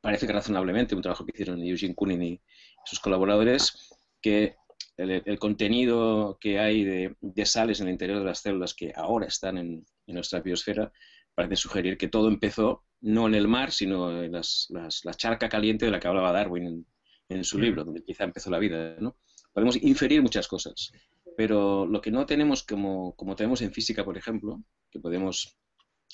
parece 0.00 0.26
que 0.26 0.32
razonablemente, 0.32 0.94
un 0.94 1.02
trabajo 1.02 1.24
que 1.24 1.32
hicieron 1.34 1.62
Eugene 1.62 1.94
Koonin 1.94 2.22
y 2.22 2.40
sus 2.84 3.00
colaboradores, 3.00 3.90
que 4.20 4.56
el, 4.96 5.38
contenido 5.38 6.38
que 6.40 6.58
hay 6.58 6.84
de, 6.84 7.46
sales 7.46 7.80
en 7.80 7.88
el 7.88 7.92
interior 7.92 8.18
de 8.18 8.24
las 8.24 8.40
células 8.40 8.74
que 8.74 8.92
ahora 8.94 9.26
están 9.26 9.58
en, 9.58 9.86
nuestra 10.06 10.40
biosfera 10.40 10.92
parece 11.34 11.56
sugerir 11.56 11.98
que 11.98 12.08
todo 12.08 12.28
empezó 12.28 12.84
no 13.00 13.26
en 13.26 13.34
el 13.34 13.48
mar, 13.48 13.72
sino 13.72 14.22
en 14.22 14.32
la 14.32 15.14
charca 15.14 15.48
caliente 15.48 15.84
de 15.84 15.90
la 15.90 16.00
que 16.00 16.08
hablaba 16.08 16.32
Darwin 16.32 16.86
en 17.28 17.44
su 17.44 17.58
libro, 17.58 17.84
donde 17.84 18.02
quizá 18.02 18.24
empezó 18.24 18.50
la 18.50 18.58
vida, 18.58 18.96
¿no? 19.00 19.16
Podemos 19.52 19.76
inferir 19.82 20.22
muchas 20.22 20.48
cosas, 20.48 20.92
pero 21.36 21.86
lo 21.86 22.00
que 22.00 22.10
no 22.10 22.26
tenemos 22.26 22.62
como, 22.62 23.14
como 23.16 23.36
tenemos 23.36 23.62
en 23.62 23.72
física, 23.72 24.04
por 24.04 24.16
ejemplo, 24.16 24.62
que 24.90 25.00
podemos 25.00 25.56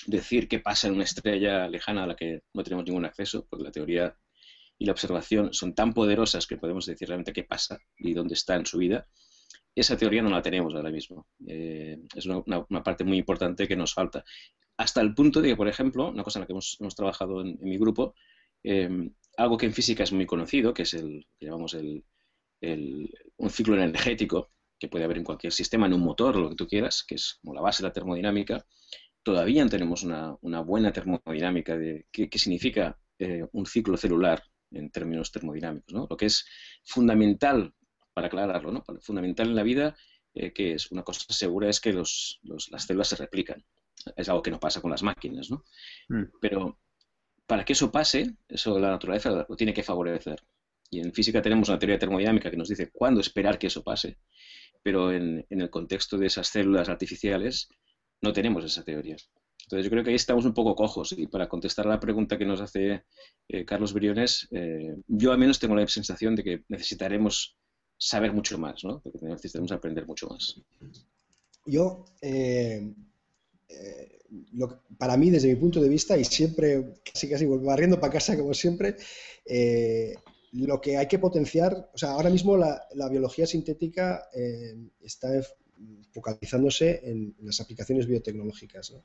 decir 0.06 0.48
qué 0.48 0.58
pasa 0.58 0.88
en 0.88 0.94
una 0.94 1.04
estrella 1.04 1.68
lejana 1.68 2.04
a 2.04 2.06
la 2.06 2.16
que 2.16 2.42
no 2.54 2.62
tenemos 2.62 2.84
ningún 2.84 3.04
acceso, 3.04 3.46
porque 3.48 3.64
la 3.64 3.70
teoría 3.70 4.16
y 4.78 4.84
la 4.84 4.92
observación 4.92 5.52
son 5.52 5.74
tan 5.74 5.92
poderosas 5.92 6.46
que 6.46 6.56
podemos 6.56 6.86
decir 6.86 7.08
realmente 7.08 7.32
qué 7.32 7.44
pasa 7.44 7.78
y 7.98 8.14
dónde 8.14 8.34
está 8.34 8.56
en 8.56 8.66
su 8.66 8.78
vida, 8.78 9.06
esa 9.74 9.96
teoría 9.96 10.22
no 10.22 10.30
la 10.30 10.42
tenemos 10.42 10.74
ahora 10.74 10.90
mismo. 10.90 11.26
Eh, 11.46 11.98
es 12.14 12.26
una, 12.26 12.82
parte 12.82 13.04
muy 13.04 13.16
importante 13.16 13.66
que 13.66 13.76
nos 13.76 13.94
falta. 13.94 14.24
Hasta 14.76 15.00
el 15.00 15.14
punto 15.14 15.40
de 15.40 15.50
que, 15.50 15.56
por 15.56 15.68
ejemplo, 15.68 16.10
una 16.10 16.24
cosa 16.24 16.38
en 16.38 16.42
la 16.42 16.46
que 16.46 16.52
hemos, 16.52 16.76
hemos 16.80 16.94
trabajado 16.94 17.40
en, 17.40 17.58
mi 17.60 17.78
grupo, 17.78 18.14
eh, 18.64 19.10
algo 19.36 19.56
que 19.56 19.66
en 19.66 19.72
física 19.72 20.02
es 20.02 20.12
muy 20.12 20.26
conocido, 20.26 20.74
que 20.74 20.82
es 20.82 20.94
el 20.94 21.26
que 21.38 21.46
llamamos 21.46 21.74
el, 21.74 22.04
un 22.60 23.50
ciclo 23.50 23.74
energético 23.76 24.50
que 24.78 24.88
puede 24.88 25.04
haber 25.04 25.18
en 25.18 25.24
cualquier 25.24 25.52
sistema, 25.52 25.86
en 25.86 25.94
un 25.94 26.02
motor, 26.02 26.36
lo 26.36 26.50
que 26.50 26.56
tú 26.56 26.66
quieras, 26.66 27.04
que 27.06 27.14
es 27.14 27.38
como 27.40 27.54
la 27.54 27.60
base 27.60 27.82
de 27.82 27.88
la 27.88 27.92
termodinámica, 27.92 28.64
todavía 29.22 29.64
no 29.64 29.70
tenemos 29.70 30.02
una, 30.02 30.60
buena 30.62 30.92
termodinámica 30.92 31.76
de 31.76 32.06
qué, 32.10 32.28
significa 32.34 32.98
eh, 33.18 33.46
un 33.52 33.66
ciclo 33.66 33.96
celular 33.96 34.42
en 34.70 34.90
términos 34.90 35.30
termodinámicos. 35.30 35.94
¿no? 35.94 36.06
Lo 36.10 36.16
que 36.16 36.26
es 36.26 36.44
fundamental, 36.84 37.72
para 38.12 38.26
aclararlo, 38.26 38.72
¿no? 38.72 38.84
fundamental 39.00 39.48
en 39.48 39.56
la 39.56 39.62
vida 39.62 39.96
eh, 40.34 40.52
que 40.52 40.74
es 40.74 40.90
una 40.90 41.02
cosa 41.02 41.20
segura 41.28 41.68
es 41.68 41.80
que 41.80 41.92
las 41.92 42.38
células 42.78 43.08
se 43.08 43.16
replican. 43.16 43.64
Es 44.16 44.28
algo 44.28 44.42
que 44.42 44.50
no 44.50 44.58
pasa 44.58 44.80
con 44.80 44.90
las 44.90 45.02
máquinas, 45.02 45.50
¿no? 45.50 45.64
Mm. 46.08 46.24
Pero 46.40 46.78
para 47.46 47.64
que 47.64 47.72
eso 47.72 47.90
pase, 47.90 48.36
eso 48.48 48.78
la 48.78 48.90
naturaleza 48.90 49.46
lo 49.48 49.56
tiene 49.56 49.74
que 49.74 49.82
favorecer. 49.82 50.42
Y 50.90 51.00
en 51.00 51.12
física 51.12 51.40
tenemos 51.40 51.68
una 51.68 51.78
teoría 51.78 51.98
termodinámica 51.98 52.50
que 52.50 52.56
nos 52.56 52.68
dice 52.68 52.90
cuándo 52.90 53.20
esperar 53.20 53.58
que 53.58 53.68
eso 53.68 53.82
pase, 53.82 54.18
pero 54.82 55.12
en, 55.12 55.46
el 55.48 55.70
contexto 55.70 56.18
de 56.18 56.26
esas 56.26 56.48
células 56.48 56.88
artificiales 56.88 57.68
no 58.20 58.32
tenemos 58.32 58.64
esa 58.64 58.84
teoría. 58.84 59.16
Entonces 59.64 59.84
yo 59.84 59.90
creo 59.90 60.04
que 60.04 60.10
ahí 60.10 60.16
estamos 60.16 60.44
un 60.44 60.52
poco 60.52 60.74
cojos 60.74 61.12
y 61.12 61.26
para 61.28 61.48
contestar 61.48 61.86
a 61.86 61.90
la 61.90 62.00
pregunta 62.00 62.36
que 62.36 62.44
nos 62.44 62.60
hace 62.60 63.04
eh, 63.48 63.64
Carlos 63.64 63.94
Briones, 63.94 64.48
eh, 64.50 64.96
yo 65.06 65.32
al 65.32 65.38
menos 65.38 65.58
tengo 65.58 65.74
la 65.76 65.86
sensación 65.86 66.34
de 66.34 66.44
que 66.44 66.64
necesitaremos 66.68 67.56
saber 67.96 68.32
mucho 68.32 68.58
más, 68.58 68.84
¿no? 68.84 69.00
Porque 69.00 69.24
necesitamos 69.24 69.72
aprender 69.72 70.06
mucho 70.06 70.26
más. 70.26 70.60
Yo, 71.64 72.04
eh, 72.20 72.92
para 74.98 75.16
mí, 75.16 75.30
desde 75.30 75.48
mi 75.48 75.56
punto 75.56 75.80
de 75.80 75.88
vista, 75.88 76.16
y 76.16 76.24
siempre, 76.24 76.94
casi 77.04 77.28
casi 77.28 77.46
barriendo 77.46 78.00
para 78.00 78.12
casa 78.12 78.36
como 78.36 78.54
siempre, 78.54 78.96
lo 80.52 80.80
que 80.80 80.96
hay 80.96 81.06
que 81.06 81.18
potenciar, 81.18 81.90
o 81.92 81.98
sea, 81.98 82.12
ahora 82.12 82.30
mismo 82.30 82.56
la, 82.56 83.08
biología 83.10 83.46
sintética 83.46 84.28
está 85.00 85.28
focalizándose 86.12 87.00
en, 87.04 87.34
las 87.40 87.60
aplicaciones 87.60 88.06
biotecnológicas. 88.06 88.90
¿no? 88.90 89.02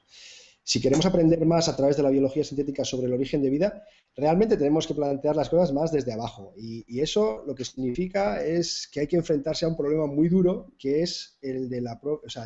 si 0.67 0.81
queremos 0.81 1.05
aprender 1.05 1.45
más 1.45 1.69
a 1.69 1.77
través 1.77 1.95
de 1.95 2.03
la 2.03 2.09
biología 2.09 2.43
sintética 2.43 2.83
sobre 2.83 3.07
el 3.07 3.13
origen 3.13 3.41
de 3.41 3.49
vida, 3.49 3.85
realmente 4.17 4.57
tenemos 4.57 4.85
que 4.85 4.93
plantear 4.93 5.33
las 5.33 5.47
cosas 5.47 5.71
más 5.71 5.93
desde 5.93 6.11
abajo. 6.11 6.53
Y, 6.57 6.99
eso 6.99 7.41
lo 7.47 7.55
que 7.55 7.63
significa 7.63 8.43
es 8.43 8.89
que 8.91 8.99
hay 8.99 9.07
que 9.07 9.15
enfrentarse 9.15 9.63
a 9.63 9.69
un 9.69 9.77
problema 9.77 10.07
muy 10.07 10.27
duro, 10.27 10.73
que 10.77 11.03
es 11.03 11.37
el, 11.41 11.69
de 11.69 11.79
la, 11.79 11.97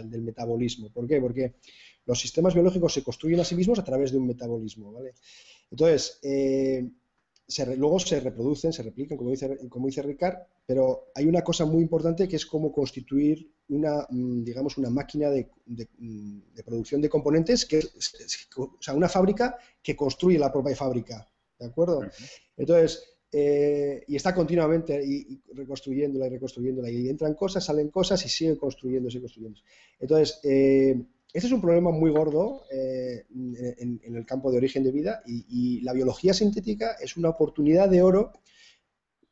del 0.03 0.21
metabolismo. 0.21 0.93
¿Por 0.93 1.07
qué? 1.07 1.19
Porque 1.19 1.55
los 2.05 2.19
sistemas 2.19 2.53
biológicos 2.53 2.93
se 2.93 3.03
construyen 3.03 3.39
a 3.39 3.45
sí 3.45 3.55
mismos 3.55 3.79
a 3.79 3.83
través 3.83 4.11
de 4.11 4.17
un 4.17 4.27
metabolismo. 4.27 4.91
¿vale? 4.91 5.13
Entonces, 5.69 6.19
eh, 6.23 6.89
luego 7.77 7.99
se 7.99 8.19
reproducen, 8.19 8.71
se 8.71 8.83
replican, 8.83 9.17
como 9.17 9.31
dice, 9.31 9.57
como 9.69 9.87
dice 9.87 10.01
Ricard, 10.01 10.37
pero 10.65 11.11
hay 11.15 11.25
una 11.25 11.43
cosa 11.43 11.65
muy 11.65 11.81
importante 11.81 12.27
que 12.27 12.35
es 12.35 12.45
cómo 12.45 12.71
constituir 12.71 13.51
una, 13.69 14.05
mm, 14.09 14.43
digamos, 14.43 14.77
una 14.77 14.89
máquina 14.89 15.29
de, 15.29 15.49
mm, 15.65 16.39
de, 16.55 16.63
producción 16.63 17.01
de 17.01 17.09
componentes, 17.09 17.65
que 17.65 17.79
es, 17.79 18.47
o 18.57 18.77
sea, 18.79 18.93
una 18.93 19.09
fábrica 19.09 19.57
que 19.81 19.95
construye 19.95 20.39
la 20.39 20.51
propia 20.51 20.75
fábrica, 20.75 21.27
¿de 21.59 21.65
acuerdo? 21.65 22.01
Entonces, 22.57 23.03
eh, 23.33 24.03
y 24.07 24.17
está 24.17 24.35
continuamente 24.35 25.01
y, 25.03 25.41
reconstruyéndola 25.53 26.27
y 26.27 26.31
reconstruyéndola, 26.31 26.89
y 26.89 27.07
entran 27.07 27.33
cosas, 27.33 27.63
salen 27.63 27.89
cosas 27.89 28.25
y 28.25 28.29
sigue 28.29 28.57
construyéndose 28.57 29.17
y 29.17 29.21
construyéndose. 29.21 29.63
Entonces, 29.99 30.39
eh, 30.43 31.01
este 31.33 31.47
es 31.47 31.53
un 31.53 31.61
problema 31.61 31.91
muy 31.91 32.11
gordo 32.11 32.65
eh, 32.69 33.25
en, 33.29 33.99
el 34.03 34.25
campo 34.25 34.51
de 34.51 34.57
origen 34.57 34.83
de 34.83 34.91
vida 34.91 35.21
y, 35.25 35.79
la 35.81 35.93
biología 35.93 36.33
sintética 36.33 36.97
es 36.99 37.15
una 37.15 37.29
oportunidad 37.29 37.89
de 37.89 38.01
oro 38.01 38.33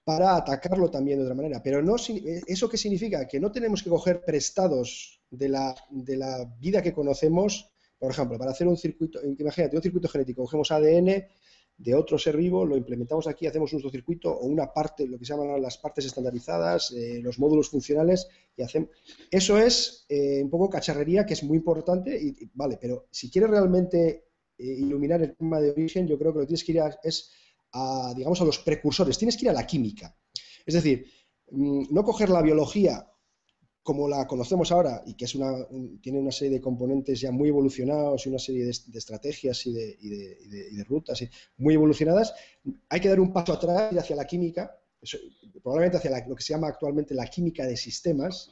para 0.03 0.35
atacarlo 0.35 0.89
también 0.89 1.19
de 1.19 1.25
otra 1.25 1.35
manera. 1.35 1.61
Pero 1.61 1.81
no, 1.81 1.95
¿eso 1.97 2.69
qué 2.69 2.77
significa? 2.77 3.27
Que 3.27 3.39
no 3.39 3.51
tenemos 3.51 3.83
que 3.83 3.89
coger 3.89 4.23
prestados 4.23 5.21
de 5.29 5.49
la, 5.49 5.75
de 5.89 6.17
la 6.17 6.45
vida 6.59 6.81
que 6.81 6.93
conocemos, 6.93 7.69
por 7.99 8.11
ejemplo, 8.11 8.37
para 8.39 8.51
hacer 8.51 8.67
un 8.67 8.77
circuito, 8.77 9.19
imagínate, 9.23 9.75
un 9.75 9.83
circuito 9.83 10.07
genético, 10.07 10.43
cogemos 10.43 10.71
ADN, 10.71 11.25
de 11.79 11.95
otro 11.95 12.19
ser 12.19 12.35
vivo, 12.35 12.65
lo 12.65 12.75
implementamos 12.75 13.25
aquí, 13.27 13.47
hacemos 13.47 13.71
un 13.71 13.89
circuito 13.89 14.29
o 14.31 14.45
una 14.45 14.73
parte, 14.73 15.07
lo 15.07 15.17
que 15.17 15.23
se 15.23 15.33
llaman 15.33 15.61
las 15.61 15.77
partes 15.77 16.05
estandarizadas, 16.05 16.91
eh, 16.91 17.21
los 17.23 17.39
módulos 17.39 17.69
funcionales, 17.69 18.27
y 18.57 18.63
hacemos... 18.63 18.89
Eso 19.31 19.57
es 19.57 20.05
eh, 20.09 20.43
un 20.43 20.49
poco 20.49 20.69
cacharrería 20.69 21.25
que 21.25 21.35
es 21.35 21.43
muy 21.43 21.55
importante, 21.55 22.19
y, 22.21 22.35
vale, 22.53 22.77
pero 22.81 23.07
si 23.09 23.31
quieres 23.31 23.49
realmente 23.49 24.25
eh, 24.57 24.63
iluminar 24.65 25.21
el 25.21 25.37
tema 25.37 25.61
de 25.61 25.71
origen, 25.71 26.05
yo 26.05 26.19
creo 26.19 26.33
que 26.33 26.39
lo 26.39 26.45
tienes 26.45 26.65
que 26.65 26.73
ir 26.73 26.81
a, 26.81 26.99
es 27.01 27.31
a, 27.71 28.13
digamos, 28.13 28.41
a 28.41 28.45
los 28.45 28.59
precursores, 28.59 29.17
tienes 29.17 29.37
que 29.37 29.45
ir 29.45 29.49
a 29.49 29.53
la 29.53 29.65
química. 29.65 30.13
Es 30.65 30.73
decir, 30.73 31.05
mm, 31.49 31.85
no 31.91 32.03
coger 32.03 32.29
la 32.29 32.41
biología 32.41 33.07
como 33.89 34.07
la 34.07 34.27
conocemos 34.27 34.71
ahora 34.71 35.01
y 35.07 35.15
que 35.15 35.25
es 35.25 35.33
una, 35.33 35.65
tiene 35.99 36.19
una 36.19 36.31
serie 36.31 36.57
de 36.57 36.61
componentes 36.61 37.19
ya 37.19 37.31
muy 37.31 37.49
evolucionados 37.49 38.23
y 38.23 38.29
una 38.29 38.37
serie 38.37 38.63
de, 38.65 38.69
estrategias 38.69 39.65
y 39.65 39.73
de, 39.73 40.85
rutas 40.87 41.23
muy 41.57 41.73
evolucionadas, 41.73 42.35
hay 42.87 42.99
que 42.99 43.09
dar 43.09 43.19
un 43.19 43.33
paso 43.33 43.53
atrás 43.53 43.91
y 43.91 43.97
hacia 43.97 44.15
la 44.15 44.27
química, 44.27 44.79
probablemente 45.63 45.97
hacia 45.97 46.27
lo 46.27 46.35
que 46.35 46.43
se 46.43 46.53
llama 46.53 46.67
actualmente 46.67 47.15
la 47.15 47.25
química 47.25 47.65
de 47.65 47.75
sistemas, 47.75 48.51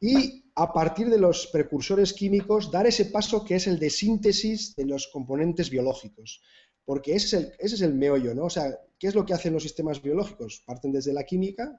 y 0.00 0.46
a 0.54 0.72
partir 0.72 1.10
de 1.10 1.18
los 1.18 1.48
precursores 1.48 2.14
químicos 2.14 2.70
dar 2.70 2.86
ese 2.86 3.04
paso 3.04 3.44
que 3.44 3.56
es 3.56 3.66
el 3.66 3.78
de 3.78 3.90
síntesis 3.90 4.74
de 4.74 4.86
los 4.86 5.08
componentes 5.08 5.68
biológicos. 5.68 6.40
Porque 6.86 7.14
ese 7.14 7.26
es 7.26 7.32
el, 7.34 7.52
ese 7.58 7.74
es 7.74 7.82
el 7.82 7.92
meollo, 7.92 8.34
¿no? 8.34 8.44
O 8.44 8.50
sea, 8.50 8.74
¿qué 8.98 9.08
es 9.08 9.14
lo 9.14 9.26
que 9.26 9.34
hacen 9.34 9.52
los 9.52 9.64
sistemas 9.64 10.00
biológicos? 10.00 10.62
Parten 10.64 10.92
desde 10.92 11.12
la 11.12 11.24
química, 11.24 11.78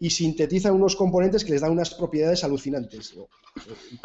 y 0.00 0.08
sintetizan 0.08 0.74
unos 0.74 0.96
componentes 0.96 1.44
que 1.44 1.52
les 1.52 1.60
dan 1.60 1.72
unas 1.72 1.94
propiedades 1.94 2.42
alucinantes. 2.42 3.14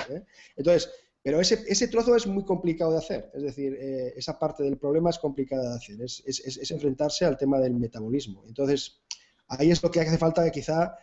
¿Eh? 0.10 0.23
Entonces, 0.58 0.91
pero 1.23 1.39
ese, 1.39 1.63
ese, 1.67 1.88
trozo 1.88 2.15
es 2.15 2.27
muy 2.27 2.43
complicado 2.43 2.91
de 2.91 2.97
hacer, 2.97 3.31
es 3.34 3.41
decir, 3.41 3.73
eh, 3.79 4.13
esa 4.15 4.38
parte 4.38 4.62
del 4.63 4.77
problema 4.77 5.10
es 5.10 5.17
complicada 5.17 5.69
de 5.69 5.75
hacer, 5.77 6.01
es, 6.01 6.21
es, 6.25 6.58
es, 6.58 6.69
enfrentarse 6.69 7.23
al 7.23 7.38
tema 7.38 7.60
del 7.60 7.73
metabolismo. 7.75 8.43
Entonces, 8.45 8.99
ahí 9.47 9.71
es 9.71 9.81
lo 9.81 9.89
que 9.89 10.01
hace 10.01 10.17
falta 10.17 10.43
que 10.43 10.51
quizá, 10.51 10.97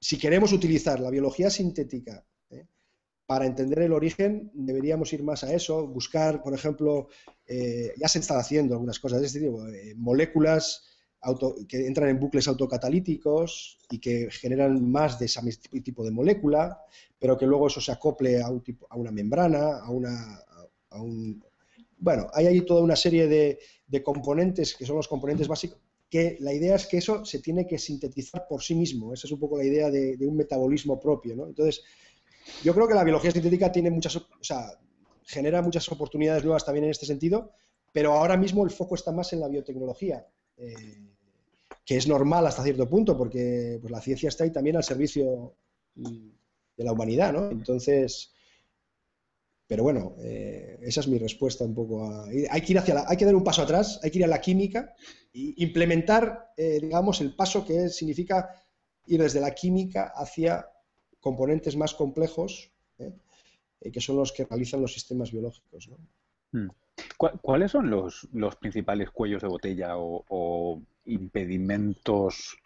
si 0.00 0.16
queremos 0.16 0.52
utilizar 0.52 0.98
la 0.98 1.10
biología 1.10 1.50
sintética 1.50 2.24
¿eh? 2.50 2.66
para 3.26 3.44
entender 3.44 3.80
el 3.80 3.92
origen, 3.92 4.50
deberíamos 4.54 5.12
ir 5.12 5.22
más 5.22 5.44
a 5.44 5.52
eso, 5.52 5.86
buscar, 5.86 6.42
por 6.42 6.54
ejemplo, 6.54 7.08
ya 7.46 8.08
se 8.08 8.18
están 8.18 8.38
haciendo 8.38 8.74
algunas 8.74 8.98
cosas, 8.98 9.22
es 9.22 9.32
decir, 9.32 9.50
moléculas 9.96 10.97
que 11.68 11.86
entran 11.86 12.08
en 12.08 12.20
bucles 12.20 12.48
autocatalíticos 12.48 13.78
y 13.90 13.98
que 13.98 14.28
generan 14.30 14.90
más 14.90 15.18
de 15.18 15.26
ese 15.26 15.40
tipo 15.82 16.04
de 16.04 16.10
molécula, 16.10 16.80
pero 17.18 17.36
que 17.36 17.46
luego 17.46 17.66
eso 17.66 17.80
se 17.80 17.92
acople 17.92 18.40
a, 18.40 18.50
una 18.96 19.10
membrana, 19.10 19.78
a, 19.78 19.90
una, 19.90 20.40
un... 20.92 21.44
Bueno, 21.98 22.28
hay 22.32 22.46
ahí 22.46 22.60
toda 22.62 22.82
una 22.82 22.94
serie 22.94 23.26
de, 23.26 23.58
de, 23.86 24.02
componentes 24.02 24.74
que 24.74 24.86
son 24.86 24.96
los 24.96 25.08
componentes 25.08 25.48
básicos, 25.48 25.78
que 26.08 26.36
la 26.40 26.54
idea 26.54 26.76
es 26.76 26.86
que 26.86 26.98
eso 26.98 27.24
se 27.24 27.40
tiene 27.40 27.66
que 27.66 27.78
sintetizar 27.78 28.46
por 28.48 28.62
sí 28.62 28.74
mismo. 28.74 29.12
Esa 29.12 29.26
es 29.26 29.32
un 29.32 29.40
poco 29.40 29.58
la 29.58 29.64
idea 29.64 29.90
de, 29.90 30.16
de 30.16 30.26
un 30.26 30.36
metabolismo 30.36 31.00
propio, 31.00 31.34
¿no? 31.34 31.46
Entonces, 31.46 31.82
yo 32.62 32.72
creo 32.72 32.86
que 32.86 32.94
la 32.94 33.04
biología 33.04 33.32
sintética 33.32 33.72
tiene 33.72 33.90
muchas, 33.90 34.16
o 34.16 34.26
sea, 34.40 34.78
genera 35.24 35.60
muchas 35.60 35.90
oportunidades 35.90 36.44
nuevas 36.44 36.64
también 36.64 36.84
en 36.84 36.90
este 36.90 37.04
sentido, 37.04 37.52
pero 37.92 38.12
ahora 38.12 38.36
mismo 38.36 38.64
el 38.64 38.70
foco 38.70 38.94
está 38.94 39.12
más 39.12 39.32
en 39.32 39.40
la 39.40 39.48
biotecnología. 39.48 40.26
Eh, 40.58 41.04
que 41.84 41.96
es 41.96 42.06
normal 42.06 42.46
hasta 42.46 42.62
cierto 42.62 42.86
punto, 42.88 43.16
porque 43.16 43.78
pues, 43.80 43.90
la 43.90 44.00
ciencia 44.00 44.28
está 44.28 44.44
ahí 44.44 44.50
también 44.50 44.76
al 44.76 44.84
servicio 44.84 45.54
de 45.94 46.84
la 46.84 46.92
humanidad, 46.92 47.32
¿no? 47.32 47.50
Entonces, 47.50 48.32
pero 49.66 49.84
bueno, 49.84 50.14
eh, 50.18 50.78
esa 50.82 51.00
es 51.00 51.08
mi 51.08 51.18
respuesta 51.18 51.64
un 51.64 51.74
poco 51.74 52.04
a... 52.04 52.26
Hay 52.26 52.60
que 52.60 52.72
ir 52.72 52.78
hacia 52.78 53.04
hay 53.08 53.16
que 53.16 53.24
dar 53.24 53.34
un 53.34 53.44
paso 53.44 53.62
atrás, 53.62 54.00
hay 54.02 54.10
que 54.10 54.18
ir 54.18 54.24
a 54.24 54.28
la 54.28 54.40
química 54.40 54.94
e 55.32 55.54
implementar, 55.56 56.52
eh, 56.58 56.78
digamos, 56.82 57.22
el 57.22 57.34
paso 57.34 57.64
que 57.64 57.88
significa 57.88 58.50
ir 59.06 59.22
desde 59.22 59.40
la 59.40 59.54
química 59.54 60.12
hacia 60.14 60.68
componentes 61.20 61.74
más 61.74 61.94
complejos, 61.94 62.70
que 62.96 64.00
son 64.00 64.16
los 64.16 64.32
que 64.32 64.44
realizan 64.44 64.82
los 64.82 64.92
sistemas 64.92 65.32
biológicos. 65.32 65.88
Hmm. 66.52 66.68
¿Cuáles 67.18 67.72
son 67.72 67.90
los, 67.90 68.28
principales 68.60 69.10
cuellos 69.10 69.42
de 69.42 69.48
botella 69.48 69.94
o, 69.96 70.80
impedimentos 71.04 72.56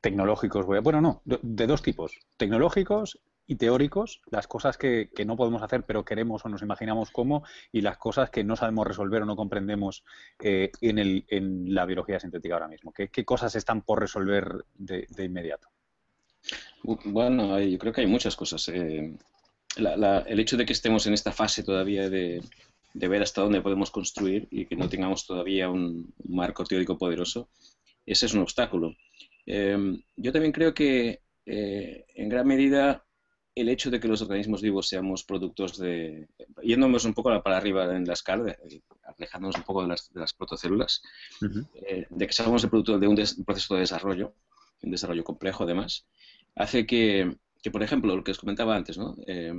tecnológicos? 0.00 0.64
Bueno, 0.64 1.02
no, 1.02 1.22
de, 1.26 1.66
dos 1.66 1.82
tipos, 1.82 2.18
tecnológicos 2.38 3.20
y 3.46 3.56
teóricos, 3.56 4.22
las 4.30 4.48
cosas 4.48 4.78
que, 4.78 5.10
no 5.26 5.36
podemos 5.36 5.62
hacer 5.62 5.82
pero 5.82 6.02
queremos 6.02 6.46
o 6.46 6.48
nos 6.48 6.62
imaginamos 6.62 7.10
cómo, 7.10 7.44
y 7.72 7.82
las 7.82 7.98
cosas 7.98 8.30
que 8.30 8.42
no 8.42 8.56
sabemos 8.56 8.86
resolver 8.86 9.22
o 9.22 9.26
no 9.26 9.36
comprendemos 9.36 10.02
eh, 10.42 10.72
en, 10.80 10.98
el, 10.98 11.26
en, 11.28 11.74
la 11.74 11.84
biología 11.84 12.18
sintética 12.18 12.54
ahora 12.54 12.68
mismo. 12.68 12.90
¿Qué, 12.90 13.24
cosas 13.26 13.54
están 13.54 13.82
por 13.82 14.00
resolver 14.00 14.64
de, 14.72 15.06
inmediato? 15.18 15.68
Bueno, 16.82 17.60
yo 17.60 17.78
creo 17.78 17.92
que 17.92 18.00
hay 18.00 18.06
muchas 18.06 18.34
cosas. 18.34 18.66
Eh, 18.68 19.14
el 19.76 20.40
hecho 20.40 20.56
de 20.56 20.64
que 20.64 20.72
estemos 20.72 21.06
en 21.06 21.12
esta 21.12 21.32
fase 21.32 21.62
todavía 21.62 22.08
de, 22.08 22.40
de 22.96 23.08
ver 23.08 23.22
hasta 23.22 23.42
dónde 23.42 23.60
podemos 23.60 23.90
construir 23.90 24.48
y 24.50 24.64
que 24.64 24.74
no 24.74 24.88
tengamos 24.88 25.26
todavía 25.26 25.68
un, 25.68 26.14
marco 26.28 26.64
teórico 26.64 26.96
poderoso, 26.96 27.50
ese 28.06 28.24
es 28.26 28.34
un 28.34 28.40
obstáculo. 28.40 28.96
Em, 29.44 30.02
yo 30.16 30.32
también 30.32 30.52
creo 30.52 30.72
que 30.72 31.20
eh, 31.44 32.06
en 32.14 32.28
gran 32.28 32.46
medida 32.46 33.04
el 33.54 33.68
hecho 33.68 33.90
de 33.90 34.00
que 34.00 34.08
los 34.08 34.22
organismos 34.22 34.62
vivos 34.62 34.88
seamos 34.88 35.24
productos 35.24 35.78
de, 35.78 36.28
yéndonos 36.62 37.04
un 37.04 37.12
poco 37.12 37.30
para 37.42 37.56
arriba 37.58 37.94
en 37.94 38.06
la 38.06 38.14
escala, 38.14 38.56
alejándonos 39.18 39.56
un 39.56 39.62
poco 39.62 39.82
de 39.82 39.88
las, 39.88 40.12
de 40.12 40.20
las 40.20 40.32
protocélulas, 40.32 41.02
eh, 41.74 42.06
de 42.08 42.26
que 42.26 42.32
seamos 42.32 42.64
el 42.64 42.70
producto 42.70 42.98
de 42.98 43.08
un, 43.08 43.16
proceso 43.44 43.74
de 43.74 43.80
desarrollo, 43.80 44.34
un 44.82 44.90
desarrollo 44.90 45.24
complejo 45.24 45.64
además, 45.64 46.06
hace 46.54 46.86
que, 46.86 47.36
que, 47.62 47.70
por 47.70 47.82
ejemplo, 47.82 48.16
lo 48.16 48.24
que 48.24 48.32
os 48.32 48.38
comentaba 48.38 48.74
antes, 48.74 48.96
¿no? 48.98 49.16
Eh, 49.26 49.54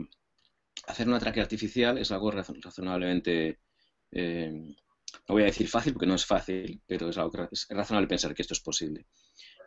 hacer 0.86 1.08
una 1.08 1.20
tráquea 1.20 1.44
artificial 1.44 1.98
es 1.98 2.12
algo 2.12 2.32
razonablemente, 2.32 3.60
eh, 4.12 4.52
no 4.52 5.34
voy 5.34 5.44
a 5.44 5.48
decir 5.48 5.68
fácil 5.68 5.94
porque 5.94 6.08
no 6.08 6.16
es 6.16 6.26
fácil, 6.26 6.82
pero 6.86 7.10
es, 7.10 7.18
algo, 7.18 7.48
es 7.52 7.68
razonable 7.70 8.08
pensar 8.08 8.34
que 8.34 8.42
esto 8.42 8.54
es 8.54 8.60
posible. 8.60 9.08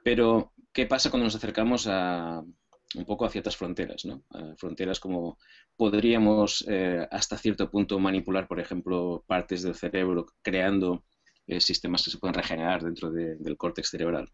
Pero, 0.04 0.52
¿qué 0.72 0.86
pasa 0.86 1.10
cuando 1.10 1.24
nos 1.24 1.34
acercamos 1.34 1.86
a 1.86 2.42
un 2.94 3.04
poco 3.04 3.24
a 3.24 3.30
ciertas 3.30 3.56
fronteras? 3.56 4.04
¿no? 4.04 4.24
fronteras 4.56 4.98
como 4.98 5.38
podríamos 5.76 6.64
eh, 6.68 7.06
hasta 7.10 7.36
cierto 7.36 7.70
punto 7.70 7.98
manipular, 7.98 8.48
por 8.48 8.60
ejemplo, 8.60 9.24
partes 9.26 9.62
del 9.62 9.74
cerebro 9.74 10.26
creando 10.42 11.04
eh, 11.46 11.60
sistemas 11.60 12.04
que 12.04 12.10
se 12.10 12.18
pueden 12.18 12.34
regenerar 12.34 12.82
dentro 12.82 13.10
del 13.10 13.56
córtex 13.56 13.90
cerebral. 13.90 14.30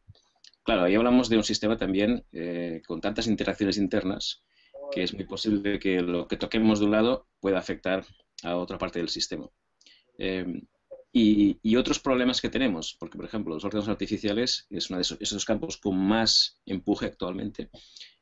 Claro, 0.62 0.84
ahí 0.84 0.94
hablamos 0.94 1.28
de 1.28 1.36
un 1.36 1.44
sistema 1.44 1.76
también 1.76 2.24
con 2.86 3.00
tantas 3.00 3.28
interacciones 3.28 3.76
internas 3.76 4.42
que 4.90 5.02
es 5.02 5.14
muy 5.14 5.24
posible 5.24 5.78
que 5.78 6.00
lo 6.00 6.26
que 6.26 6.36
toquemos 6.36 6.78
de 6.78 6.86
un 6.86 6.92
lado 6.92 7.26
pueda 7.40 7.58
afectar 7.58 8.04
a 8.42 8.56
otra 8.56 8.78
parte 8.78 8.98
del 8.98 9.08
sistema. 9.08 9.48
Em, 10.18 10.62
y, 11.12 11.76
otros 11.76 11.98
problemas 11.98 12.40
que 12.40 12.50
tenemos, 12.50 12.96
porque 12.98 13.16
por 13.16 13.24
ejemplo 13.24 13.54
los 13.54 13.64
órganos 13.64 13.88
artificiales 13.88 14.66
es 14.68 14.90
uno 14.90 14.98
de 14.98 15.02
esos, 15.02 15.44
campos 15.44 15.78
con 15.78 15.96
más 15.96 16.60
empuje 16.66 17.06
actualmente. 17.06 17.70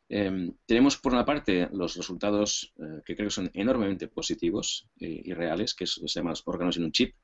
Em, 0.08 0.54
tenemos 0.66 0.96
por 0.98 1.12
una 1.12 1.24
parte 1.24 1.68
los 1.72 1.96
resultados 1.96 2.72
eh, 2.78 3.02
que 3.04 3.16
creo 3.16 3.28
que 3.28 3.34
son 3.34 3.50
enormemente 3.54 4.06
positivos 4.06 4.88
eh, 5.00 5.22
y 5.24 5.32
reales, 5.32 5.74
que 5.74 5.86
se 5.86 6.06
llaman 6.06 6.34
órganos 6.44 6.76
en 6.76 6.84
un 6.84 6.92
chip, 6.92 7.14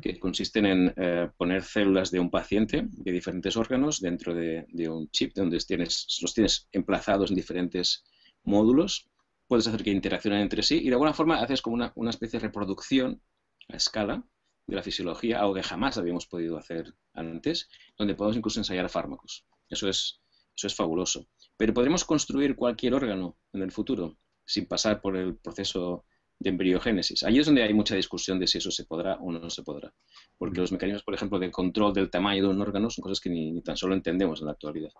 que 0.00 0.18
consisten 0.18 0.66
en 0.66 0.94
eh, 0.96 1.28
poner 1.36 1.62
células 1.62 2.10
de 2.10 2.20
un 2.20 2.30
paciente 2.30 2.86
de 2.88 3.12
diferentes 3.12 3.56
órganos 3.56 4.00
dentro 4.00 4.34
de, 4.34 4.66
un 4.88 5.10
chip, 5.10 5.34
donde 5.34 5.58
tienes, 5.58 6.18
los 6.22 6.32
tienes 6.32 6.68
emplazados 6.72 7.30
en 7.30 7.36
diferentes 7.36 8.04
módulos, 8.44 9.08
puedes 9.46 9.66
hacer 9.66 9.82
que 9.82 9.90
interaccionen 9.90 10.40
entre 10.40 10.62
sí 10.62 10.78
y 10.78 10.88
de 10.88 10.92
alguna 10.92 11.14
forma 11.14 11.40
haces 11.40 11.62
como 11.62 11.74
una, 11.74 11.92
una 11.96 12.10
especie 12.10 12.38
de 12.38 12.46
reproducción 12.46 13.22
a 13.68 13.76
escala 13.76 14.24
de 14.66 14.76
la 14.76 14.82
fisiología, 14.82 15.40
algo 15.40 15.54
que 15.54 15.62
jamás 15.62 15.96
habíamos 15.96 16.26
podido 16.26 16.58
hacer 16.58 16.94
antes, 17.14 17.68
donde 17.96 18.14
podemos 18.14 18.36
incluso 18.36 18.60
ensayar 18.60 18.88
fármacos. 18.90 19.46
Eso 19.70 19.88
es, 19.88 20.20
eso 20.54 20.66
es 20.66 20.74
fabuloso. 20.74 21.26
Pero 21.56 21.72
podremos 21.72 22.04
construir 22.04 22.54
cualquier 22.54 22.94
órgano 22.94 23.38
en 23.52 23.62
el 23.62 23.72
futuro 23.72 24.18
sin 24.44 24.66
pasar 24.66 25.00
por 25.00 25.16
el 25.16 25.36
proceso 25.36 26.04
de 26.38 26.50
embriogénesis. 26.50 27.22
Ahí 27.22 27.38
es 27.38 27.46
donde 27.46 27.62
hay 27.62 27.74
mucha 27.74 27.96
discusión 27.96 28.38
de 28.38 28.46
si 28.46 28.58
eso 28.58 28.70
se 28.70 28.84
podrá 28.84 29.16
o 29.16 29.32
no 29.32 29.50
se 29.50 29.62
podrá. 29.62 29.92
Porque 30.36 30.60
los 30.60 30.70
mecanismos, 30.70 31.02
por 31.02 31.14
ejemplo, 31.14 31.38
de 31.38 31.50
control 31.50 31.92
del 31.92 32.10
tamaño 32.10 32.42
de 32.42 32.48
un 32.48 32.60
órgano 32.60 32.90
son 32.90 33.02
cosas 33.02 33.20
que 33.20 33.30
ni, 33.30 33.60
tan 33.62 33.76
solo 33.76 33.94
entendemos 33.94 34.40
en 34.40 34.46
la 34.46 34.52
actualidad. 34.52 34.90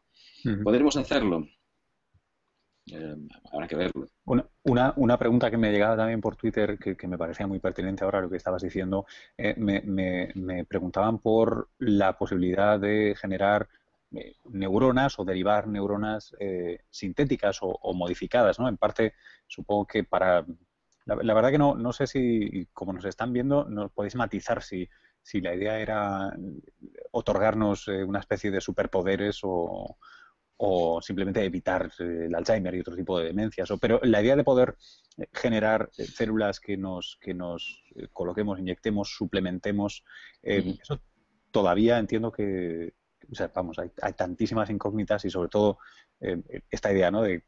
¿Podremos 0.65 0.97
hacerlo? 0.97 1.47
Eh, 2.93 3.17
habrá 3.53 3.69
que 3.69 3.77
verlo. 3.77 4.07
Una, 4.65 4.93
una, 4.97 5.19
pregunta 5.19 5.51
que 5.51 5.57
me 5.57 5.71
llegaba 5.71 5.97
también 5.97 6.21
por 6.21 6.37
Twitter, 6.37 6.79
que, 6.79 6.97
me 7.07 7.19
parecía 7.19 7.47
muy 7.47 7.59
pertinente 7.59 8.05
ahora 8.05 8.21
lo 8.21 8.31
que 8.31 8.37
estabas 8.37 8.63
diciendo, 8.63 9.07
eh, 9.37 9.55
me, 9.57 9.83
me, 10.35 10.65
preguntaban 10.65 11.19
por 11.19 11.71
la 11.79 12.17
posibilidad 12.17 12.79
de 12.79 13.15
generar 13.19 13.69
eh, 14.13 14.37
neuronas 14.51 15.19
o 15.19 15.25
derivar 15.25 15.67
neuronas 15.67 16.35
sintéticas 16.91 17.59
o, 17.63 17.95
modificadas, 17.95 18.59
¿no? 18.59 18.69
En 18.69 18.77
parte, 18.77 19.15
supongo 19.47 19.87
que 19.87 20.05
para... 20.05 20.45
La, 21.07 21.33
verdad 21.33 21.51
que 21.51 21.59
no, 21.59 21.75
no 21.75 21.95
sé 21.95 22.07
si, 22.07 22.67
como 22.75 22.93
nos 22.93 23.07
están 23.07 23.33
viendo, 23.33 23.65
nos 23.65 23.91
podéis 23.93 24.15
matizar 24.15 24.63
si, 24.63 24.87
si 25.23 25.41
la 25.41 25.55
idea 25.55 25.79
era 25.81 26.37
otorgarnos 27.13 27.89
una 27.89 28.19
especie 28.19 28.51
de 28.51 28.61
superpoderes 28.61 29.41
o, 29.43 29.97
o 30.61 31.01
simplemente 31.01 31.45
evitar 31.45 31.91
eh, 32.01 32.27
el 32.27 32.35
Alzheimer 32.35 32.75
y 32.75 32.81
otro 32.81 32.97
tipo 32.97 33.19
de 33.19 33.27
demencias. 33.27 33.69
pero 33.81 34.01
la 34.03 34.21
idea 34.21 34.37
de 34.37 34.45
poder 34.45 34.77
eh, 35.17 35.27
generar 35.33 35.89
eh, 35.97 36.05
células 36.05 36.59
que 36.59 36.77
nos, 36.77 37.17
que 37.21 37.33
nos 37.33 37.83
coloquemos, 38.13 38.59
inyectemos, 38.59 39.15
suplementemos, 39.17 40.05
eso 40.43 41.01
todavía 41.51 41.99
entiendo 41.99 42.31
que, 42.31 42.95
o 43.31 43.35
sea, 43.35 43.51
vamos, 43.55 43.79
hay, 43.79 44.13
tantísimas 44.13 44.71
incógnitas 44.71 45.25
y 45.25 45.31
sobre 45.31 45.49
todo 45.49 45.79
esta 46.71 46.93
idea, 46.93 47.11
¿no? 47.11 47.23
De 47.23 47.43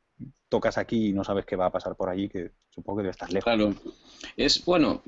tocas 0.48 0.76
aquí 0.76 1.08
y 1.08 1.12
no 1.12 1.22
sabes 1.22 1.46
qué 1.46 1.54
va 1.54 1.66
a 1.66 1.72
pasar 1.72 1.94
por 1.94 2.08
allí, 2.08 2.28
que 2.28 2.52
supongo 2.70 2.98
que 2.98 3.02
debe 3.02 3.12
estar 3.12 3.32
lejos. 3.32 3.44
Claro, 3.44 3.74
es, 4.36 4.64
bueno, 4.64 5.02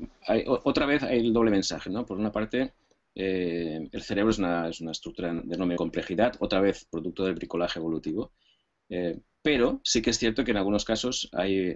otra 0.63 0.85
vez 0.85 1.03
hay 1.03 1.19
el 1.19 1.33
doble 1.33 1.51
mensaje, 1.51 1.89
¿no? 1.89 2.05
Por 2.05 2.17
una 2.17 2.31
parte, 2.31 2.73
eh, 3.15 3.87
el 3.91 4.01
cerebro 4.01 4.31
es 4.31 4.39
una, 4.39 4.69
es 4.69 4.81
una, 4.81 4.91
estructura 4.91 5.33
de 5.33 5.55
enorme 5.55 5.75
complejidad, 5.75 6.35
otra 6.39 6.61
vez 6.61 6.85
producto 6.89 7.25
del 7.25 7.35
bricolaje 7.35 7.79
evolutivo. 7.79 8.33
Eh, 8.89 9.19
pero 9.41 9.81
sí 9.83 10.01
que 10.01 10.11
es 10.11 10.17
cierto 10.17 10.43
que 10.43 10.51
en 10.51 10.57
algunos 10.57 10.85
casos 10.85 11.29
hay, 11.33 11.75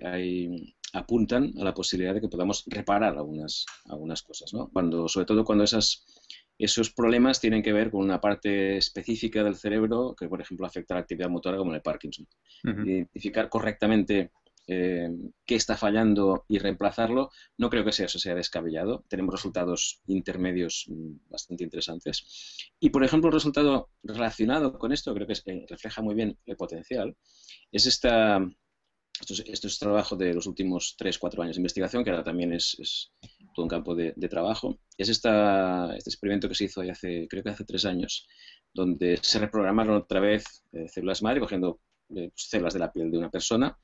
apuntan 0.93 1.53
a 1.59 1.63
la 1.63 1.73
posibilidad 1.73 2.13
de 2.13 2.21
que 2.21 2.29
podamos 2.29 2.63
reparar 2.67 3.17
algunas, 3.17 3.65
algunas 3.85 4.23
cosas, 4.23 4.53
¿no? 4.53 4.69
cuando, 4.69 5.07
sobre 5.09 5.25
todo 5.25 5.43
cuando 5.43 5.65
esas, 5.65 6.05
esos 6.57 6.91
problemas 6.91 7.41
tienen 7.41 7.61
que 7.61 7.73
ver 7.73 7.91
con 7.91 8.01
una 8.01 8.21
parte 8.21 8.77
específica 8.77 9.43
del 9.43 9.55
cerebro 9.55 10.15
que, 10.17 10.29
por 10.29 10.41
ejemplo, 10.41 10.65
afecta 10.65 10.93
a 10.93 10.97
la 10.97 11.01
actividad 11.01 11.29
motora 11.29 11.57
como 11.57 11.71
en 11.71 11.75
el 11.75 11.81
Parkinson. 11.81 12.25
Identificar 12.63 13.49
correctamente 13.49 14.31
eh, 14.69 15.09
qué 15.45 15.55
está 15.55 15.77
fallando 15.77 16.43
y 16.49 16.59
reemplazarlo, 16.59 17.31
no 17.57 17.69
creo 17.69 17.85
que 17.85 17.93
sea 17.93 18.07
eso 18.07 18.19
sea 18.19 18.35
descabellado. 18.35 19.05
Tenemos 19.07 19.33
resultados 19.33 20.01
intermedios 20.07 20.85
mm, 20.89 21.29
bastante 21.29 21.63
interesantes. 21.63 22.57
Y, 22.79 22.89
por 22.89 23.03
ejemplo, 23.05 23.29
el 23.29 23.33
resultado 23.33 23.89
relacionado 24.03 24.77
con 24.77 24.91
esto, 24.91 25.13
creo 25.13 25.25
que 25.25 25.33
eh, 25.45 25.65
refleja 25.69 26.01
muy 26.01 26.15
bien 26.15 26.37
el 26.45 26.57
potencial, 26.57 27.15
es 27.71 27.85
esta, 27.85 28.45
esto 29.19 29.67
es, 29.67 29.79
trabajo 29.79 30.15
de 30.17 30.33
los 30.33 30.45
últimos 30.47 30.95
3, 30.97 31.17
4 31.17 31.43
años 31.43 31.55
de 31.55 31.61
investigación, 31.61 32.03
que 32.03 32.09
ahora 32.09 32.23
también 32.23 32.51
es, 32.51 33.11
todo 33.55 33.63
un 33.63 33.69
campo 33.69 33.95
de, 33.95 34.13
trabajo. 34.29 34.79
Es 34.97 35.07
esta, 35.09 35.95
este 35.95 36.09
experimento 36.09 36.49
que 36.49 36.55
se 36.55 36.65
hizo 36.65 36.81
hace, 36.81 37.27
creo 37.29 37.41
que 37.41 37.49
hace 37.51 37.63
3 37.63 37.85
años, 37.85 38.27
donde 38.73 39.17
se 39.21 39.39
reprogramaron 39.39 39.95
otra 39.95 40.19
vez 40.19 40.63
eh, 40.73 40.87
células 40.89 41.23
madre, 41.23 41.39
cogiendo 41.39 41.79
pues, 42.09 42.31
células 42.35 42.73
de 42.73 42.79
la 42.79 42.91
piel 42.91 43.09
de 43.11 43.17
una 43.17 43.29
persona, 43.29 43.77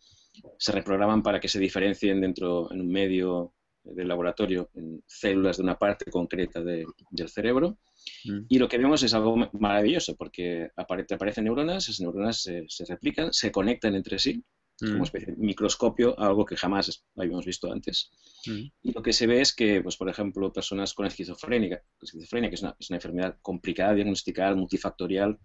se 0.57 0.71
reprograman 0.71 1.21
para 1.21 1.39
que 1.39 1.47
se 1.47 1.59
diferencien 1.59 2.21
dentro, 2.21 2.71
en 2.71 2.81
un 2.81 2.91
medio 2.91 3.53
del 3.83 4.07
laboratorio, 4.07 4.69
en 4.75 5.03
células 5.05 5.57
de 5.57 5.63
una 5.63 5.77
parte 5.77 6.09
concreta 6.09 6.61
del 6.61 7.29
cerebro. 7.29 7.79
Mm. 8.25 8.45
Y 8.49 8.59
lo 8.59 8.67
que 8.67 8.77
vemos 8.77 9.03
es 9.03 9.13
algo 9.13 9.35
maravilloso, 9.53 10.15
porque 10.15 10.69
aparecen 10.75 11.45
neuronas, 11.45 11.83
esas 11.83 12.01
neuronas 12.01 12.41
se, 12.41 12.65
replican, 12.87 13.33
se 13.33 13.51
conectan 13.51 13.95
entre 13.95 14.19
sí, 14.19 14.43
como 14.79 14.91
mm. 14.91 14.95
una 14.95 15.03
especie 15.03 15.33
de 15.33 15.37
microscopio, 15.37 16.17
algo 16.19 16.45
que 16.45 16.55
jamás 16.55 17.03
habíamos 17.15 17.45
visto 17.45 17.71
antes. 17.71 18.11
Mm. 18.45 18.65
Y 18.83 18.91
lo 18.93 19.01
que 19.01 19.13
se 19.13 19.27
ve 19.27 19.41
es 19.41 19.53
que, 19.53 19.81
pues, 19.81 19.97
por 19.97 20.09
ejemplo, 20.09 20.51
personas 20.51 20.93
con 20.93 21.05
esquizofrénica, 21.05 21.81
esquizofrenia, 22.01 22.49
que 22.49 22.55
es 22.55 22.63
una, 22.63 22.75
enfermedad 22.89 23.37
complicada 23.41 23.89
de 23.89 23.97
diagnosticar, 23.97 24.55
multifactorial, 24.55 25.37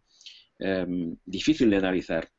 em, 0.61 1.17
difícil 1.25 1.71
de 1.71 1.77
analizar, 1.77 2.31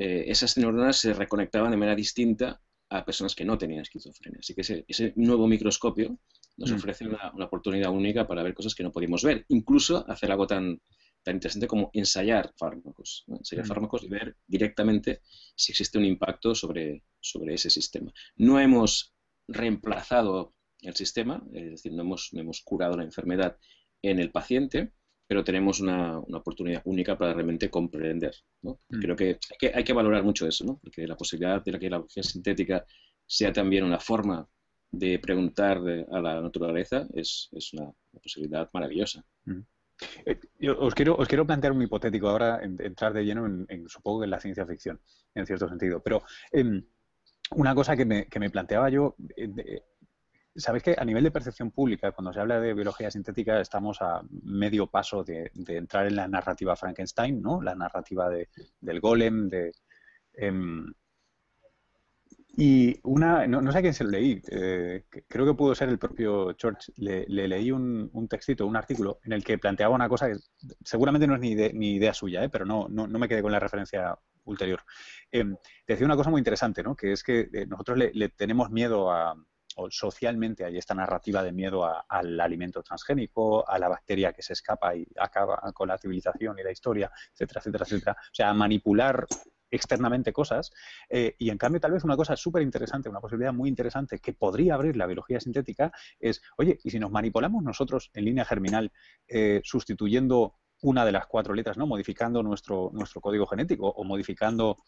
eh, 0.00 0.30
esas 0.30 0.56
neuronas 0.56 0.96
se 0.96 1.12
reconectaban 1.12 1.70
de 1.70 1.76
manera 1.76 1.94
distinta 1.94 2.58
a 2.88 3.04
personas 3.04 3.34
que 3.34 3.44
no 3.44 3.58
tenían 3.58 3.82
esquizofrenia. 3.82 4.38
Así 4.40 4.54
que 4.54 4.62
ese, 4.88 5.12
nuevo 5.16 5.46
microscopio 5.46 6.18
nos 6.56 6.72
mm. 6.72 6.74
ofrece 6.74 7.06
una, 7.06 7.44
oportunidad 7.44 7.92
única 7.92 8.26
para 8.26 8.42
ver 8.42 8.54
cosas 8.54 8.74
que 8.74 8.82
no 8.82 8.92
podíamos 8.92 9.22
ver, 9.22 9.44
incluso 9.48 10.10
hacer 10.10 10.32
algo 10.32 10.46
tan, 10.46 10.80
tan 11.22 11.34
interesante 11.34 11.66
como 11.66 11.90
ensayar 11.92 12.50
fármacos, 12.56 13.26
ensayar 13.28 13.66
mm. 13.66 13.68
fármacos 13.68 14.02
y 14.02 14.08
ver 14.08 14.38
directamente 14.46 15.20
si 15.54 15.72
existe 15.72 15.98
un 15.98 16.06
impacto 16.06 16.54
sobre, 16.54 17.04
sobre 17.20 17.52
ese 17.52 17.68
sistema. 17.68 18.10
No 18.36 18.58
hemos 18.58 19.12
reemplazado 19.48 20.54
el 20.80 20.96
sistema, 20.96 21.44
es 21.52 21.72
decir, 21.72 21.92
no 21.92 22.00
hemos, 22.00 22.30
no 22.32 22.40
hemos 22.40 22.62
curado 22.62 22.96
la 22.96 23.04
enfermedad 23.04 23.58
en 24.00 24.18
el 24.18 24.30
paciente, 24.30 24.94
pero 25.30 25.44
tenemos 25.44 25.78
una, 25.78 26.18
oportunidad 26.18 26.82
única 26.86 27.16
para 27.16 27.32
realmente 27.32 27.70
comprender. 27.70 28.34
¿no? 28.62 28.80
Mm. 28.88 28.98
Creo 28.98 29.14
que 29.14 29.24
hay, 29.28 29.58
que 29.60 29.72
hay, 29.72 29.84
que 29.84 29.92
valorar 29.92 30.24
mucho 30.24 30.44
eso, 30.44 30.64
¿no? 30.64 30.80
porque 30.82 31.06
la 31.06 31.16
posibilidad 31.16 31.62
de 31.62 31.78
que 31.78 31.88
la 31.88 31.98
biología 31.98 32.24
sintética 32.24 32.84
sea 33.24 33.52
también 33.52 33.84
una 33.84 34.00
forma 34.00 34.44
de 34.90 35.20
preguntar 35.20 35.78
a 36.10 36.20
la 36.20 36.40
naturaleza 36.40 37.06
es, 37.14 37.48
es 37.52 37.72
una, 37.74 37.92
posibilidad 38.20 38.68
maravillosa. 38.72 39.24
Mm. 39.44 39.60
Eh, 40.26 40.40
os, 40.76 40.96
quiero, 40.96 41.14
os 41.14 41.28
quiero 41.28 41.46
plantear 41.46 41.74
un 41.74 41.82
hipotético 41.82 42.28
ahora, 42.28 42.60
entrar 42.64 43.12
de 43.12 43.24
lleno 43.24 43.46
en, 43.46 43.88
supongo, 43.88 44.24
en 44.24 44.30
la 44.30 44.40
ciencia 44.40 44.66
ficción, 44.66 45.00
en 45.36 45.46
cierto 45.46 45.68
sentido. 45.68 46.02
Pero 46.02 46.24
em, 46.50 46.84
una 47.52 47.72
cosa 47.72 47.96
que 47.96 48.04
me, 48.04 48.26
que 48.26 48.40
me 48.40 48.50
planteaba 48.50 48.90
yo, 48.90 49.14
eh, 49.36 49.84
Sabéis 50.56 50.82
que 50.82 50.96
a 50.98 51.04
nivel 51.04 51.22
de 51.22 51.30
percepción 51.30 51.70
pública, 51.70 52.10
cuando 52.12 52.32
se 52.32 52.40
habla 52.40 52.60
de 52.60 52.74
biología 52.74 53.10
sintética, 53.10 53.60
estamos 53.60 54.02
a 54.02 54.20
medio 54.42 54.88
paso 54.88 55.22
de, 55.22 55.50
entrar 55.54 56.06
en 56.06 56.16
la 56.16 56.26
narrativa 56.26 56.74
Frankenstein, 56.74 57.40
¿no? 57.40 57.62
La 57.62 57.74
narrativa 57.74 58.28
del 58.28 59.00
golem, 59.00 59.48
de... 59.48 59.72
Em, 60.34 60.92
y 62.56 62.98
una, 63.04 63.46
no, 63.46 63.70
sé 63.70 63.78
a 63.78 63.80
quién 63.80 63.94
se 63.94 64.04
lo 64.04 64.10
leí, 64.10 64.42
eh, 64.50 65.04
creo 65.28 65.46
que 65.46 65.54
pudo 65.54 65.74
ser 65.74 65.88
el 65.88 65.98
propio 65.98 66.54
George, 66.58 66.92
le, 66.96 67.26
leí 67.26 67.70
un, 67.70 68.10
textito, 68.28 68.66
un 68.66 68.76
artículo, 68.76 69.20
en 69.24 69.32
el 69.32 69.44
que 69.44 69.56
planteaba 69.56 69.94
una 69.94 70.08
cosa 70.08 70.28
que 70.28 70.36
seguramente 70.84 71.26
no 71.26 71.36
es 71.36 71.40
ni, 71.40 71.54
ni 71.54 71.92
idea 71.92 72.12
suya, 72.12 72.42
¿eh? 72.42 72.48
pero 72.48 72.64
no, 72.66 72.88
no, 72.88 73.06
me 73.06 73.28
quedé 73.28 73.40
con 73.40 73.52
la 73.52 73.60
referencia 73.60 74.18
ulterior. 74.44 74.82
Em, 75.30 75.56
decía 75.86 76.06
una 76.06 76.16
cosa 76.16 76.30
muy 76.30 76.40
interesante, 76.40 76.82
¿no? 76.82 76.96
Que 76.96 77.12
es 77.12 77.22
que 77.22 77.48
eh, 77.52 77.66
nosotros 77.66 77.96
le, 77.96 78.28
tenemos 78.30 78.70
miedo 78.70 79.12
a, 79.12 79.36
o 79.76 79.90
socialmente 79.90 80.64
hay 80.64 80.76
esta 80.76 80.94
narrativa 80.94 81.42
de 81.42 81.52
miedo 81.52 81.88
al 82.08 82.40
alimento 82.40 82.82
transgénico, 82.82 83.68
a 83.68 83.78
la 83.78 83.88
bacteria 83.88 84.32
que 84.32 84.42
se 84.42 84.52
escapa 84.52 84.94
y 84.94 85.06
acaba 85.18 85.60
con 85.72 85.88
la 85.88 85.98
civilización 85.98 86.58
y 86.58 86.62
la 86.62 86.72
historia, 86.72 87.10
etcétera, 87.32 87.60
etcétera, 87.60 87.84
etcétera. 87.84 88.16
O 88.20 88.34
sea, 88.34 88.52
manipular 88.54 89.26
externamente 89.70 90.32
cosas. 90.32 90.72
Eh, 91.08 91.36
y 91.38 91.50
en 91.50 91.58
cambio, 91.58 91.80
tal 91.80 91.92
vez 91.92 92.04
una 92.04 92.16
cosa 92.16 92.36
súper 92.36 92.62
interesante, 92.62 93.08
una 93.08 93.20
posibilidad 93.20 93.52
muy 93.52 93.68
interesante 93.68 94.18
que 94.18 94.32
podría 94.32 94.74
abrir 94.74 94.96
la 94.96 95.06
biología 95.06 95.40
sintética 95.40 95.92
es, 96.18 96.42
oye, 96.56 96.78
¿y 96.82 96.90
si 96.90 96.98
nos 96.98 97.10
manipulamos 97.10 97.62
nosotros 97.62 98.10
en 98.14 98.24
línea 98.24 98.44
germinal 98.44 98.92
eh, 99.28 99.60
sustituyendo 99.64 100.56
una 100.82 101.04
de 101.04 101.12
las 101.12 101.26
cuatro 101.26 101.54
letras, 101.54 101.76
¿no? 101.76 101.86
Modificando 101.86 102.42
nuestro, 102.42 102.90
nuestro 102.94 103.20
código 103.20 103.46
genético 103.46 103.88
o 103.88 104.02
modificando 104.02 104.78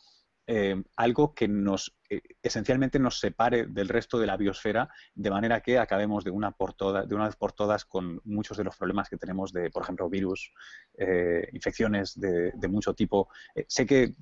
eh, 0.46 0.82
algo 0.96 1.34
que 1.34 1.46
nos 1.46 1.96
eh, 2.10 2.20
esencialmente 2.42 2.98
nos 2.98 3.20
separe 3.20 3.66
del 3.66 3.88
resto 3.88 4.18
de 4.18 4.26
la 4.26 4.36
biosfera, 4.36 4.88
de 5.14 5.30
manera 5.30 5.60
que 5.60 5.78
acabemos 5.78 6.24
de 6.24 6.32
una 6.32 6.50
por 6.50 6.74
todas, 6.74 7.08
de 7.08 7.14
una 7.14 7.26
vez 7.26 7.36
por 7.36 7.52
todas 7.52 7.84
con 7.84 8.20
muchos 8.24 8.56
de 8.56 8.64
los 8.64 8.76
problemas 8.76 9.08
que 9.08 9.16
tenemos 9.16 9.52
de, 9.52 9.70
por 9.70 9.84
ejemplo, 9.84 10.10
virus, 10.10 10.52
eh, 10.98 11.48
infecciones 11.52 12.18
de, 12.18 12.52
mucho 12.68 12.92
tipo. 12.94 13.28
sé 13.68 13.86
que 13.86 14.14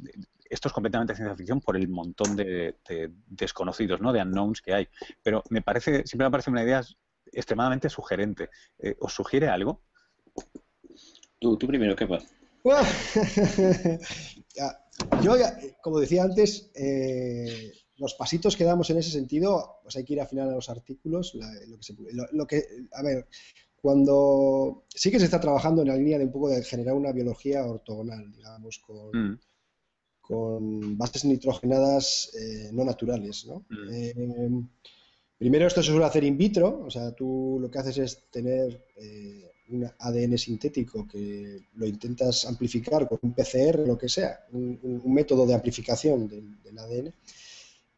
esto 0.51 0.68
es 0.68 0.75
completamente 0.75 1.14
ciencia 1.14 1.35
ficción 1.37 1.61
por 1.61 1.77
el 1.77 1.89
montón 1.89 2.37
de, 2.37 2.77
desconocidos, 3.27 4.01
¿no? 4.01 4.12
de 4.12 4.21
unknowns 4.21 4.61
que 4.61 4.75
hay, 4.75 4.89
pero 5.23 5.43
me 5.49 5.62
parece, 5.62 6.07
siempre 6.07 6.27
me 6.27 6.31
parece 6.31 6.51
una 6.51 6.64
idea 6.64 6.83
extremadamente 7.33 7.89
sugerente. 7.89 8.51
¿Os 8.99 9.14
sugiere 9.14 9.49
algo? 9.49 9.83
Tú, 11.39 11.57
tú 11.57 11.66
primero, 11.66 11.97
¿qué 11.97 12.07
pasa? 12.07 12.29
Yo, 15.22 15.34
como 15.82 16.01
decía 16.01 16.24
antes, 16.24 16.70
eh, 16.74 17.72
los 17.96 18.14
pasitos 18.14 18.57
que 18.57 18.64
damos 18.64 18.88
en 18.90 18.98
ese 18.98 19.11
sentido, 19.11 19.80
pues 19.82 19.96
hay 19.96 20.05
que 20.05 20.14
ir 20.14 20.20
a 20.20 20.26
final 20.26 20.48
a 20.48 20.55
los 20.55 20.70
artículos. 20.70 21.36
lo, 22.32 22.46
que 22.46 22.64
a 22.92 23.03
ver, 23.03 23.28
cuando 23.76 24.84
sí 24.88 25.11
que 25.11 25.18
se 25.18 25.26
está 25.26 25.40
trabajando 25.40 25.82
en 25.82 25.88
la 25.88 25.96
línea 25.96 26.18
de 26.18 26.24
un 26.24 26.32
poco 26.32 26.48
de 26.48 26.64
generar 26.64 26.94
una 26.94 27.12
biología 27.12 27.64
ortogonal, 27.66 28.32
digamos, 28.32 28.78
con, 28.78 29.32
mm. 29.32 29.40
con 30.20 30.98
bases 30.98 31.24
nitrogenadas 31.26 32.32
eh, 32.34 32.70
no 32.72 32.84
naturales, 32.84 33.46
¿no? 33.46 33.66
Mm. 33.68 33.92
Eh, 33.92 34.64
primero 35.36 35.66
esto 35.66 35.82
se 35.82 35.90
suele 35.90 36.07
hacer 36.07 36.24
in 36.24 36.38
vitro, 36.38 36.84
o 36.86 36.90
sea, 36.90 37.12
tú 37.12 37.59
lo 37.61 37.70
que 37.70 37.78
haces 37.78 37.98
es 37.98 38.30
tener 38.30 38.86
un 39.71 39.89
ADN 39.99 40.37
sintético 40.39 41.07
que 41.07 41.62
lo 41.75 41.87
intentas 41.87 42.47
amplificar 42.47 43.09
con 43.09 43.18
un 43.23 43.33
PCR, 43.33 43.87
lo 43.87 43.97
que 43.97 44.09
sea, 44.09 44.47
un, 44.53 45.03
método 45.07 45.47
de 45.47 45.55
amplificación 45.55 46.29
del, 46.29 46.79
ADN, 46.79 47.12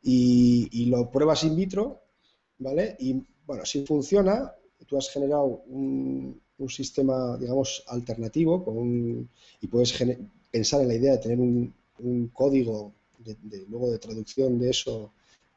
y, 0.03 0.87
lo 0.87 1.11
pruebas 1.11 1.45
in 1.45 1.57
vitro, 1.57 2.03
¿vale? 2.59 2.97
Y 2.99 3.23
bueno, 3.47 3.65
si 3.65 3.85
funciona, 3.87 4.53
tú 4.87 4.97
has 4.97 5.11
generado 5.11 5.63
un, 5.67 6.41
sistema, 6.69 7.37
digamos, 7.39 7.83
alternativo 7.89 8.65
con 8.65 9.29
y 9.61 9.67
puedes 9.67 9.93
pensar 10.49 10.81
en 10.83 10.89
la 10.89 10.95
idea 10.95 11.13
de 11.13 11.19
tener 11.19 11.41
un, 11.41 11.75
código 12.33 12.93
de, 13.19 13.67
luego 13.69 13.91
de 13.91 13.99
traducción 13.99 14.61
de 14.61 14.71
eso 14.71 15.13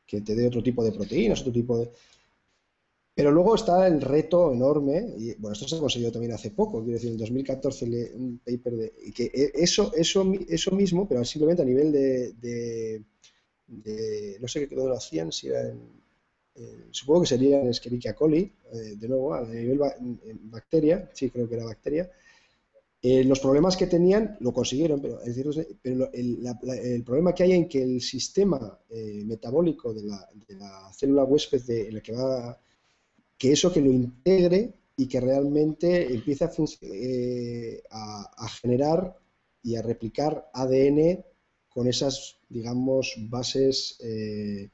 que 0.08 0.22
te 0.22 0.34
dé 0.34 0.48
otro 0.48 0.64
tipo 0.64 0.84
de 0.84 0.92
proteínas, 0.92 1.42
otro 1.42 1.54
tipo 1.54 1.78
de... 1.78 1.92
Pero 3.16 3.32
luego 3.32 3.56
está 3.56 3.88
el 3.88 4.02
reto 4.02 4.52
enorme, 4.52 5.16
y 5.18 5.34
bueno, 5.36 5.54
esto 5.54 5.68
se 5.70 5.78
ha 5.78 5.80
conseguido 5.80 6.12
también 6.12 6.34
hace 6.34 6.52
poco, 6.52 6.84
quiero 6.84 6.96
decir, 6.96 7.12
en 7.12 7.18
2014 7.18 7.88
le, 7.88 8.14
un 8.14 8.40
paper 8.40 8.74
de, 8.76 8.94
que 9.16 9.32
e, 9.34 9.52
eso, 9.56 9.94
eso, 9.96 10.30
eso 10.50 10.72
mismo, 10.72 11.08
pero 11.08 11.24
simplemente 11.24 11.62
a 11.62 11.66
nivel 11.66 11.94
de, 11.94 13.02
no 14.42 14.48
sé 14.50 14.68
qué 14.68 14.76
lo 14.76 14.94
hacían, 14.94 15.32
si 15.32 15.48
era 15.48 15.62
en, 15.62 15.80
supongo 16.92 17.22
que 17.22 17.28
sería 17.28 17.62
en 17.62 17.70
Escherichia 17.70 18.14
coli, 18.14 18.52
eh, 18.74 18.96
de 18.98 19.08
nuevo, 19.08 19.34
a 19.34 19.46
nivel 19.46 19.80
bacteria, 20.44 21.10
sí 21.14 21.30
creo 21.30 21.48
que 21.48 21.56
era 21.56 21.64
bacteria, 21.64 22.12
eh, 23.02 23.24
los 23.24 23.40
problemas 23.40 23.78
que 23.78 23.88
tenían 23.88 24.36
lo 24.42 24.52
consiguieron, 24.52 25.00
pero, 25.02 25.22
es 25.22 25.36
decir, 25.36 25.78
pero 25.82 26.12
el, 26.12 27.04
problema 27.06 27.34
que 27.34 27.44
hay 27.44 27.54
en 27.54 27.70
que 27.70 27.82
el 27.82 28.02
sistema 28.02 28.78
eh, 28.90 29.24
metabólico 29.26 29.94
de 29.94 30.04
la, 30.04 30.28
de 30.48 30.56
la, 30.56 30.92
célula 30.92 31.24
huésped 31.24 31.62
de, 31.62 31.88
en 31.88 31.94
la 31.94 32.02
que 32.02 32.12
va 32.12 32.60
que 33.38 33.52
eso 33.52 33.72
que 33.72 33.82
lo 33.82 33.92
integre 33.92 34.74
y 34.98 35.08
que 35.08 35.20
realmente 35.20 36.14
empiece 36.14 36.46
a, 36.46 36.52
eh, 36.82 37.84
a, 37.92 38.48
generar 38.62 39.18
y 39.62 39.76
a 39.76 39.82
replicar 39.82 40.50
ADN 40.54 41.24
con 41.70 41.88
esas, 41.88 42.40
digamos, 42.48 43.14
bases. 43.30 43.98
Eh, 44.02 44.70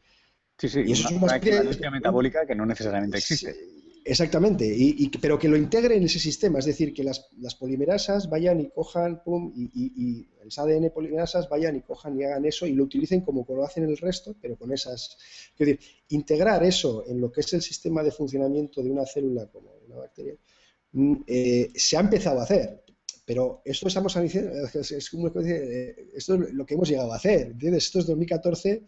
sí, 0.57 0.69
sí, 0.69 0.83
y 0.85 0.91
eso 0.91 1.09
es 1.09 1.15
una, 1.15 1.39
una 1.79 1.91
metabólica 1.91 2.45
que 2.45 2.55
no 2.55 2.65
necesariamente 2.65 3.17
existe. 3.17 3.55
Exactamente, 4.03 4.65
y, 4.65 5.09
pero 5.21 5.37
que 5.37 5.47
lo 5.47 5.55
integre 5.55 5.95
en 5.95 6.03
ese 6.03 6.17
sistema, 6.17 6.57
es 6.57 6.65
decir, 6.65 6.91
que 6.91 7.03
las, 7.03 7.29
polimerasas 7.59 8.29
vayan 8.29 8.59
y 8.59 8.69
cojan, 8.71 9.21
pum, 9.23 9.53
y, 9.55 9.69
y, 9.75 10.27
el 10.41 10.49
ADN 10.55 10.89
polimerasas 10.89 11.47
vayan 11.47 11.75
y 11.75 11.81
cojan 11.81 12.19
y 12.19 12.23
hagan 12.23 12.43
eso 12.45 12.65
y 12.65 12.73
lo 12.73 12.85
utilicen 12.85 13.21
como 13.21 13.45
lo 13.47 13.63
hacen 13.63 13.83
el 13.83 13.97
resto, 13.97 14.35
pero 14.41 14.57
con 14.57 14.73
esas... 14.73 15.17
Es 15.53 15.57
decir, 15.59 15.79
integrar 16.09 16.63
eso 16.63 17.03
en 17.07 17.21
lo 17.21 17.31
que 17.31 17.41
es 17.41 17.53
el 17.53 17.61
sistema 17.61 18.01
de 18.01 18.11
funcionamiento 18.11 18.81
de 18.81 18.89
una 18.89 19.05
célula 19.05 19.45
como 19.51 19.71
una 19.85 19.97
bacteria, 19.97 20.33
mm, 20.93 21.15
eh, 21.27 21.69
se 21.75 21.95
ha 21.95 21.99
empezado 21.99 22.39
a 22.39 22.43
hacer, 22.43 22.83
pero 23.23 23.61
esto 23.63 23.87
estamos 23.87 24.15
es, 24.15 24.35
eh, 24.35 26.09
esto 26.15 26.35
es 26.35 26.53
lo 26.53 26.65
que 26.65 26.73
hemos 26.73 26.89
llegado 26.89 27.13
a 27.13 27.17
hacer, 27.17 27.51
¿entiendes? 27.51 27.85
Esto 27.85 27.99
es 27.99 28.07
2014 28.07 28.83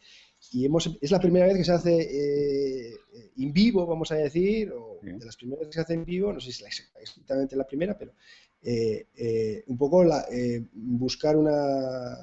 y 0.52 0.66
hemos, 0.66 0.89
es 1.02 1.12
la 1.12 1.20
primera 1.20 1.48
vez 1.48 1.58
que 1.58 1.64
se 1.64 1.72
hace 1.72 2.91
eh, 2.91 3.00
in 3.38 3.54
vivo, 3.54 3.86
vamos 3.86 4.12
a 4.12 4.16
decir, 4.16 4.72
o 4.72 5.00
de 5.02 5.26
las 5.26 5.36
primeras 5.36 5.68
que 5.68 5.74
se 5.74 5.82
hace 5.82 5.94
en 5.94 6.06
vivo, 6.06 6.34
no 6.34 6.39
sé 6.39 6.52
si 6.52 6.64
es 6.64 6.91
exactamente 7.00 7.56
la 7.56 7.66
primera, 7.66 7.98
pero 7.98 8.14
eh, 8.62 9.08
eh, 9.16 9.64
un 9.68 9.78
poco 9.78 10.04
la, 10.04 10.26
buscar 10.74 11.36
una, 11.36 12.18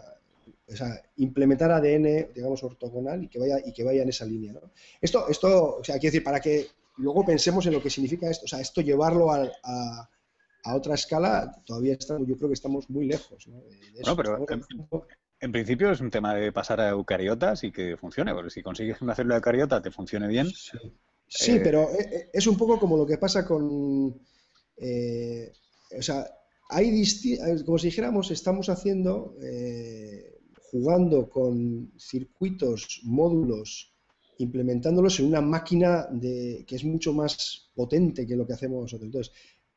o 0.71 0.77
sea, 0.77 1.03
implementar 1.17 1.71
ADN, 1.73 2.33
digamos, 2.35 2.63
ortogonal 2.63 3.25
y 3.25 3.29
que 3.29 3.39
vaya, 3.39 3.59
y 3.65 3.73
que 3.73 3.85
vaya 3.85 4.03
en 4.03 4.09
esa 4.09 4.25
línea. 4.25 4.53
¿no? 4.53 4.61
Esto, 5.01 5.29
esto, 5.29 5.77
o 5.79 5.85
sea, 5.85 5.99
quiero 5.99 6.13
decir, 6.13 6.25
para 6.25 6.41
que 6.41 6.69
luego 6.99 7.25
pensemos 7.25 7.67
en 7.67 7.73
lo 7.73 7.83
que 7.83 7.91
significa 7.91 8.31
esto, 8.31 8.45
o 8.45 8.49
sea, 8.49 8.61
esto 8.61 8.81
llevarlo 8.81 9.33
a, 9.33 9.51
a, 9.65 10.75
otra 10.75 10.95
escala, 10.95 11.53
todavía 11.65 11.95
estamos, 11.95 12.29
yo 12.29 12.37
creo 12.37 12.49
que 12.49 12.55
estamos 12.55 12.89
muy 12.91 13.07
lejos. 13.07 13.47
¿no? 13.49 13.63
no 14.07 14.17
pero 14.17 14.47
en 15.41 15.53
principio 15.53 15.91
es 15.91 16.01
un 16.01 16.11
tema 16.11 16.35
de 16.35 16.53
pasar 16.53 16.81
a 16.81 16.91
eucariotas 16.91 17.65
y 17.65 17.73
que 17.73 17.97
funcione, 17.97 18.35
porque 18.35 18.51
si 18.51 18.63
consigues 18.63 19.01
una 19.01 19.15
célula 19.15 19.37
eucariota 19.37 19.81
te 19.81 19.91
funcione 19.91 20.29
bien. 20.29 20.49
Sí, 21.27 21.53
eh, 21.53 21.61
pero 21.63 21.89
eh, 21.91 22.09
eh, 22.13 22.31
es 22.33 22.47
un 22.47 22.57
poco 22.57 22.79
como 22.79 22.97
lo 22.97 23.07
que 23.07 23.19
pasa 23.19 23.47
con. 23.47 23.67
o 23.67 24.21
sea, 26.03 26.27
hay 26.69 27.05
como 27.65 27.79
si 27.79 27.87
dijéramos, 27.87 28.31
estamos 28.31 28.69
haciendo, 28.69 29.37
jugando 30.71 31.31
con 31.31 31.93
circuitos, 31.99 33.01
módulos, 33.05 33.95
implementándolos 34.39 35.21
en 35.21 35.27
una 35.27 35.41
máquina 35.41 36.07
de, 36.11 36.65
que 36.67 36.77
es 36.77 36.85
mucho 36.85 37.13
más 37.13 37.71
potente 37.75 38.27
que 38.27 38.37
lo 38.37 38.47
que 38.47 38.53
hacemos 38.53 38.83
nosotros. 38.83 39.07
Entonces, 39.07 39.33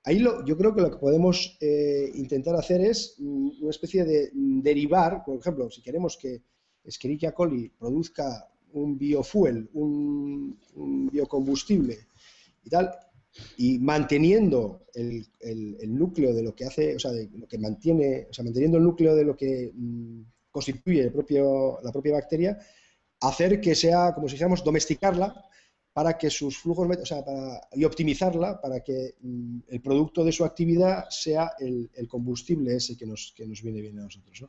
Ahí 0.06 0.20
yo 0.20 0.58
creo 0.58 0.76
que 0.76 0.82
lo 0.82 0.92
que 0.92 0.98
podemos 0.98 1.58
eh, 1.62 2.12
intentar 2.16 2.56
hacer 2.56 2.82
es 2.82 3.16
mm, 3.20 3.62
una 3.62 3.70
especie 3.70 4.04
de 4.04 4.32
mm, 4.34 4.62
derivar, 4.62 5.24
por 5.26 5.40
ejemplo, 5.40 5.70
si 5.72 5.82
queremos 5.82 6.18
que 6.18 6.42
Escherichia 6.84 7.32
coli 7.32 7.70
produzca 7.70 8.50
un 8.74 8.98
biofuel, 8.98 9.70
un, 9.74 10.60
biocombustible 11.12 12.00
y 12.66 12.70
tal, 12.70 12.92
y 13.58 13.80
manteniendo 13.80 14.88
el, 14.94 15.26
núcleo 15.88 16.34
de 16.34 16.44
lo 16.44 16.54
que 16.54 16.66
hace, 16.66 16.96
o 16.96 17.00
sea, 17.00 17.12
de 17.12 17.30
lo 17.34 17.48
que 17.48 17.58
mantiene, 17.58 18.28
o 18.30 18.34
sea, 18.34 18.44
manteniendo 18.44 18.78
el 18.78 18.84
núcleo 18.84 19.16
de 19.16 19.24
lo 19.24 19.38
que 19.38 19.72
mm, 19.74 20.22
constituye 20.52 21.04
el 21.04 21.14
propio, 21.14 21.80
la 21.82 21.92
propia 21.94 22.14
bacteria, 22.14 22.58
hacer 23.22 23.62
que 23.62 23.74
sea, 23.74 24.14
como 24.14 24.28
si 24.28 24.34
dijéramos, 24.34 24.64
domesticarla 24.64 25.46
para 25.94 26.18
que 26.18 26.30
sus 26.32 26.58
flujos, 26.58 26.88
o 26.98 27.06
sea, 27.06 27.24
y 27.74 27.84
optimizarla 27.86 28.60
para 28.60 28.82
que 28.82 29.16
mm, 29.22 29.60
el 29.68 29.82
producto 29.82 30.26
de 30.26 30.32
su 30.32 30.44
actividad 30.44 31.06
sea 31.10 31.54
el, 31.60 31.90
combustible 32.08 32.76
ese 32.76 32.98
que 32.98 33.06
nos, 33.06 33.34
que 33.36 33.46
nos 33.46 33.62
viene 33.62 33.82
bien 33.82 34.00
a 34.00 34.04
nosotros. 34.04 34.46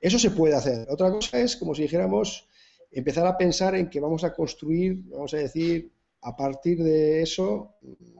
Eso 0.00 0.18
se 0.18 0.32
puede 0.32 0.54
hacer. 0.54 0.88
Otra 0.90 1.10
cosa 1.10 1.40
es, 1.40 1.56
como 1.56 1.74
si 1.74 1.82
dijéramos, 1.82 2.48
empezar 2.90 3.26
a 3.26 3.38
pensar 3.38 3.76
en 3.76 3.88
que 3.88 4.00
vamos 4.00 4.24
a 4.24 4.34
construir, 4.34 5.04
vamos 5.04 5.32
a 5.34 5.36
decir, 5.36 5.92
a 6.22 6.36
partir 6.36 6.82
de 6.82 7.22
eso, 7.22 7.76
mm, 7.82 8.18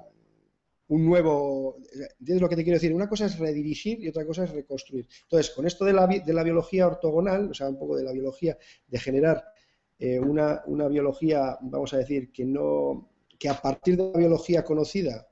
un 0.91 1.07
nuevo... 1.07 1.77
¿Entiendes 2.21 2.41
lo 2.41 2.49
que 2.49 2.57
te 2.57 2.63
quiero 2.63 2.77
decir? 2.77 2.95
Una 2.95 3.09
cosa 3.09 3.27
es 3.27 3.39
redirigir 3.39 4.01
y 4.01 4.09
otra 4.09 4.25
cosa 4.25 4.45
es 4.45 4.51
reconstruir. 4.51 5.09
Entonces, 5.23 5.53
con 5.55 5.67
esto 5.67 5.85
de 5.85 5.93
la, 5.93 6.07
de 6.07 6.33
la 6.33 6.43
biología 6.45 6.87
ortogonal, 6.87 7.51
o 7.51 7.55
sea, 7.55 7.69
un 7.69 7.79
poco 7.79 7.97
de 7.97 8.05
la 8.05 8.13
biología 8.13 8.57
de 8.87 8.99
generar 8.99 9.45
eh, 10.01 10.19
una, 10.19 10.63
biología, 10.89 11.59
vamos 11.61 11.93
a 11.93 11.99
decir, 11.99 12.33
que, 12.33 12.47
no, 12.47 13.11
que 13.39 13.51
a 13.51 13.61
partir 13.61 13.99
de 13.99 14.11
la 14.11 14.19
biología 14.19 14.65
conocida 14.65 15.29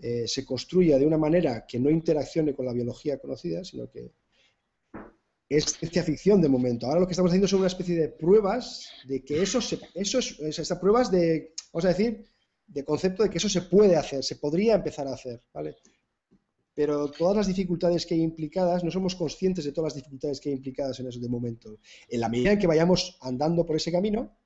eh, 0.00 0.26
se 0.26 0.46
construya 0.46 0.98
de 0.98 1.06
una 1.06 1.18
manera 1.18 1.66
que 1.66 1.78
no 1.78 1.90
interaccione 1.90 2.54
con 2.54 2.64
la 2.64 2.72
biología 2.72 3.18
conocida, 3.18 3.62
sino 3.62 3.90
que 3.90 4.14
es 5.46 5.66
ciencia 5.66 6.02
ficción 6.02 6.40
de 6.40 6.48
momento. 6.48 6.86
Ahora 6.86 7.00
lo 7.00 7.06
que 7.06 7.12
estamos 7.12 7.30
haciendo 7.30 7.46
son 7.46 7.58
una 7.58 7.68
especie 7.68 7.94
de 7.94 8.08
pruebas 8.08 8.88
de 9.06 9.22
que 9.22 9.42
eso, 9.42 9.60
se, 9.60 9.78
eso 9.94 10.18
es, 10.18 10.40
esas 10.40 10.78
pruebas 10.78 11.10
de, 11.10 11.52
vamos 11.70 11.84
a 11.84 11.88
decir, 11.88 12.26
de 12.66 12.84
concepto 12.86 13.22
de 13.22 13.28
que 13.28 13.36
eso 13.36 13.50
se 13.50 13.60
puede 13.60 13.96
hacer, 13.96 14.24
se 14.24 14.36
podría 14.36 14.74
empezar 14.74 15.06
a 15.06 15.12
hacer, 15.12 15.42
¿vale? 15.52 15.76
Pero 16.74 17.10
todas 17.10 17.36
las 17.36 17.46
dificultades 17.46 18.06
que 18.06 18.14
hay 18.14 18.22
implicadas, 18.22 18.82
no 18.82 18.90
somos 18.90 19.14
conscientes 19.14 19.64
de 19.64 19.72
todas 19.72 19.92
las 19.92 20.02
dificultades 20.02 20.40
que 20.40 20.48
hay 20.48 20.54
implicadas 20.54 20.98
en 21.00 21.08
eso 21.08 21.20
de 21.20 21.28
momento. 21.28 21.78
En 22.08 22.20
la 22.20 22.28
medida 22.28 22.52
en 22.52 22.58
que 22.58 22.66
vayamos 22.66 23.18
andando 23.20 23.66
por 23.66 23.76
ese 23.76 23.92
camino, 23.92 24.36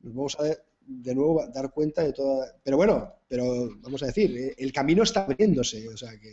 nos 0.00 0.14
vamos 0.14 0.36
a 0.38 0.44
de 0.86 1.14
nuevo 1.14 1.44
dar 1.52 1.70
cuenta 1.72 2.02
de 2.02 2.12
toda... 2.12 2.46
Pero 2.62 2.76
bueno, 2.76 3.14
pero 3.28 3.70
vamos 3.80 4.02
a 4.02 4.06
decir, 4.06 4.36
eh, 4.36 4.54
el 4.58 4.72
camino 4.72 5.02
está 5.02 5.24
abriéndose, 5.24 5.88
o 5.88 5.96
sea 5.96 6.10
que... 6.18 6.32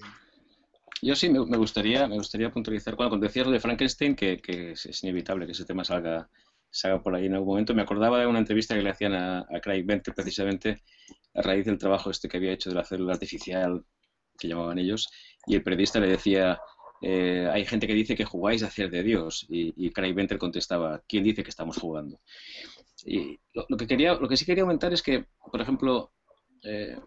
Yo 1.02 1.16
sí, 1.16 1.30
me, 1.30 1.58
gustaría, 1.58 2.08
me 2.08 2.18
gustaría 2.18 2.52
puntualizar, 2.52 2.96
cuando 2.96 3.18
decías 3.18 3.48
lo 3.48 3.52
de 3.52 3.60
Frankenstein, 3.60 4.16
que, 4.16 4.40
es, 4.46 5.04
inevitable 5.04 5.48
que 5.48 5.54
ese 5.54 5.66
tema 5.66 5.84
salga, 5.84 6.30
salga 6.70 7.02
por 7.02 7.16
ahí 7.16 7.26
en 7.26 7.34
algún 7.34 7.50
momento, 7.50 7.74
me 7.74 7.82
acordaba 7.82 8.20
de 8.20 8.28
una 8.28 8.38
entrevista 8.38 8.76
que 8.76 8.84
le 8.84 8.92
hacían 8.92 9.14
a, 9.14 9.48
Craig 9.64 9.84
Venter 9.84 10.14
precisamente 10.14 10.84
a 11.34 11.42
raíz 11.42 11.66
del 11.66 11.80
trabajo 11.80 12.12
este 12.12 12.30
que 12.30 12.38
había 12.38 12.52
hecho 12.52 12.70
de 12.70 12.76
la 12.76 12.86
célula 12.86 13.14
artificial, 13.14 13.84
que 14.42 14.48
llamaban 14.48 14.80
ellos, 14.80 15.10
y 15.46 15.56
el 15.56 15.64
periodista 15.64 16.00
le 16.00 16.08
decía, 16.08 16.60
eh, 17.02 17.48
hay 17.52 17.66
gente 17.66 17.88
que 17.88 17.94
dice 17.94 18.16
que 18.16 18.26
jugáis 18.26 18.64
a 18.64 18.68
hacer 18.68 18.90
de 18.90 19.04
Dios, 19.04 19.46
y, 19.50 19.74
y 19.78 19.92
Craig 19.92 20.14
Venter 20.14 20.38
contestaba, 20.38 21.02
¿quién 21.08 21.24
dice 21.24 21.44
que 21.44 21.50
estamos 21.50 21.78
jugando? 21.78 22.20
Y 23.06 23.40
lo, 23.54 23.78
que 23.78 23.88
quería, 23.88 24.14
lo 24.16 24.28
que 24.28 24.38
sí 24.38 24.46
quería 24.46 24.64
comentar 24.64 24.94
es 24.94 25.02
que, 25.02 25.26
por 25.52 25.62
ejemplo, 25.62 26.12
eh, 26.64 26.98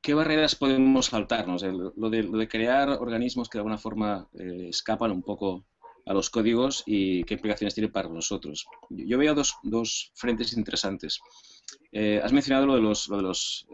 ¿qué 0.00 0.14
barreras 0.14 0.54
podemos 0.54 1.06
saltarnos? 1.06 1.62
lo, 1.62 2.10
de, 2.10 2.48
crear 2.48 2.88
organismos 2.90 3.48
que 3.48 3.58
de 3.58 3.60
alguna 3.60 3.78
forma 3.78 4.28
eh, 4.38 4.68
escapan 4.68 5.10
un 5.10 5.22
poco 5.22 5.66
a 6.06 6.14
los 6.14 6.30
códigos 6.30 6.84
y 6.86 7.24
qué 7.24 7.34
implicaciones 7.34 7.74
tiene 7.74 7.90
para 7.90 8.08
nosotros. 8.08 8.66
Yo, 8.88 9.18
veo 9.18 9.34
dos, 9.34 9.56
dos, 9.62 10.12
frentes 10.14 10.56
interesantes. 10.56 11.20
Eh, 11.92 12.20
has 12.22 12.32
mencionado 12.32 12.66
lo 12.66 12.76
de 12.76 12.80
los, 12.80 13.08
lo 13.08 13.16
de 13.16 13.22
los, 13.22 13.66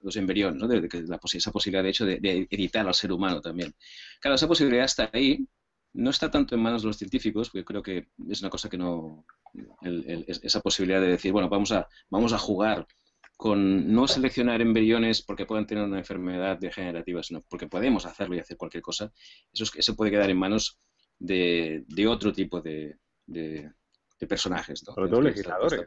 los 0.00 0.16
embriones, 0.16 0.60
¿no? 0.60 0.68
de, 0.68 0.88
la, 1.06 1.20
esa 1.32 1.52
posibilidad, 1.52 1.82
de 1.82 1.90
hecho, 1.90 2.06
de, 2.06 2.18
de, 2.20 2.46
editar 2.50 2.86
al 2.86 2.94
ser 2.94 3.12
humano 3.12 3.40
también. 3.40 3.74
Claro, 4.20 4.36
esa 4.36 4.48
posibilidad 4.48 4.84
está 4.84 5.10
ahí, 5.12 5.46
no 5.94 6.10
está 6.10 6.30
tanto 6.30 6.54
en 6.54 6.62
manos 6.62 6.82
de 6.82 6.88
los 6.88 6.96
científicos, 6.96 7.50
porque 7.50 7.64
creo 7.64 7.82
que 7.82 8.08
es 8.28 8.40
una 8.40 8.50
cosa 8.50 8.68
que 8.68 8.78
no, 8.78 9.24
esa 9.82 10.60
posibilidad 10.60 11.00
de 11.00 11.08
decir, 11.08 11.32
bueno, 11.32 11.48
vamos 11.48 11.72
a, 11.72 11.88
vamos 12.10 12.32
a 12.32 12.38
jugar 12.38 12.86
con 13.36 13.92
no 13.92 14.08
seleccionar 14.08 14.60
embriones 14.60 15.22
porque 15.22 15.46
puedan 15.46 15.66
tener 15.66 15.84
una 15.84 15.98
enfermedad 15.98 16.58
degenerativa, 16.58 17.22
sino 17.22 17.40
porque 17.48 17.68
podemos 17.68 18.04
hacerlo 18.04 18.34
y 18.34 18.40
hacer 18.40 18.56
cualquier 18.56 18.82
cosa, 18.82 19.12
eso, 19.52 19.64
eso 19.76 19.96
puede 19.96 20.10
quedar 20.10 20.28
en 20.28 20.38
manos 20.38 20.80
de, 21.18 21.84
otro 22.08 22.32
tipo 22.32 22.60
de, 22.60 22.96
de, 23.26 23.70
personajes. 24.28 24.80
Sobre 24.80 25.08
todo 25.08 25.22
legisladores. 25.22 25.86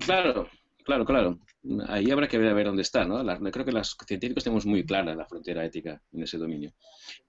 Claro, 0.00 0.48
claro, 0.84 1.04
claro. 1.04 1.40
Ahí 1.88 2.10
habrá 2.10 2.28
que 2.28 2.38
ver 2.38 2.48
a 2.48 2.54
ver 2.54 2.66
dónde 2.66 2.82
está. 2.82 3.04
¿no? 3.04 3.24
creo 3.50 3.64
que 3.64 3.72
los 3.72 3.96
científicos 4.06 4.44
tenemos 4.44 4.66
muy 4.66 4.84
clara 4.84 5.14
la 5.14 5.26
frontera 5.26 5.64
ética 5.64 6.00
en 6.12 6.22
ese 6.22 6.38
dominio. 6.38 6.72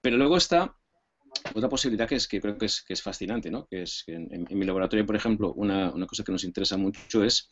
Pero 0.00 0.16
luego 0.16 0.36
está 0.36 0.74
otra 1.54 1.68
posibilidad 1.68 2.08
que 2.08 2.16
es 2.16 2.28
que 2.28 2.40
creo 2.40 2.56
que 2.58 2.66
es, 2.66 2.82
que 2.82 2.92
es 2.92 3.02
fascinante, 3.02 3.50
¿no? 3.50 3.66
Que 3.66 3.82
es 3.82 4.04
en, 4.06 4.46
mi 4.50 4.64
laboratorio, 4.64 5.06
por 5.06 5.16
ejemplo, 5.16 5.52
una, 5.54 5.90
una, 5.92 6.06
cosa 6.06 6.24
que 6.24 6.32
nos 6.32 6.44
interesa 6.44 6.76
mucho 6.76 7.24
es 7.24 7.50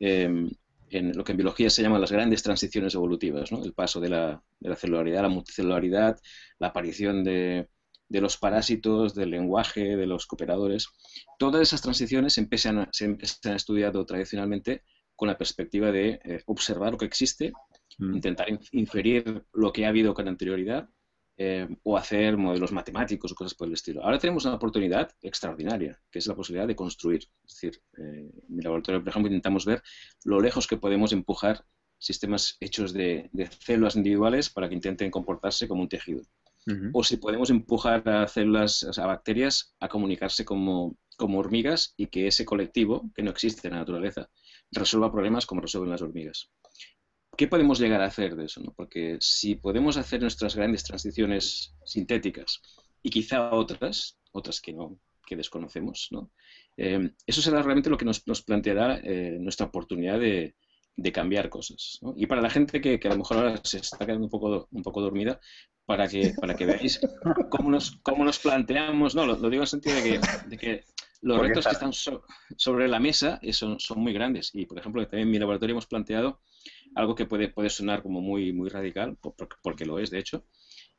em, 0.00 0.50
en 0.90 1.16
lo 1.16 1.24
que 1.24 1.32
en 1.32 1.38
biología 1.38 1.70
se 1.70 1.82
llaman 1.82 2.00
las 2.00 2.12
grandes 2.12 2.42
transiciones 2.42 2.94
evolutivas, 2.94 3.50
¿no? 3.50 3.64
El 3.64 3.72
paso 3.72 4.00
de 4.00 4.10
la, 4.10 4.42
de 4.60 4.68
la 4.68 4.76
celularidad 4.76 5.20
a 5.20 5.22
la 5.22 5.28
multicelularidad, 5.28 6.18
la 6.58 6.68
aparición 6.68 7.24
de, 7.24 7.68
de, 8.08 8.20
los 8.20 8.36
parásitos, 8.36 9.14
del 9.14 9.30
lenguaje, 9.30 9.96
de 9.96 10.06
los 10.06 10.26
cooperadores. 10.26 10.88
Todas 11.38 11.62
esas 11.62 11.82
transiciones 11.82 12.34
se, 12.34 12.46
se, 12.52 12.68
han 12.68 13.56
estudiado 13.56 14.04
tradicionalmente 14.04 14.82
con 15.22 15.28
la 15.28 15.38
perspectiva 15.38 15.92
de 15.92 16.20
eh, 16.24 16.42
observar 16.46 16.90
lo 16.90 16.98
que 16.98 17.04
existe, 17.04 17.52
mm. 17.98 18.14
intentar 18.16 18.48
inferir 18.72 19.44
lo 19.52 19.72
que 19.72 19.86
ha 19.86 19.90
habido 19.90 20.14
con 20.14 20.26
anterioridad 20.26 20.88
eh, 21.36 21.68
o 21.84 21.96
hacer 21.96 22.36
modelos 22.36 22.72
matemáticos 22.72 23.30
o 23.30 23.36
cosas 23.36 23.54
por 23.54 23.68
el 23.68 23.74
estilo. 23.74 24.02
Ahora 24.02 24.18
tenemos 24.18 24.46
una 24.46 24.56
oportunidad 24.56 25.12
extraordinaria, 25.22 26.02
que 26.10 26.18
es 26.18 26.26
la 26.26 26.34
posibilidad 26.34 26.66
de 26.66 26.74
construir. 26.74 27.22
Es 27.46 27.54
decir, 27.54 27.80
eh, 27.98 28.32
en 28.48 28.56
mi 28.56 28.64
laboratorio, 28.64 29.00
por 29.00 29.10
ejemplo, 29.10 29.28
intentamos 29.28 29.64
ver 29.64 29.80
lo 30.24 30.40
lejos 30.40 30.66
que 30.66 30.76
podemos 30.76 31.12
empujar 31.12 31.64
sistemas 31.98 32.56
hechos 32.58 32.92
de, 32.92 33.30
células 33.60 33.94
individuales 33.94 34.50
para 34.50 34.68
que 34.68 34.74
intenten 34.74 35.12
comportarse 35.12 35.68
como 35.68 35.82
un 35.82 35.88
tejido. 35.88 36.22
O 36.92 37.04
si 37.04 37.16
podemos 37.16 37.50
empujar 37.50 38.08
a 38.08 38.26
células, 38.26 38.98
a 38.98 39.06
bacterias, 39.06 39.76
a 39.78 39.88
comunicarse 39.88 40.44
como, 40.44 40.96
como 41.16 41.38
hormigas 41.38 41.94
y 41.96 42.06
que 42.06 42.26
ese 42.26 42.44
colectivo, 42.44 43.10
que 43.14 43.22
no 43.22 43.30
existe 43.30 43.68
en 43.68 43.74
la 43.74 43.80
naturaleza, 43.80 44.28
resuelva 44.72 45.12
problemas 45.12 45.46
como 45.46 45.60
resuelven 45.60 45.90
las 45.90 46.02
hormigas. 46.02 46.50
¿qué 47.36 47.48
podemos 47.48 47.78
llegar 47.78 48.00
a 48.02 48.06
hacer 48.06 48.36
de 48.36 48.44
eso? 48.44 48.62
Porque 48.76 49.16
si 49.20 49.54
podemos 49.56 49.96
hacer 49.96 50.20
nuestras 50.20 50.54
grandes 50.54 50.84
transiciones 50.84 51.74
sintéticas 51.84 52.60
y 53.02 53.10
quizá 53.10 53.52
otras, 53.52 54.18
otras 54.32 54.60
que 54.60 54.72
no, 54.72 54.98
que 55.26 55.36
desconocemos, 55.36 56.08
¿no? 56.10 56.30
Eh, 56.76 57.10
eso 57.26 57.42
será 57.42 57.62
realmente 57.62 57.90
lo 57.90 57.98
que 57.98 58.04
nos, 58.04 58.20
planteará 58.42 59.00
eh, 59.02 59.38
nuestra 59.40 59.66
oportunidad 59.66 60.18
de, 60.18 60.54
cambiar 61.12 61.48
cosas. 61.48 61.98
Y 62.16 62.26
para 62.26 62.42
la 62.42 62.50
gente 62.50 62.80
que, 62.80 63.00
a 63.02 63.08
lo 63.08 63.18
mejor 63.18 63.38
ahora 63.38 63.60
se 63.64 63.78
está 63.78 64.06
quedando 64.06 64.24
un 64.24 64.30
poco, 64.30 64.68
un 64.70 64.82
poco 64.82 65.00
dormida, 65.00 65.40
para 65.84 66.06
que, 66.06 66.32
para 66.40 66.54
que 66.54 66.64
veáis 66.64 67.00
cómo 67.50 67.70
nos, 67.70 67.98
cómo 68.02 68.24
nos 68.24 68.38
planteamos, 68.38 69.14
no, 69.14 69.26
lo, 69.26 69.34
digo 69.34 69.54
en 69.54 69.60
el 69.62 69.66
sentido 69.66 69.96
de 69.96 70.56
que, 70.56 70.84
los 71.22 71.38
retos 71.38 71.64
que 71.64 71.72
están 71.72 71.92
sobre 71.92 72.88
la 72.88 72.98
mesa 72.98 73.38
eh, 73.42 73.52
son, 73.52 73.78
son 73.78 74.00
muy 74.00 74.12
grandes. 74.12 74.50
Y, 74.52 74.66
por 74.66 74.78
ejemplo, 74.78 75.02
también 75.04 75.28
en 75.28 75.30
mi 75.30 75.38
laboratorio 75.38 75.74
hemos 75.74 75.86
planteado 75.86 76.40
algo 76.94 77.14
que 77.14 77.26
puede, 77.26 77.48
puede 77.48 77.70
sonar 77.70 78.02
como 78.02 78.20
muy, 78.20 78.52
muy 78.52 78.68
radical, 78.68 79.16
porque 79.62 79.86
lo 79.86 79.98
es, 79.98 80.10
de 80.10 80.18
hecho, 80.18 80.44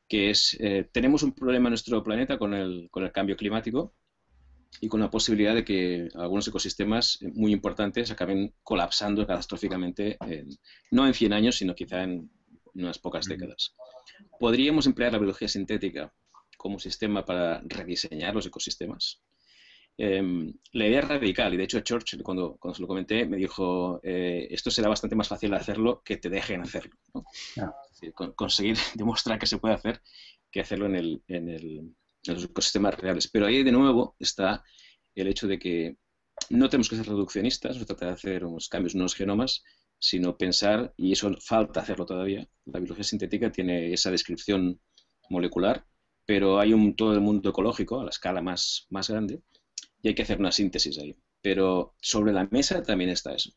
que 0.07 0.29
es, 0.29 0.57
eh, 0.59 0.87
tenemos 0.91 1.23
un 1.23 1.33
problema 1.33 1.67
en 1.67 1.71
nuestro 1.71 2.01
planeta 2.03 2.37
con 2.37 2.53
el, 2.53 2.87
con 2.89 3.03
el 3.03 3.11
cambio 3.11 3.35
climático 3.35 3.93
y 4.79 4.87
con 4.87 5.01
la 5.01 5.11
posibilidad 5.11 5.53
de 5.53 5.65
que 5.65 6.07
algunos 6.15 6.47
ecosistemas 6.47 7.19
muy 7.33 7.51
importantes 7.51 8.09
acaben 8.09 8.55
colapsando 8.63 9.27
catastróficamente, 9.27 10.17
no 10.89 11.05
en 11.05 11.13
100 11.13 11.33
años, 11.33 11.57
sino 11.57 11.75
quizá 11.75 12.03
en 12.03 12.31
unas 12.73 12.97
pocas 12.97 13.25
décadas. 13.25 13.75
¿Podríamos 14.39 14.87
emplear 14.87 15.11
la 15.11 15.19
biología 15.19 15.47
sintética 15.47 16.11
como 16.57 16.79
sistema 16.79 17.23
para 17.23 17.61
rediseñar 17.65 18.33
los 18.33 18.47
ecosistemas? 18.47 19.21
Em, 19.97 20.51
la 20.71 20.87
idea 20.87 20.99
es 21.01 21.07
radical 21.07 21.53
y 21.53 21.57
de 21.57 21.65
hecho 21.65 21.79
Churchill 21.81 22.23
cuando, 22.23 22.57
cuando 22.57 22.75
se 22.75 22.81
lo 22.81 22.87
comenté 22.87 23.27
me 23.27 23.37
dijo 23.37 23.99
eh, 24.01 24.47
esto 24.49 24.71
será 24.71 24.89
bastante 24.89 25.15
más 25.15 25.27
fácil 25.27 25.53
hacerlo 25.53 26.01
que 26.03 26.17
te 26.17 26.29
dejen 26.29 26.61
hacerlo. 26.61 26.95
conseguir 28.35 28.75
demostrar 28.95 29.37
que 29.37 29.45
se 29.45 29.59
puede 29.59 29.75
hacer 29.75 30.01
que 30.51 30.61
hacerlo 30.61 30.85
en, 30.87 30.95
el, 30.95 31.23
en, 31.27 31.49
el, 31.49 31.95
los 32.27 32.43
ecosistemas 32.43 32.95
reales. 32.99 33.27
Pero 33.27 33.45
ahí 33.45 33.63
de 33.63 33.71
nuevo 33.71 34.15
está 34.19 34.63
el 35.15 35.27
hecho 35.27 35.47
de 35.47 35.59
que 35.59 35.97
no 36.49 36.69
tenemos 36.69 36.89
que 36.89 36.95
ser 36.95 37.07
reduccionistas, 37.07 37.75
no 37.75 37.79
se 37.79 37.85
trata 37.85 38.07
de 38.07 38.11
hacer 38.13 38.45
unos 38.45 38.69
cambios 38.69 38.93
en 38.93 39.01
unos 39.01 39.15
genomas, 39.15 39.63
sino 39.99 40.37
pensar, 40.37 40.93
y 40.97 41.11
eso 41.11 41.33
falta 41.39 41.81
hacerlo 41.81 42.05
todavía, 42.05 42.47
la 42.65 42.79
biología 42.79 43.03
sintética 43.03 43.51
tiene 43.51 43.93
esa 43.93 44.11
descripción 44.11 44.79
molecular, 45.29 45.85
pero 46.25 46.59
hay 46.59 46.73
un 46.73 46.95
todo 46.95 47.13
el 47.13 47.21
mundo 47.21 47.49
ecológico 47.49 47.99
a 47.99 48.03
la 48.03 48.09
escala 48.09 48.41
más, 48.41 48.87
más 48.89 49.09
grande, 49.09 49.41
y 50.03 50.09
hay 50.09 50.15
que 50.15 50.21
hacer 50.21 50.39
una 50.39 50.51
síntesis 50.51 50.99
ahí. 50.99 51.15
Pero 51.41 51.95
sobre 51.99 52.33
la 52.33 52.47
mesa 52.51 52.83
también 52.83 53.09
está 53.09 53.33
eso. 53.33 53.51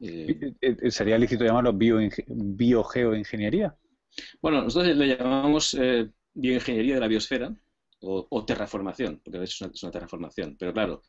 Eh, 0.00 0.52
eh, 0.60 0.90
¿Sería 0.90 1.16
lícito 1.16 1.44
llamarlo 1.44 1.72
biogeoingeniería? 1.72 3.74
Bueno, 4.42 4.62
nosotros 4.62 4.96
le 4.96 5.16
llamamos 5.16 5.74
eh, 5.74 6.10
bioingeniería 6.34 6.96
de 6.96 7.00
la 7.00 7.08
biosfera 7.08 7.54
o, 8.00 8.44
terraformación, 8.44 9.20
porque 9.24 9.38
de 9.38 9.44
hecho 9.44 9.70
es 9.72 9.82
una, 9.82 9.92
terraformación. 9.92 10.56
Pero 10.58 10.72
claro, 10.72 11.02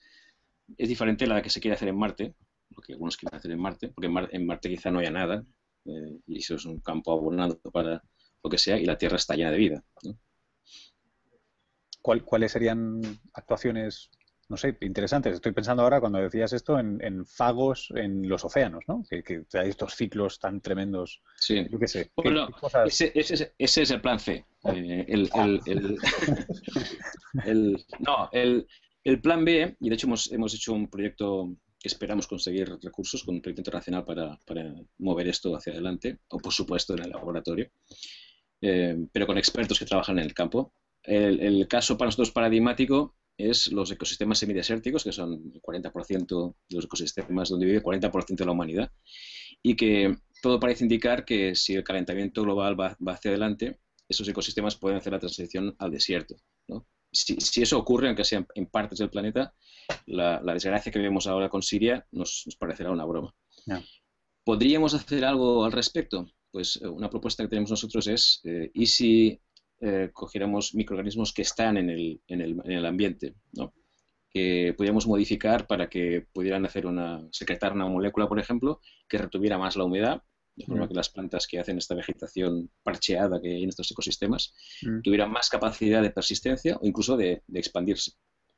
es 0.78 0.88
diferente 0.88 1.26
a 1.26 1.28
la 1.28 1.42
que 1.42 1.50
se 1.50 1.60
quiere 1.60 1.76
hacer 1.76 1.90
en 1.90 1.98
Marte, 1.98 2.36
lo 2.70 2.82
que 2.82 2.94
algunos 2.94 3.18
quieren 3.18 3.38
hacer 3.38 3.52
en 3.52 3.60
Marte, 3.60 3.90
porque 3.90 4.10
en, 4.32 4.46
Marte 4.46 4.70
quizá 4.70 4.92
no 4.92 5.00
haya 5.00 5.12
nada, 5.12 5.44
y 5.86 6.38
eso 6.38 6.56
es 6.56 6.66
un 6.66 6.80
campo 6.80 7.12
abonado 7.12 7.60
para 7.72 8.04
lo 8.44 8.50
que 8.50 8.58
sea, 8.58 8.80
y 8.80 8.86
la 8.86 8.98
Tierra 8.98 9.18
está 9.18 9.36
llena 9.36 9.52
de 9.52 9.58
vida. 9.58 9.84
¿Cuáles 12.02 12.52
serían 12.52 13.02
actuaciones 13.34 14.10
no 14.50 14.56
sé, 14.56 14.78
interesantes. 14.82 15.36
Estoy 15.36 15.52
pensando 15.52 15.84
ahora 15.84 16.00
cuando 16.00 16.20
decías 16.20 16.54
esto 16.54 16.80
en, 16.80 17.26
fagos 17.26 17.92
en 17.96 18.30
los 18.30 18.46
océanos, 18.46 18.86
¿no? 18.88 19.04
Que, 19.10 19.44
hay 19.54 19.70
estos 19.70 19.96
ciclos 19.96 20.40
tan 20.40 20.62
tremendos. 20.62 21.22
Sí. 21.36 21.68
Yo 21.70 21.78
qué 21.78 21.88
sé. 21.88 22.12
ese, 22.86 23.12
ese, 23.14 23.54
es 23.58 23.92
el 23.92 24.02
plan 24.02 24.20
C. 24.20 24.46
Eh, 24.74 25.06
el, 25.08 25.30
no, 28.00 28.30
el, 28.32 28.68
plan 29.22 29.44
B, 29.44 29.76
y 29.80 29.90
de 29.90 29.96
hecho 29.96 30.08
hemos, 30.08 30.32
hemos 30.32 30.54
hecho 30.54 30.74
un 30.74 30.90
proyecto 30.90 31.54
que 31.80 31.90
esperamos 31.90 32.28
conseguir 32.28 32.70
recursos 32.82 33.24
con 33.24 33.36
un 33.36 33.42
proyecto 33.42 33.62
internacional 33.62 34.06
para, 34.06 34.38
para 34.46 34.74
mover 34.98 35.28
esto 35.28 35.56
hacia 35.56 35.74
adelante, 35.74 36.20
o 36.30 36.38
por 36.38 36.54
supuesto 36.54 36.94
en 36.94 37.04
el 37.04 37.12
laboratorio, 37.12 37.70
eh, 38.62 38.98
pero 39.12 39.28
con 39.28 39.38
expertos 39.38 39.78
que 39.78 39.86
trabajan 39.86 40.20
en 40.20 40.26
el 40.26 40.34
campo. 40.34 40.74
el, 41.04 41.68
caso 41.68 41.98
para 41.98 42.08
nosotros 42.08 42.32
paradigmático 42.32 43.18
es 43.38 43.72
los 43.72 43.92
ecosistemas 43.92 44.40
semidesérticos, 44.40 45.04
que 45.04 45.12
son 45.12 45.52
el 45.54 45.62
40% 45.62 46.56
de 46.70 46.76
los 46.76 46.86
ecosistemas 46.86 47.50
donde 47.50 47.68
vive 47.68 47.84
40% 47.84 48.36
de 48.36 48.46
la 48.46 48.52
humanidad, 48.52 48.92
y 49.62 49.76
que 49.76 50.18
todo 50.42 50.60
parece 50.60 50.84
indicar 50.84 51.26
que 51.26 51.56
si 51.56 51.76
el 51.76 51.84
calentamiento 51.84 52.42
global 52.44 52.80
va, 52.80 52.98
hacia 53.14 53.32
adelante, 53.32 53.80
esos 54.10 54.28
ecosistemas 54.28 54.76
pueden 54.76 54.98
hacer 54.98 55.14
la 55.14 55.20
transición 55.20 55.76
al 55.80 55.92
desierto. 55.92 56.36
Si, 57.12 57.62
eso 57.62 57.78
ocurre, 57.78 58.08
aunque 58.08 58.24
sea 58.24 58.46
en, 58.54 58.66
partes 58.68 59.00
del 59.00 59.10
planeta, 59.10 59.54
la, 60.06 60.42
desgracia 60.54 60.92
que 60.92 61.00
vemos 61.00 61.26
ahora 61.28 61.50
con 61.50 61.62
Siria 61.62 62.06
nos, 62.12 62.46
parecerá 62.60 62.92
una 62.92 63.06
broma. 63.06 63.34
¿Podríamos 64.44 64.94
hacer 64.94 65.26
algo 65.26 65.66
al 65.66 65.72
respecto? 65.72 66.26
Pues 66.52 66.80
eh, 66.82 66.88
una 66.88 67.10
propuesta 67.10 67.44
que 67.44 67.50
tenemos 67.50 67.70
nosotros 67.70 68.08
es, 68.08 68.40
eh, 68.46 68.72
¿y 68.74 68.86
si 68.86 69.42
eh, 69.80 70.10
cogiéramos 70.14 70.74
microorganismos 70.74 71.34
que 71.34 71.44
están 71.44 71.78
en 71.78 71.90
el, 71.90 72.22
en 72.28 72.42
el, 72.42 72.62
en 72.64 72.72
el 72.72 72.86
ambiente, 72.86 73.36
¿no? 73.54 73.74
que 74.30 74.74
pudiéramos 74.78 75.08
modificar 75.08 75.68
para 75.68 75.90
que 75.90 76.26
pudieran 76.34 76.66
hacer 76.66 76.86
una, 76.86 77.28
secretar 77.32 77.74
una 77.74 77.88
molécula, 77.88 78.28
por 78.28 78.40
ejemplo, 78.40 78.82
que 79.08 79.18
retuviera 79.18 79.58
más 79.58 79.76
la 79.76 79.86
humedad, 79.86 80.22
de 80.56 80.66
forma 80.66 80.86
mm. 80.86 80.90
que 80.90 80.96
las 80.96 81.10
plantas 81.10 81.48
que 81.48 81.60
hacen 81.60 81.78
esta 81.78 81.96
vegetación 81.96 82.70
parcheada 82.84 83.40
que 83.42 83.50
hay 83.50 83.64
en 83.64 83.70
estos 83.70 83.92
ecosistemas 83.92 84.54
mm. 84.82 85.02
tuvieran 85.02 85.32
más 85.32 85.50
capacidad 85.50 86.02
de 86.02 86.10
persistencia 86.10 86.78
o 86.78 86.86
incluso 86.86 87.16
de, 87.16 87.44
de 87.48 87.60
expandirse. 87.60 88.14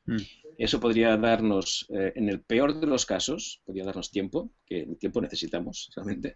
Mm. 0.06 0.18
Eso 0.58 0.80
podría 0.82 1.16
darnos, 1.16 1.86
eh, 1.90 2.12
en 2.16 2.28
el 2.28 2.42
peor 2.42 2.80
de 2.80 2.88
los 2.88 3.06
casos, 3.06 3.62
podría 3.64 3.86
darnos 3.86 4.12
tiempo, 4.12 4.52
que 4.66 4.82
el 4.82 4.98
tiempo 4.98 5.22
necesitamos 5.22 5.90
realmente. 5.96 6.36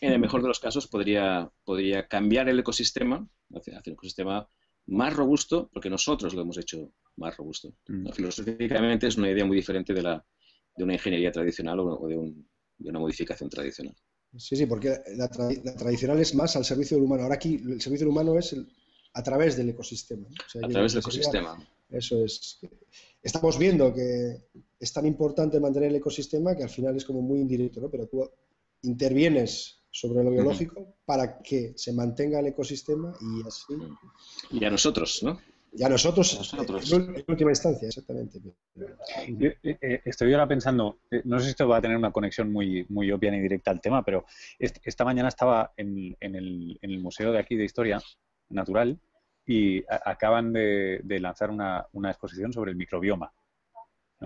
En 0.00 0.12
el 0.12 0.20
mejor 0.20 0.40
de 0.42 0.48
los 0.48 0.60
casos 0.60 0.86
podría, 0.86 1.50
podría 1.64 2.06
cambiar 2.06 2.48
el 2.48 2.60
ecosistema, 2.60 3.28
hacer, 3.54 3.74
un 3.86 3.92
ecosistema 3.92 4.48
más 4.86 5.14
robusto, 5.14 5.68
porque 5.72 5.90
nosotros 5.90 6.34
lo 6.34 6.42
hemos 6.42 6.58
hecho 6.58 6.92
más 7.16 7.36
robusto. 7.36 7.74
Mm. 7.88 8.10
Filosóficamente 8.12 9.06
es 9.06 9.16
una 9.16 9.30
idea 9.30 9.44
muy 9.44 9.56
diferente 9.56 9.92
de, 9.92 10.02
la, 10.02 10.24
de 10.76 10.84
una 10.84 10.94
ingeniería 10.94 11.32
tradicional 11.32 11.80
o, 11.80 12.06
de, 12.08 12.16
de, 12.78 12.90
una 12.90 12.98
modificación 12.98 13.50
tradicional. 13.50 13.94
Sí, 14.36 14.56
sí, 14.56 14.66
porque 14.66 14.98
la, 15.16 15.28
tradicional 15.28 16.20
es 16.20 16.34
más 16.34 16.56
al 16.56 16.64
servicio 16.64 16.96
del 16.96 17.04
humano. 17.04 17.22
Ahora 17.22 17.36
aquí 17.36 17.54
el 17.54 17.80
servicio 17.80 18.06
del 18.06 18.12
humano 18.12 18.38
es 18.38 18.54
a 19.14 19.22
través 19.22 19.56
del 19.56 19.70
ecosistema. 19.70 20.26
a 20.62 20.68
través 20.68 20.92
del 20.92 21.00
ecosistema. 21.00 21.66
Eso 21.88 22.24
es. 22.24 22.60
Estamos 23.22 23.58
viendo 23.58 23.94
que 23.94 24.42
es 24.78 24.92
tan 24.92 25.06
importante 25.06 25.58
mantener 25.58 25.90
el 25.90 25.96
ecosistema 25.96 26.54
que 26.56 26.64
al 26.64 26.68
final 26.68 26.96
es 26.96 27.04
como 27.04 27.22
muy 27.22 27.40
indirecto, 27.40 27.80
¿no? 27.80 27.90
Pero 27.90 28.06
tú 28.06 28.28
intervienes 28.82 29.75
sobre 29.96 30.22
lo 30.22 30.30
biológico 30.30 30.94
para 31.06 31.38
que 31.38 31.72
se 31.74 31.92
mantenga 31.94 32.40
el 32.40 32.48
ecosistema 32.48 33.14
y 33.18 33.46
así. 33.46 33.74
Y 34.50 34.62
a 34.64 34.70
nosotros, 34.70 35.22
¿no? 35.22 35.40
Y 35.72 35.82
a 35.82 35.88
nosotros, 35.88 36.54
En, 36.92 37.24
última 37.26 37.50
instancia, 37.50 37.88
exactamente. 37.88 38.40
Eh, 38.74 39.56
eh, 39.62 40.00
estoy 40.04 40.32
ahora 40.32 40.46
pensando, 40.46 41.00
eh, 41.10 41.22
no 41.24 41.38
sé 41.38 41.46
si 41.46 41.50
esto 41.50 41.66
va 41.66 41.78
a 41.78 41.80
tener 41.80 41.96
una 41.96 42.12
conexión 42.12 42.52
muy, 42.52 42.84
muy 42.90 43.10
obvia 43.10 43.30
ni 43.30 43.40
directa 43.40 43.70
al 43.70 43.80
tema, 43.80 44.02
pero 44.02 44.26
esta 44.58 45.04
mañana 45.04 45.28
estaba 45.28 45.72
en, 45.76 46.16
en, 46.20 46.34
el, 46.34 46.78
en 46.80 46.90
el 46.90 47.00
museo 47.00 47.32
de 47.32 47.38
aquí 47.38 47.56
de 47.56 47.64
Historia 47.64 48.00
Natural 48.50 48.98
y 49.46 49.82
acaban 49.88 50.52
de, 50.52 51.00
lanzar 51.20 51.50
una, 51.50 51.86
exposición 52.10 52.52
sobre 52.52 52.72
el 52.72 52.76
microbioma, 52.76 53.32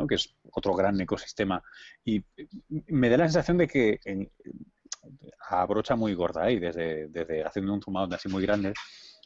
que 0.08 0.14
es 0.14 0.34
otro 0.52 0.74
gran 0.74 1.00
ecosistema. 1.00 1.62
Y 2.04 2.24
me 2.86 3.08
da 3.08 3.18
la 3.18 3.24
sensación 3.24 3.58
de 3.58 3.68
que 3.68 4.00
a 5.48 5.64
brocha 5.66 5.96
muy 5.96 6.14
gorda 6.14 6.44
ahí, 6.44 6.58
desde, 6.58 7.08
desde 7.08 7.44
haciendo 7.44 7.72
un 7.72 7.82
zoom 7.82 7.96
así 7.96 8.28
muy 8.28 8.42
grande, 8.42 8.72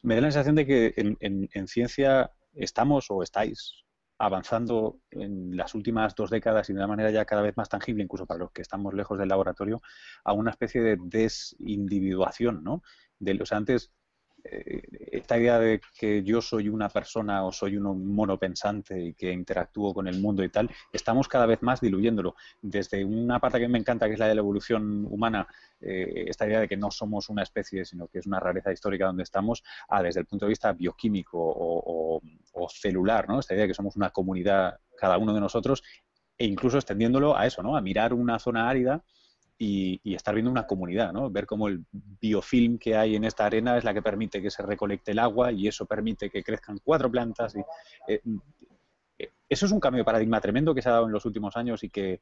me 0.02 0.14
da 0.14 0.22
la 0.22 0.26
sensación 0.28 0.56
de 0.56 0.66
que 0.66 0.94
en, 0.96 1.48
en, 1.50 1.66
ciencia 1.66 2.30
estamos 2.54 3.06
o 3.10 3.22
estáis 3.22 3.84
avanzando 4.18 5.00
en 5.10 5.56
las 5.56 5.74
últimas 5.74 6.14
dos 6.14 6.30
décadas 6.30 6.68
y 6.68 6.72
de 6.72 6.78
una 6.78 6.86
manera 6.86 7.10
ya 7.10 7.24
cada 7.24 7.42
vez 7.42 7.56
más 7.56 7.68
tangible, 7.68 8.04
incluso 8.04 8.26
para 8.26 8.38
los 8.40 8.52
que 8.52 8.62
estamos 8.62 8.94
lejos 8.94 9.18
del 9.18 9.28
laboratorio, 9.28 9.82
a 10.24 10.32
una 10.32 10.50
especie 10.50 10.82
de 10.82 10.98
desindividuación, 11.00 12.62
¿no? 12.62 12.82
De, 13.18 13.34
los 13.34 13.52
antes 13.52 13.86
eh, 13.86 14.03
esta 14.44 15.38
idea 15.38 15.58
de 15.58 15.80
que 15.98 16.22
yo 16.22 16.42
soy 16.42 16.68
una 16.68 16.88
persona 16.88 17.44
o 17.44 17.52
soy 17.52 17.76
un 17.76 18.14
mono 18.14 18.38
pensante 18.38 19.00
y 19.00 19.14
que 19.14 19.32
interactúo 19.32 19.94
con 19.94 20.06
el 20.06 20.20
mundo 20.20 20.44
y 20.44 20.50
tal, 20.50 20.70
estamos 20.92 21.28
cada 21.28 21.46
vez 21.46 21.62
más 21.62 21.80
diluyéndolo. 21.80 22.34
Desde 22.60 23.04
una 23.04 23.40
parte 23.40 23.58
que 23.58 23.68
me 23.68 23.78
encanta, 23.78 24.06
que 24.06 24.14
es 24.14 24.18
la 24.18 24.28
de 24.28 24.34
la 24.34 24.40
evolución 24.40 25.06
humana, 25.08 25.46
eh, 25.80 26.26
esta 26.28 26.46
idea 26.46 26.60
de 26.60 26.68
que 26.68 26.76
no 26.76 26.90
somos 26.90 27.28
una 27.30 27.42
especie, 27.42 27.84
sino 27.84 28.06
que 28.08 28.18
es 28.18 28.26
una 28.26 28.38
rareza 28.38 28.72
histórica 28.72 29.06
donde 29.06 29.22
estamos, 29.22 29.62
a 29.88 30.02
desde 30.02 30.20
el 30.20 30.26
punto 30.26 30.44
de 30.44 30.50
vista 30.50 30.72
bioquímico 30.72 31.38
o, 31.38 32.20
celular, 32.68 33.28
¿no? 33.28 33.40
Esta 33.40 33.54
idea 33.54 33.64
de 33.64 33.68
que 33.68 33.74
somos 33.74 33.96
una 33.96 34.10
comunidad, 34.10 34.78
cada 34.96 35.18
uno 35.18 35.34
de 35.34 35.40
nosotros, 35.40 35.82
e 36.38 36.46
incluso 36.46 36.78
extendiéndolo 36.78 37.36
a 37.36 37.46
eso, 37.46 37.62
¿no? 37.62 37.76
A 37.76 37.80
mirar 37.80 38.12
una 38.12 38.38
zona 38.38 38.68
árida 38.68 39.04
y, 39.58 40.14
estar 40.14 40.34
viendo 40.34 40.50
una 40.50 40.66
comunidad, 40.66 41.12
¿no? 41.12 41.30
Ver 41.30 41.46
cómo 41.46 41.68
el 41.68 41.84
biofilm 41.92 42.78
que 42.78 42.96
hay 42.96 43.16
en 43.16 43.24
esta 43.24 43.46
arena 43.46 43.76
es 43.76 43.84
la 43.84 43.94
que 43.94 44.02
permite 44.02 44.42
que 44.42 44.50
se 44.50 44.62
recolecte 44.62 45.12
el 45.12 45.18
agua 45.18 45.52
y 45.52 45.68
eso 45.68 45.86
permite 45.86 46.30
que 46.30 46.42
crezcan 46.42 46.78
cuatro 46.82 47.10
plantas. 47.10 47.54
Y, 47.54 47.60
eh, 48.08 48.20
eh, 49.18 49.30
eso 49.48 49.66
es 49.66 49.72
un 49.72 49.80
cambio 49.80 50.00
de 50.00 50.04
paradigma 50.04 50.40
tremendo 50.40 50.74
que 50.74 50.82
se 50.82 50.88
ha 50.88 50.92
dado 50.92 51.06
en 51.06 51.12
los 51.12 51.24
últimos 51.24 51.56
años 51.56 51.84
y 51.84 51.90
que, 51.90 52.20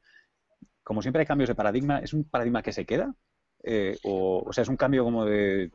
como 0.83 1.01
siempre 1.01 1.21
hay 1.21 1.25
cambios 1.25 1.49
de 1.49 1.55
paradigma, 1.55 1.99
¿es 1.99 2.13
un 2.13 2.23
paradigma 2.25 2.61
que 2.61 2.73
se 2.73 2.85
queda? 2.85 3.13
Eh, 3.65 3.97
o, 4.03 4.51
sea, 4.51 4.63
es 4.63 4.67
un 4.67 4.75
cambio 4.75 5.05
como 5.05 5.23
del 5.23 5.71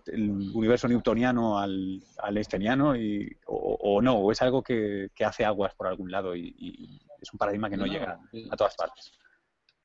universo 0.55 0.89
newtoniano 0.89 1.59
al, 1.59 2.03
al 2.19 2.37
einsteiniano 2.37 2.95
y, 2.95 3.35
o, 3.47 4.03
no, 4.03 4.19
o 4.19 4.31
es 4.31 4.43
algo 4.43 4.63
que, 4.63 5.11
hace 5.25 5.47
aguas 5.47 5.75
por 5.75 5.87
algún 5.87 6.11
lado 6.11 6.37
y, 6.37 7.01
es 7.21 7.33
un 7.33 7.39
paradigma 7.39 7.69
que 7.69 7.77
no 7.77 7.87
llega 7.87 8.21
a 8.51 8.57
todas 8.57 8.77
partes 8.77 9.13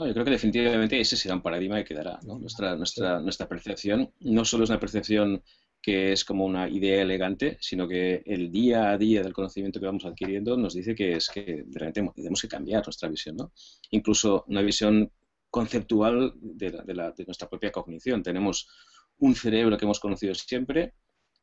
yo 0.05 0.13
creo 0.13 0.25
que 0.25 0.31
definitivamente 0.31 0.99
ese 0.99 1.17
será 1.17 1.35
un 1.35 1.41
paradigma 1.41 1.77
que 1.77 1.85
quedará. 1.85 2.19
Nuestra, 2.23 2.75
nuestra, 2.75 3.19
nuestra 3.19 3.47
percepción 3.47 4.11
no 4.19 4.45
solo 4.45 4.63
es 4.63 4.69
una 4.69 4.79
percepción 4.79 5.43
que 5.81 6.13
es 6.13 6.23
como 6.23 6.45
una 6.45 6.69
idea 6.69 7.01
elegante, 7.01 7.57
sino 7.59 7.87
que 7.87 8.23
el 8.25 8.51
día 8.51 8.91
a 8.91 8.97
día 8.97 9.21
del 9.21 9.33
conocimiento 9.33 9.79
que 9.79 9.85
vamos 9.85 10.05
adquiriendo 10.05 10.55
nos 10.55 10.73
dice 10.73 10.95
que 10.95 11.13
es 11.17 11.29
que 11.29 11.65
realmente 11.71 12.09
tenemos 12.15 12.41
que 12.41 12.47
cambiar 12.47 12.83
nuestra 12.85 13.09
visión, 13.09 13.35
¿no? 13.35 13.51
Incluso 13.91 14.45
una 14.47 14.61
visión 14.61 15.11
conceptual 15.49 16.33
de, 16.41 16.71
de 16.71 17.25
nuestra 17.25 17.49
propia 17.49 17.71
cognición. 17.71 18.23
Tenemos 18.23 18.69
un 19.17 19.35
cerebro 19.35 19.77
que 19.77 19.85
hemos 19.85 19.99
conocido 19.99 20.33
siempre, 20.33 20.93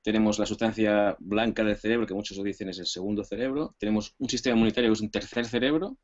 tenemos 0.02 0.38
la 0.38 0.46
sustancia 0.46 1.16
blanca 1.20 1.62
del 1.62 1.76
cerebro, 1.76 2.06
que 2.06 2.14
muchos 2.14 2.36
lo 2.36 2.42
dicen 2.42 2.70
es 2.70 2.78
el 2.78 2.86
segundo 2.86 3.24
cerebro, 3.24 3.76
tenemos 3.78 4.14
un 4.18 4.28
sistema 4.28 4.56
inmunitario 4.56 4.90
que 4.90 4.94
es 4.94 5.00
un 5.00 5.10
tercer 5.10 5.44
cerebro, 5.46 5.98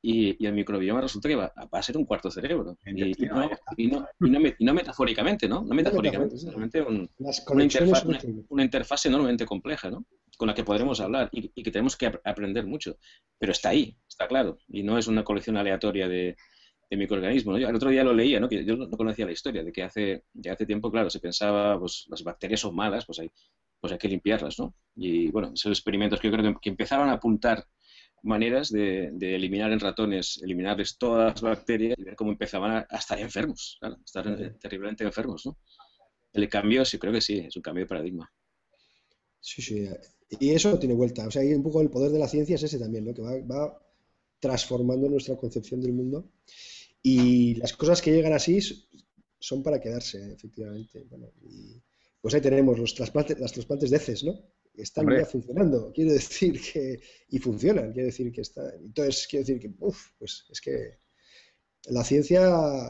y, 0.00 0.46
el 0.46 0.52
microbioma 0.52 1.00
resulta 1.00 1.28
que 1.28 1.34
va, 1.34 1.52
a 1.70 1.82
ser 1.82 1.96
un 1.96 2.04
cuarto 2.04 2.30
cerebro. 2.30 2.78
Y, 2.86 3.88
no, 3.88 4.74
metafóricamente, 4.74 5.48
¿no? 5.48 5.62
No 5.62 5.74
metafóricamente, 5.74 6.36
realmente 6.46 6.82
una, 6.82 8.62
interfaz, 8.62 9.06
enormemente 9.06 9.44
compleja, 9.44 9.90
¿no? 9.90 10.04
Con 10.36 10.46
la 10.48 10.54
que 10.54 10.62
podremos 10.62 11.00
hablar 11.00 11.28
y, 11.32 11.62
que 11.62 11.70
tenemos 11.70 11.96
que 11.96 12.12
aprender 12.24 12.66
mucho. 12.66 12.96
Pero 13.38 13.52
está 13.52 13.70
ahí, 13.70 13.96
está 14.08 14.28
claro. 14.28 14.58
Y 14.68 14.82
no 14.82 14.98
es 14.98 15.08
una 15.08 15.24
colección 15.24 15.56
aleatoria 15.56 16.08
de, 16.08 16.36
microorganismos. 16.90 17.60
el 17.60 17.74
otro 17.74 17.90
día 17.90 18.04
lo 18.04 18.14
leía, 18.14 18.40
¿no? 18.40 18.48
que 18.48 18.64
yo 18.64 18.76
no 18.76 18.88
conocía 18.90 19.26
la 19.26 19.32
historia, 19.32 19.62
de 19.62 19.72
que 19.72 19.82
hace, 19.82 20.24
ya 20.32 20.54
hace 20.54 20.64
tiempo, 20.64 20.90
claro, 20.90 21.10
se 21.10 21.20
pensaba, 21.20 21.78
pues 21.78 22.06
las 22.08 22.22
bacterias 22.22 22.60
son 22.60 22.74
malas, 22.74 23.04
pues 23.04 23.18
hay, 23.18 23.30
pues 23.78 23.92
hay 23.92 23.98
que 23.98 24.08
limpiarlas, 24.08 24.58
¿no? 24.58 24.74
Y 24.96 25.30
bueno, 25.30 25.52
esos 25.54 25.70
experimentos 25.70 26.18
que 26.18 26.28
yo 26.28 26.32
creo 26.32 26.54
que, 26.54 26.60
que 26.62 26.70
empezaban 26.70 27.10
a 27.10 27.14
apuntar 27.14 27.66
maneras 28.22 28.70
de, 28.70 29.08
eliminar 29.20 29.72
en 29.72 29.80
ratones, 29.80 30.40
eliminarles 30.42 30.98
todas 30.98 31.34
las 31.34 31.40
bacterias 31.42 31.98
y 31.98 32.02
ver 32.02 32.16
cómo 32.16 32.32
empezaban 32.32 32.86
a, 32.90 32.96
estar 32.96 33.18
enfermos, 33.18 33.78
a 33.82 33.96
estar 34.04 34.24
terriblemente 34.58 35.04
enfermos. 35.04 35.46
¿no? 35.46 35.58
El 36.32 36.48
cambio, 36.48 36.84
sí, 36.84 36.98
creo 36.98 37.12
que 37.12 37.20
sí, 37.20 37.38
es 37.38 37.56
un 37.56 37.62
cambio 37.62 37.84
de 37.84 37.88
paradigma. 37.88 38.32
Sí, 39.40 39.62
sí, 39.62 39.88
y 40.40 40.50
eso 40.50 40.70
no 40.70 40.78
tiene 40.78 40.94
vuelta. 40.94 41.26
O 41.26 41.30
sea, 41.30 41.42
hay 41.42 41.54
un 41.54 41.62
poco 41.62 41.80
el 41.80 41.90
poder 41.90 42.10
de 42.10 42.18
la 42.18 42.28
ciencia 42.28 42.56
es 42.56 42.62
ese 42.62 42.78
también, 42.78 43.04
¿no? 43.04 43.14
que 43.14 43.22
va, 43.22 43.80
transformando 44.40 45.08
nuestra 45.08 45.36
concepción 45.36 45.80
del 45.80 45.92
mundo. 45.92 46.30
Y 47.02 47.54
las 47.54 47.72
cosas 47.72 48.02
que 48.02 48.12
llegan 48.12 48.32
así 48.32 48.58
son 49.38 49.62
para 49.62 49.80
quedarse, 49.80 50.32
efectivamente. 50.32 51.06
y 51.42 51.80
pues 52.20 52.34
ahí 52.34 52.40
tenemos 52.40 52.78
los 52.78 52.94
trasplantes, 52.94 53.38
las 53.38 53.52
trasplantes 53.52 53.90
de 53.90 53.96
heces, 53.96 54.24
¿no? 54.24 54.34
Están 54.82 55.08
ya 55.10 55.24
funcionando. 55.24 55.92
Quiero 55.92 56.12
decir 56.12 56.60
que. 56.60 57.00
Y 57.30 57.38
funcionan, 57.38 57.92
quiero 57.92 58.06
decir 58.06 58.32
que 58.32 58.42
está. 58.42 58.74
Entonces, 58.76 59.26
quiero 59.28 59.44
decir 59.44 59.60
que, 59.60 59.70
uff, 59.80 60.10
pues 60.18 60.46
es 60.50 60.60
que 60.60 60.98
la 61.86 62.04
ciencia 62.04 62.40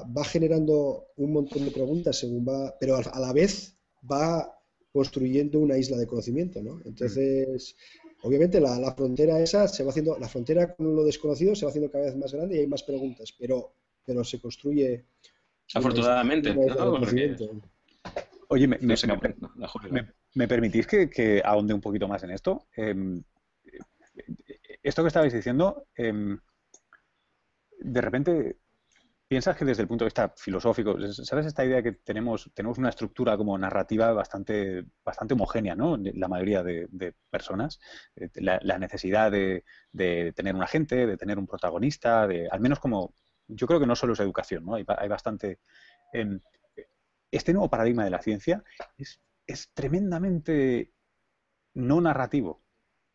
va 0.05 0.25
generando 0.25 1.09
un 1.17 1.33
montón 1.33 1.65
de 1.65 1.71
preguntas 1.71 2.19
según 2.19 2.47
va. 2.47 2.77
Pero 2.79 2.97
a 2.97 3.21
la 3.21 3.33
vez 3.33 3.77
va 4.11 4.55
construyendo 4.93 5.61
una 5.61 5.79
isla 5.79 5.97
de 5.97 6.07
conocimiento, 6.07 6.63
¿no? 6.63 6.81
Entonces. 6.85 7.77
Obviamente 8.23 8.61
la, 8.61 8.93
frontera 8.97 9.39
esa 9.41 9.69
se 9.69 9.85
va 9.85 9.91
haciendo, 9.91 10.19
la 10.19 10.29
frontera 10.29 10.75
con 10.75 10.97
lo 10.97 11.05
desconocido 11.05 11.55
se 11.55 11.65
va 11.65 11.71
haciendo 11.71 11.89
cada 11.89 12.07
vez 12.07 12.17
más 12.17 12.33
grande 12.33 12.57
y 12.57 12.59
hay 12.59 12.67
más 12.67 12.83
preguntas, 12.83 13.33
pero, 13.39 13.75
pero 14.05 14.25
se 14.25 14.41
construye. 14.41 15.05
Afortunadamente, 15.73 16.53
Oye, 18.49 18.67
me, 18.67 18.79
¿Me 18.81 18.97
permitís 20.49 20.87
que, 20.87 21.43
ahonde 21.45 21.75
un 21.75 21.81
poquito 21.81 22.09
más 22.09 22.23
en 22.23 22.31
esto? 22.31 22.67
Em, 22.77 23.23
esto 24.83 25.03
que 25.03 25.09
estabais 25.09 25.33
diciendo, 25.33 25.87
em, 25.97 26.39
de 27.81 28.01
repente 28.01 28.57
piensas 29.29 29.57
que 29.57 29.65
desde 29.67 29.83
el 29.83 29.89
punto 29.89 30.05
de 30.05 30.09
vista 30.09 30.33
filosófico, 30.37 30.97
¿sabes 31.13 31.47
esta 31.47 31.65
idea 31.65 31.83
que 31.83 31.93
tenemos, 31.93 32.51
tenemos 32.55 32.79
una 32.79 32.89
estructura 32.89 33.37
como 33.37 33.59
narrativa 33.59 34.11
bastante, 34.13 34.85
bastante 35.05 35.35
homogénea, 35.35 35.75
¿no? 35.75 35.99
La 35.99 36.29
mayoría 36.29 36.63
de, 36.63 37.15
personas. 37.31 37.79
Eh, 38.17 38.31
la, 38.41 38.79
necesidad 38.79 39.31
de, 39.31 39.65
tener 40.35 40.55
un 40.55 40.63
agente, 40.63 41.07
de 41.07 41.17
tener 41.19 41.39
un 41.39 41.47
protagonista, 41.47 42.27
de, 42.27 42.49
al 42.51 42.61
menos 42.61 42.81
como, 42.81 43.15
yo 43.47 43.67
creo 43.67 43.79
que 43.79 43.87
no 43.87 43.97
solo 43.97 44.15
es 44.15 44.21
educación, 44.21 44.65
¿no? 44.65 44.75
Hay, 44.75 44.85
bastante... 45.09 45.61
Em, 46.13 46.41
este 47.31 47.53
nuevo 47.53 47.69
paradigma 47.69 48.05
de 48.05 48.11
la 48.11 48.23
ciencia 48.23 48.65
es, 48.97 49.21
es 49.49 49.73
tremendamente 49.75 50.93
no 51.75 52.01
narrativo. 52.01 52.63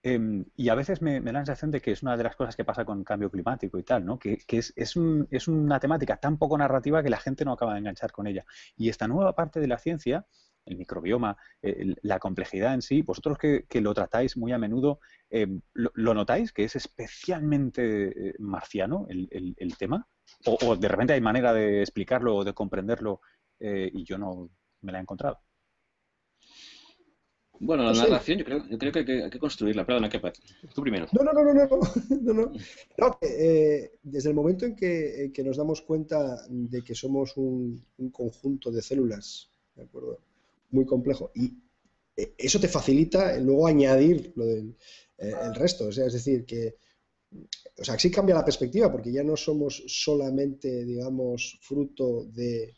Em, 0.05 0.45
y 0.57 0.67
a 0.67 0.75
veces 0.75 1.01
me, 1.01 1.21
da 1.21 1.31
la 1.31 1.39
sensación 1.39 1.71
de 1.71 1.79
que 1.79 1.91
es 1.91 2.03
una 2.03 2.17
de 2.17 2.23
las 2.23 2.36
cosas 2.36 2.57
que 2.57 2.65
pasa 2.65 2.84
con 2.84 3.05
cambio 3.05 3.31
climático 3.31 3.79
y 3.79 3.84
tal, 3.84 4.05
¿no? 4.05 4.19
Que, 4.19 4.38
es, 4.49 4.73
es, 4.75 4.97
un, 4.97 5.27
es, 5.31 5.47
una 5.47 5.79
temática 5.79 6.17
tan 6.17 6.38
poco 6.38 6.57
narrativa 6.57 7.01
que 7.01 7.09
la 7.09 7.19
gente 7.19 7.45
no 7.45 7.53
acaba 7.53 7.73
de 7.73 7.79
enganchar 7.79 8.11
con 8.11 8.27
ella. 8.27 8.45
Y 8.75 8.89
esta 8.89 9.07
nueva 9.07 9.34
parte 9.34 9.61
de 9.61 9.67
la 9.67 9.77
ciencia, 9.77 10.25
el 10.65 10.77
microbioma, 10.77 11.38
eh, 11.61 11.95
la 12.01 12.19
complejidad 12.19 12.73
en 12.73 12.81
sí, 12.81 13.01
vosotros 13.01 13.38
que, 13.38 13.65
lo 13.81 13.93
tratáis 13.93 14.36
muy 14.36 14.51
a 14.51 14.57
menudo, 14.57 14.99
em, 15.29 15.61
lo, 15.73 16.13
notáis 16.13 16.51
que 16.51 16.65
es 16.65 16.75
especialmente 16.75 18.29
eh, 18.29 18.36
marciano 18.39 19.05
el, 19.09 19.55
el, 19.57 19.77
tema? 19.77 20.07
O, 20.45 20.75
de 20.75 20.88
repente 20.88 21.13
hay 21.13 21.21
manera 21.21 21.53
de 21.53 21.81
explicarlo 21.81 22.36
o 22.36 22.43
de 22.43 22.53
comprenderlo 22.53 23.21
eh, 23.59 23.89
y 23.93 24.03
yo 24.03 24.17
no 24.17 24.49
me 24.81 24.91
la 24.91 24.97
he 24.97 25.01
encontrado? 25.01 25.39
Bueno, 27.66 27.84
la 27.84 27.93
narración 27.93 28.39
yo 28.39 28.45
creo, 28.45 28.68
yo 28.68 28.78
creo 28.78 28.91
que 28.91 28.99
hay, 28.99 29.30
que 29.30 29.39
construirla. 29.39 29.86
Perdona, 29.86 30.09
¿qué 30.09 30.20
Tú 30.74 30.82
primero. 30.82 31.07
No, 31.14 31.24
no, 31.24 31.32
no, 31.32 31.43
no, 31.45 31.53
no, 31.53 32.34
no, 32.34 32.51
no. 32.97 33.18
Eh, 33.22 33.91
desde 34.03 34.30
el 34.30 34.36
momento 34.36 34.66
en 34.66 34.76
que, 34.76 35.32
que, 35.34 35.43
nos 35.43 35.55
damos 35.55 35.82
cuenta 35.82 36.45
de 36.49 36.84
que 36.84 36.93
somos 36.93 37.38
un, 37.38 37.82
conjunto 38.11 38.70
de 38.70 38.82
células, 38.82 39.49
¿de 39.76 39.84
acuerdo? 39.84 40.20
Muy 40.72 40.86
complejo. 40.86 41.32
Y 41.36 41.53
eh, 42.18 42.34
eso 42.38 42.59
te 42.59 42.68
facilita 42.68 43.38
luego 43.39 43.66
añadir 43.66 44.34
lo 44.36 44.45
del 44.45 44.76
eh, 45.18 45.34
el 45.43 45.55
resto. 45.55 45.88
O 45.88 45.91
sea, 45.91 46.07
es 46.07 46.14
decir, 46.14 46.45
que 46.45 46.76
o 47.80 47.84
sea, 47.84 47.97
sí 47.97 48.11
cambia 48.11 48.36
la 48.36 48.45
perspectiva 48.45 48.91
porque 48.91 49.11
ya 49.11 49.24
no 49.24 49.38
somos 49.38 49.84
solamente, 49.88 50.84
digamos, 50.84 51.59
fruto 51.61 52.26
de... 52.26 52.76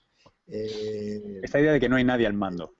Esta 0.47 1.59
idea 1.59 1.73
de 1.73 1.79
que 1.79 1.89
no 1.89 1.95
hay 1.95 2.03
nadie 2.03 2.27
al 2.27 2.33
mando 2.33 2.75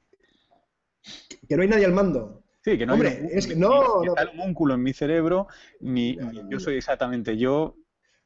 que 1.48 1.56
no 1.56 1.64
hay 1.64 1.70
nadie 1.70 1.86
al 1.86 1.94
mando. 1.94 2.44
Sí, 2.64 2.78
que 2.78 2.86
no 2.86 2.94
Hombre, 2.94 3.10
hay 3.10 3.38
es 3.38 3.46
que 3.46 3.56
no, 3.56 4.04
no. 4.04 4.16
Está 4.16 4.32
en 4.74 4.82
mi 4.82 4.94
cerebro, 4.94 5.48
ni, 5.82 6.18
yo 6.50 6.60
soy 6.60 6.78
exactamente 6.78 7.38
yo. 7.38 7.78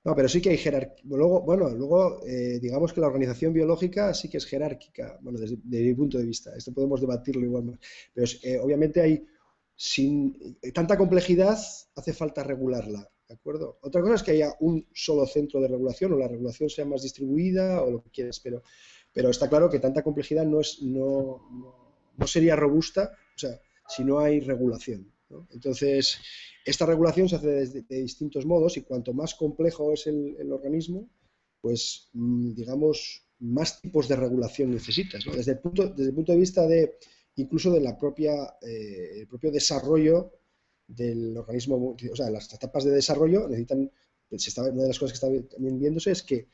No, 0.06 0.16
pero 0.16 0.30
sí 0.30 0.42
que 0.42 0.52
hay 0.52 0.58
jerarquía. 0.58 1.04
Luego, 1.04 1.42
bueno, 1.42 1.70
luego 1.70 2.26
eh, 2.26 2.58
digamos 2.62 2.94
que 2.94 3.02
la 3.02 3.08
organización 3.08 3.52
biológica 3.52 4.14
sí 4.14 4.30
que 4.30 4.38
es 4.38 4.46
jerárquica, 4.46 5.20
bueno, 5.22 5.40
desde, 5.40 5.58
mi 5.58 5.94
punto 5.94 6.18
de 6.18 6.26
vista. 6.26 6.56
Esto 6.56 6.74
podemos 6.74 7.02
debatirlo 7.02 7.44
igual 7.44 7.78
Pero 8.14 8.28
eh, 8.44 8.60
obviamente 8.60 9.02
hay, 9.02 9.26
sin 9.76 10.58
tanta 10.74 10.98
complejidad, 10.98 11.58
hace 11.96 12.14
falta 12.14 12.42
regularla, 12.42 13.10
¿de 13.28 13.36
acuerdo? 13.36 13.78
Otra 13.82 14.02
cosa 14.02 14.16
es 14.16 14.24
que 14.24 14.32
haya 14.32 14.54
un 14.62 14.88
solo 14.94 15.26
centro 15.26 15.60
de 15.60 15.68
regulación 15.68 16.14
o 16.14 16.18
la 16.18 16.30
regulación 16.30 16.70
sea 16.70 16.86
más 16.86 17.04
distribuida 17.04 17.82
o 17.82 17.92
lo 17.92 18.02
que 18.02 18.10
quieras, 18.10 18.40
pero, 18.40 18.64
pero 19.14 19.30
está 19.30 19.50
claro 19.50 19.70
que 19.70 19.80
tanta 19.80 20.02
complejidad 20.02 20.46
no 20.46 20.62
es, 20.62 20.82
no 20.82 21.79
no 22.20 22.28
sería 22.28 22.56
robusta, 22.56 23.18
o 23.36 23.40
sea, 23.40 23.60
si 23.88 24.04
no 24.04 24.20
hay 24.20 24.42
regulación. 24.42 25.12
Entonces, 25.52 26.18
esta 26.66 26.86
regulación 26.86 27.30
se 27.30 27.38
hace 27.38 27.48
de, 27.48 28.02
distintos 28.02 28.46
modos 28.46 28.78
y 28.78 28.82
cuanto 28.82 29.14
más 29.14 29.36
complejo 29.36 29.94
es 29.94 30.08
el, 30.08 30.52
organismo, 30.52 31.10
pues, 31.62 32.10
mm, 32.14 32.54
digamos, 32.54 33.26
más 33.40 33.82
tipos 33.82 34.08
de 34.08 34.16
regulación 34.16 34.72
necesitas. 34.72 35.24
Desde, 35.26 35.54
el 35.54 35.60
punto, 35.60 35.88
desde 35.88 36.10
el 36.10 36.16
punto 36.16 36.32
de 36.34 36.38
vista 36.40 36.68
de 36.68 36.98
incluso 37.36 37.72
de 37.72 37.80
la 37.80 37.98
propia, 37.98 38.34
eh, 38.62 39.22
el 39.22 39.28
propio 39.28 39.52
desarrollo 39.52 40.34
del 40.88 41.38
organismo, 41.38 41.96
o 42.12 42.16
sea, 42.16 42.30
las 42.30 42.52
etapas 42.54 42.84
de 42.84 42.92
desarrollo 42.92 43.48
necesitan, 43.48 43.90
una 44.30 44.84
de 44.84 44.88
las 44.88 45.00
cosas 45.00 45.18
que 45.18 45.26
está 45.26 45.56
también 45.56 45.80
viéndose 45.80 46.12
es 46.12 46.24
que 46.24 46.48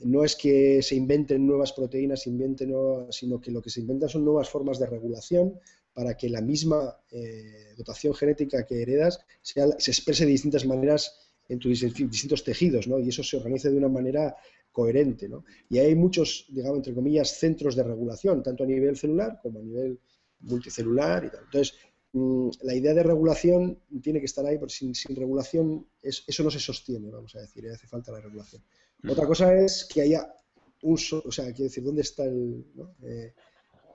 no 0.00 0.24
es 0.24 0.36
que 0.36 0.82
se 0.82 0.94
inventen 0.94 1.46
nuevas 1.46 1.72
proteínas, 1.72 2.26
inventen 2.26 2.72
sino 3.10 3.40
que 3.40 3.50
lo 3.50 3.60
que 3.60 3.70
se 3.70 3.80
inventan 3.80 4.08
son 4.08 4.24
nuevas 4.24 4.48
formas 4.48 4.78
de 4.78 4.86
regulación 4.86 5.58
para 5.92 6.16
que 6.16 6.28
la 6.28 6.40
misma 6.40 6.96
eh, 7.10 7.74
dotación 7.76 8.14
genética 8.14 8.64
que 8.64 8.82
heredas 8.82 9.18
se 9.42 9.60
exprese 9.90 10.24
de 10.24 10.30
distintas 10.30 10.64
maneras 10.66 11.28
en 11.48 11.58
tus 11.58 11.80
distintos 11.80 12.44
tejidos, 12.44 12.86
¿no? 12.86 12.98
Y 12.98 13.08
eso 13.08 13.22
se 13.22 13.36
organice 13.36 13.70
de 13.70 13.78
una 13.78 13.88
manera 13.88 14.36
coherente, 14.70 15.28
¿no? 15.28 15.44
Y 15.68 15.78
hay 15.78 15.94
muchos, 15.94 16.46
digamos, 16.50 16.78
entre 16.78 16.94
comillas, 16.94 17.38
centros 17.38 17.74
de 17.74 17.82
regulación, 17.82 18.42
tanto 18.42 18.64
a 18.64 18.66
nivel 18.66 18.96
celular 18.96 19.40
como 19.42 19.58
a 19.58 19.62
nivel 19.62 19.98
multicelular 20.40 21.24
y 21.24 21.30
tal. 21.30 21.44
Entonces, 21.44 21.74
mm, 22.12 22.50
la 22.62 22.74
idea 22.74 22.94
de 22.94 23.02
regulación 23.02 23.80
tiene 24.02 24.20
que 24.20 24.26
estar 24.26 24.44
ahí, 24.46 24.58
porque 24.58 24.74
sin, 24.74 25.16
regulación 25.16 25.86
eso 26.02 26.42
no 26.44 26.50
se 26.50 26.60
sostiene, 26.60 27.10
vamos 27.10 27.34
a 27.34 27.40
decir, 27.40 27.66
hace 27.68 27.86
falta 27.86 28.12
la 28.12 28.20
regulación. 28.20 28.62
Otra 29.06 29.26
cosa 29.26 29.54
es 29.54 29.84
que 29.84 30.02
haya 30.02 30.34
un 30.82 30.94
o 30.94 31.32
sea, 31.32 31.46
quiero 31.46 31.64
decir, 31.64 31.84
¿dónde 31.84 32.02
está 32.02 32.24
el...? 32.24 32.64
Eh, 33.02 33.32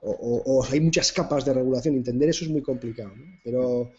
o, 0.06 0.62
hay 0.70 0.80
muchas 0.80 1.12
capas 1.12 1.46
de 1.46 1.54
regulación, 1.54 1.94
entender 1.94 2.28
eso 2.28 2.44
es 2.44 2.50
muy 2.50 2.60
complicado, 2.60 3.12
pero, 3.42 3.90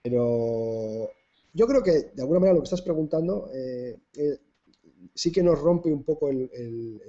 pero 0.00 1.10
yo 1.52 1.66
creo 1.66 1.82
que 1.82 2.12
de 2.14 2.22
alguna 2.22 2.38
manera 2.38 2.54
lo 2.54 2.60
que 2.60 2.66
estás 2.66 2.82
preguntando 2.82 3.50
eh, 3.52 3.98
eh, 4.14 4.38
sí 5.14 5.32
que 5.32 5.42
nos 5.42 5.58
rompe 5.58 5.92
un 5.92 6.04
poco 6.04 6.28
el, 6.28 6.48
el, 6.52 7.00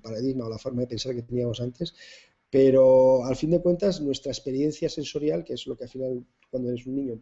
paradigma 0.00 0.46
o 0.46 0.50
la 0.50 0.58
forma 0.58 0.82
de 0.82 0.86
pensar 0.86 1.14
que 1.14 1.22
teníamos 1.22 1.60
antes, 1.60 1.94
pero 2.48 3.24
al 3.24 3.34
fin 3.34 3.50
de 3.50 3.60
cuentas 3.60 4.00
nuestra 4.00 4.30
experiencia 4.30 4.88
sensorial, 4.88 5.44
que 5.44 5.54
es 5.54 5.66
lo 5.66 5.76
que 5.76 5.84
al 5.84 5.90
final 5.90 6.24
cuando 6.50 6.68
eres 6.68 6.86
un 6.86 6.94
niño 6.94 7.18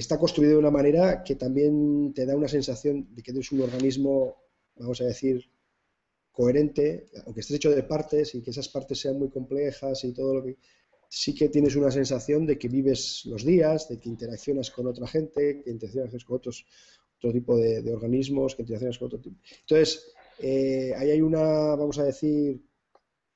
está 0.00 0.18
construido 0.18 0.54
de 0.54 0.58
una 0.58 0.70
manera 0.70 1.22
que 1.22 1.36
también 1.36 2.12
te 2.14 2.26
da 2.26 2.36
una 2.36 2.48
sensación 2.48 3.14
de 3.14 3.22
que 3.22 3.30
eres 3.30 3.52
un 3.52 3.60
organismo, 3.60 4.36
vamos 4.76 5.00
a 5.00 5.04
decir, 5.04 5.50
coherente, 6.32 7.06
aunque 7.26 7.40
estés 7.40 7.56
hecho 7.56 7.70
de 7.70 7.82
partes 7.82 8.34
y 8.34 8.42
que 8.42 8.50
esas 8.50 8.68
partes 8.68 8.98
sean 8.98 9.18
muy 9.18 9.30
complejas 9.30 10.04
y 10.04 10.12
todo 10.12 10.34
lo 10.34 10.42
que... 10.44 10.56
Sí 11.12 11.34
que 11.34 11.48
tienes 11.48 11.74
una 11.74 11.90
sensación 11.90 12.46
de 12.46 12.56
que 12.56 12.68
vives 12.68 13.22
los 13.26 13.44
días, 13.44 13.88
de 13.88 13.98
que 13.98 14.08
interaccionas 14.08 14.70
con 14.70 14.86
otra 14.86 15.08
gente, 15.08 15.60
que 15.60 15.70
interaccionas 15.70 16.24
con 16.24 16.36
otros, 16.36 16.64
otro 17.16 17.32
tipo 17.32 17.56
de, 17.56 17.92
organismos, 17.92 18.54
que 18.54 18.62
interaccionas 18.62 18.96
con 18.96 19.06
otro 19.06 19.18
tipo. 19.18 19.36
Entonces, 19.62 20.12
eh, 20.38 20.92
ahí 20.96 21.10
hay 21.10 21.20
una, 21.20 21.74
vamos 21.74 21.98
a 21.98 22.04
decir, 22.04 22.62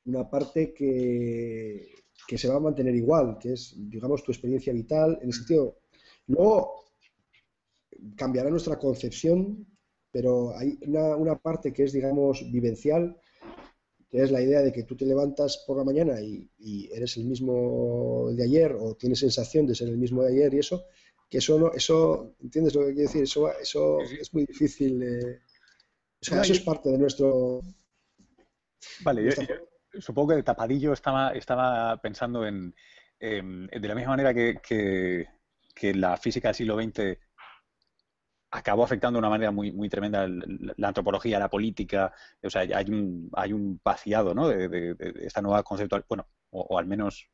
una 0.05 0.31
parte 0.31 0.73
que, 0.73 1.89
que 2.29 2.39
se 2.39 2.47
va 2.47 2.55
a 2.55 2.61
mantener 2.61 2.95
igual, 2.95 3.39
que 3.41 3.55
es, 3.55 3.75
digamos, 3.77 4.23
tu 4.23 4.31
experiencia 4.31 4.73
vital, 4.73 5.19
en 5.21 5.27
el 5.27 5.35
sentido 5.35 5.77
Luego 6.27 6.85
cambiará 8.17 8.51
nuestra 8.51 8.79
concepción, 8.79 9.67
pero 10.11 10.57
hay 10.57 10.79
una, 10.87 11.37
parte 11.37 11.73
que 11.73 11.85
es, 11.85 11.93
digamos, 11.93 12.51
vivencial, 12.51 13.17
que 14.09 14.23
es 14.23 14.31
la 14.31 14.41
idea 14.41 14.61
de 14.61 14.73
que 14.73 14.85
tú 14.85 14.97
te 14.97 15.07
levantas 15.07 15.65
por 15.67 15.77
la 15.77 15.85
mañana 15.85 16.21
y, 16.21 16.49
eres 16.93 17.17
el 17.17 17.25
mismo 17.25 18.31
de 18.33 18.45
ayer 18.45 18.77
o 18.79 18.95
tienes 18.95 19.19
sensación 19.19 19.67
de 19.67 19.75
ser 19.75 19.89
el 19.89 19.99
mismo 19.99 20.23
de 20.23 20.33
ayer 20.33 20.55
y 20.55 20.59
eso, 20.59 20.85
que 21.29 21.39
eso 21.39 21.59
no, 21.59 21.73
eso, 21.73 22.35
¿entiendes 22.41 22.75
lo 22.75 22.83
que 22.83 22.95
quiero 22.95 23.09
decir? 23.09 23.25
Eso, 23.25 23.51
eso 23.59 24.01
es 24.01 24.33
muy 24.33 24.47
difícil. 24.47 25.03
eso 26.21 26.41
es 26.41 26.61
parte 26.61 26.91
de 26.91 26.99
nuestro... 26.99 27.61
Vale, 29.03 29.25
yo, 29.25 30.01
supongo 30.01 30.29
que 30.29 30.37
de 30.37 30.43
tapadillo 30.43 30.93
estaba, 30.93 31.31
estaba 31.33 32.01
pensando 32.01 32.47
en, 32.47 32.75
de 33.19 33.89
la 33.89 33.95
misma 33.95 34.11
manera 34.11 34.35
que, 34.35 34.61
que 34.67 35.27
la 35.83 36.17
física 36.17 36.49
del 36.49 36.55
siglo 36.55 36.77
XX 36.77 37.19
acabó 38.55 38.85
afectando 38.85 39.17
de 39.17 39.21
una 39.21 39.31
manera 39.31 39.51
muy, 39.51 39.73
muy 39.73 39.89
tremenda 39.89 40.29
la 40.29 40.89
antropología, 40.89 41.41
la 41.41 41.51
política, 41.51 42.13
o 42.41 42.49
sea, 42.49 42.63
hay 42.63 42.89
un, 42.89 43.29
hay 43.33 43.53
un 43.53 43.81
vaciado 43.83 44.33
¿no? 44.33 44.49
de, 44.49 44.95
esta 45.23 45.43
nueva 45.43 45.65
conceptual, 45.65 46.05
bueno, 46.09 46.29
o, 46.51 46.79
al 46.79 46.87
menos 46.87 47.29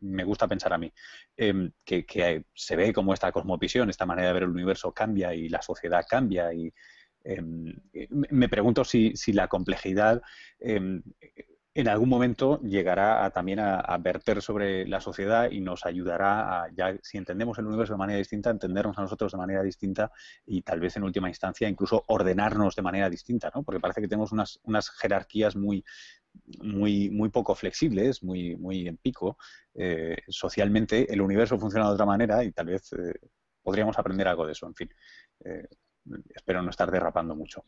me 0.00 0.24
gusta 0.24 0.48
pensar 0.48 0.72
a 0.72 0.78
mí, 0.78 0.92
em, 1.36 1.70
que, 1.84 2.44
se 2.52 2.74
ve 2.74 2.92
como 2.92 3.14
esta 3.14 3.30
cosmovisión, 3.30 3.88
esta 3.88 4.04
manera 4.04 4.28
de 4.28 4.34
ver 4.34 4.42
el 4.42 4.50
universo 4.50 4.92
cambia 4.92 5.32
y 5.32 5.48
la 5.48 5.62
sociedad 5.62 6.04
cambia 6.08 6.52
y 6.52 6.72
em, 7.22 7.72
me 8.08 8.48
pregunto 8.48 8.84
si, 8.84 9.14
si 9.14 9.32
la 9.32 9.46
complejidad 9.46 10.20
em, 10.58 11.02
en 11.78 11.86
algún 11.86 12.08
momento 12.08 12.60
llegará 12.62 13.30
también 13.30 13.60
a, 13.60 13.96
verter 13.98 14.42
sobre 14.42 14.84
la 14.88 15.00
sociedad 15.00 15.48
y 15.48 15.60
nos 15.60 15.86
ayudará 15.86 16.64
a, 16.64 16.72
ya 16.72 16.98
si 17.02 17.18
entendemos 17.18 17.56
el 17.58 17.66
universo 17.66 17.92
de 17.92 17.98
manera 17.98 18.18
distinta, 18.18 18.50
entendernos 18.50 18.98
a 18.98 19.02
nosotros 19.02 19.30
de 19.30 19.38
manera 19.38 19.62
distinta 19.62 20.10
y 20.44 20.62
tal 20.62 20.80
vez 20.80 20.96
en 20.96 21.04
última 21.04 21.28
instancia 21.28 21.68
incluso 21.68 22.02
ordenarnos 22.08 22.74
de 22.74 22.82
manera 22.82 23.08
distinta, 23.08 23.52
¿no? 23.54 23.62
Porque 23.62 23.78
parece 23.78 24.00
que 24.00 24.08
tenemos 24.08 24.32
unas, 24.32 24.58
unas 24.64 24.90
jerarquías 24.90 25.54
muy, 25.54 25.84
muy, 26.64 27.10
muy 27.10 27.28
poco 27.28 27.54
flexibles, 27.54 28.24
muy, 28.24 28.56
muy 28.56 28.88
en 28.88 28.96
pico. 28.96 29.38
Eh, 29.72 30.16
socialmente 30.26 31.12
el 31.12 31.20
universo 31.20 31.60
funciona 31.60 31.86
de 31.86 31.94
otra 31.94 32.06
manera 32.06 32.42
y 32.42 32.50
tal 32.50 32.66
vez 32.66 32.90
podríamos 33.62 33.96
aprender 33.96 34.26
algo 34.26 34.44
de 34.44 34.50
eso. 34.50 34.66
En 34.66 34.74
fin, 34.74 34.90
espero 36.34 36.60
no 36.60 36.70
estar 36.70 36.90
derrapando 36.90 37.36
mucho. 37.36 37.62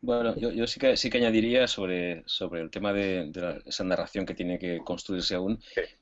Bueno, 0.00 0.36
yo, 0.36 0.66
sí, 0.66 0.78
que, 0.78 0.96
sí 0.96 1.10
que 1.10 1.18
añadiría 1.18 1.66
sobre, 1.66 2.22
sobre 2.26 2.60
el 2.60 2.70
tema 2.70 2.92
de, 2.92 3.32
esa 3.64 3.82
narración 3.82 4.26
que 4.26 4.34
tiene 4.34 4.58
que 4.58 4.78
construirse 4.78 5.34
aún. 5.34 5.58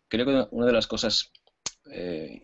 Creo 0.09 0.27
que 0.27 0.47
una 0.51 0.67
de 0.67 0.73
las 0.73 0.87
cosas 0.87 1.33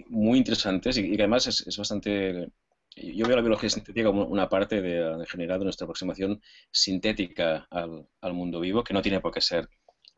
muy 0.09 0.39
interesantes 0.39 0.97
y, 0.97 1.17
que 1.17 1.23
además 1.23 1.47
es, 1.47 1.67
es 1.67 1.77
bastante 1.77 2.51
yo 2.97 3.27
veo 3.27 3.37
la 3.37 3.43
biología 3.43 3.71
sintética 3.71 4.09
como 4.09 4.25
una 4.27 4.49
parte 4.49 4.81
de, 4.83 5.25
generar 5.27 5.59
de 5.59 5.65
nuestra 5.65 5.85
aproximación 5.85 6.41
sintética 6.71 7.67
al, 7.71 8.07
al, 8.21 8.35
mundo 8.35 8.61
vivo, 8.61 8.83
que 8.83 8.95
no 8.95 9.03
tiene 9.03 9.21
por 9.21 9.33
qué 9.33 9.41
ser 9.41 9.69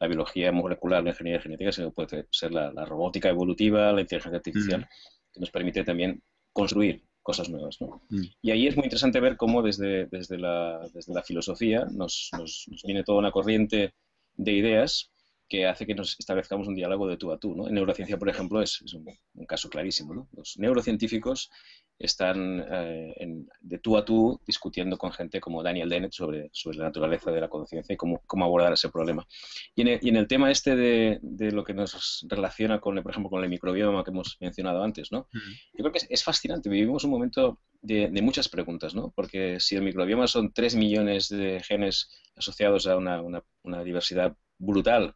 la 0.01 0.09
biología 0.09 0.51
molecular, 0.53 1.03
la 1.03 1.11
ingeniería 1.11 1.41
genética, 1.41 1.70
sino 1.70 1.93
puede 1.93 2.26
ser 2.30 2.53
la, 2.53 2.70
robótica 2.85 3.28
evolutiva, 3.28 3.93
la 3.93 4.01
inteligencia 4.01 4.39
artificial, 4.39 4.80
mm. 4.80 5.33
que 5.33 5.41
nos 5.41 5.51
permite 5.51 5.85
también 5.85 6.22
construir 6.53 7.05
cosas 7.22 7.48
nuevas. 7.48 7.80
¿no? 7.80 8.02
Mm. 8.08 8.22
Y 8.42 8.50
ahí 8.50 8.66
es 8.66 8.76
muy 8.76 8.84
interesante 8.84 9.20
ver 9.20 9.36
cómo 9.36 9.62
desde, 9.62 10.06
desde, 10.06 10.38
la, 10.38 10.80
desde 10.92 11.14
la 11.14 11.22
filosofía 11.22 11.86
nos, 11.90 12.30
nos, 12.36 12.66
viene 12.84 13.04
toda 13.04 13.18
una 13.18 13.30
corriente 13.30 13.94
de 14.34 14.52
ideas 14.52 15.10
que 15.48 15.66
hace 15.66 15.86
que 15.86 15.94
nos 15.94 16.18
establezcamos 16.18 16.66
un 16.66 16.74
diálogo 16.74 17.06
de 17.08 17.16
tú 17.16 17.30
a 17.30 17.38
tú. 17.38 17.54
¿no? 17.54 17.68
En 17.68 17.74
neurociencia, 17.74 18.18
por 18.18 18.28
ejemplo, 18.28 18.62
es, 18.62 18.80
un, 18.94 19.06
un, 19.34 19.46
caso 19.46 19.68
clarísimo. 19.68 20.14
¿no? 20.14 20.28
Los 20.32 20.58
neurocientíficos 20.58 21.50
están 21.99 22.64
eh, 22.70 23.45
de 23.61 23.78
tú 23.78 23.97
a 23.97 24.05
tú 24.05 24.40
discutiendo 24.47 24.99
con 24.99 25.12
gente 25.12 25.40
como 25.40 25.62
Daniel 25.62 25.88
Dennett 25.88 26.12
sobre, 26.12 26.51
sobre 26.53 26.78
la 26.78 26.84
naturaleza 26.84 27.30
de 27.30 27.40
la 27.40 27.49
conciencia 27.49 27.93
y 27.93 27.97
cómo, 27.97 28.22
cómo, 28.26 28.45
abordar 28.45 28.72
ese 28.72 28.88
problema. 28.88 29.26
Y 29.74 29.82
en, 29.82 30.16
el, 30.16 30.26
tema 30.26 30.51
este 30.51 30.74
de, 30.74 31.18
de, 31.22 31.53
lo 31.53 31.64
que 31.64 31.74
nos 31.74 32.26
relaciona 32.28 32.80
con, 32.80 33.01
por 33.03 33.12
ejemplo, 33.12 33.30
con 33.30 33.43
el 33.43 33.51
microbioma 33.51 34.03
que 34.05 34.11
hemos 34.11 34.36
mencionado 34.40 34.82
antes, 34.82 35.12
¿no? 35.12 35.28
Yo 35.32 35.84
creo 35.84 35.93
que 35.93 36.01
es, 36.09 36.24
fascinante. 36.24 36.68
Vivimos 36.68 37.05
un 37.05 37.11
momento 37.11 37.61
de, 37.80 38.09
de, 38.11 38.22
muchas 38.22 38.49
preguntas, 38.49 38.95
¿no? 38.95 39.12
Porque 39.14 39.61
si 39.61 39.76
el 39.76 39.82
microbioma 39.82 40.26
son 40.26 40.53
3 40.53 40.74
millones 40.76 41.28
de 41.28 41.61
genes 41.61 42.11
asociados 42.36 42.86
a 42.86 42.97
una, 42.97 43.22
una, 43.22 43.45
una 43.62 43.84
diversidad 43.84 44.36
brutal 44.59 45.14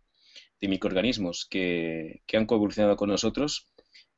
de 0.61 0.69
microorganismos 0.69 1.47
que, 1.49 2.23
que 2.27 2.37
han 2.37 2.47
coevolucionado 2.47 2.97
con 2.97 3.11
nosotros, 3.11 3.67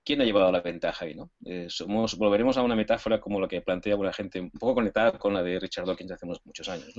¿quién 0.08 0.22
ha 0.22 0.24
llevado 0.24 0.50
la 0.50 0.62
ventaja 0.62 1.04
ahí? 1.04 1.14
¿no? 1.14 1.30
Eh, 1.44 1.66
somos, 1.68 2.16
volveremos 2.16 2.56
a 2.56 2.62
una 2.62 2.74
metáfora 2.74 3.20
como 3.20 3.38
la 3.38 3.46
que 3.46 3.60
plantea 3.60 3.94
una 3.94 4.10
gente, 4.10 4.40
un 4.40 4.50
poco 4.50 4.76
conectada 4.76 5.18
con 5.18 5.34
la 5.34 5.42
de 5.42 5.60
Richard 5.60 5.84
Dawkins 5.84 6.12
hace 6.12 6.24
muchos 6.24 6.66
años. 6.70 6.94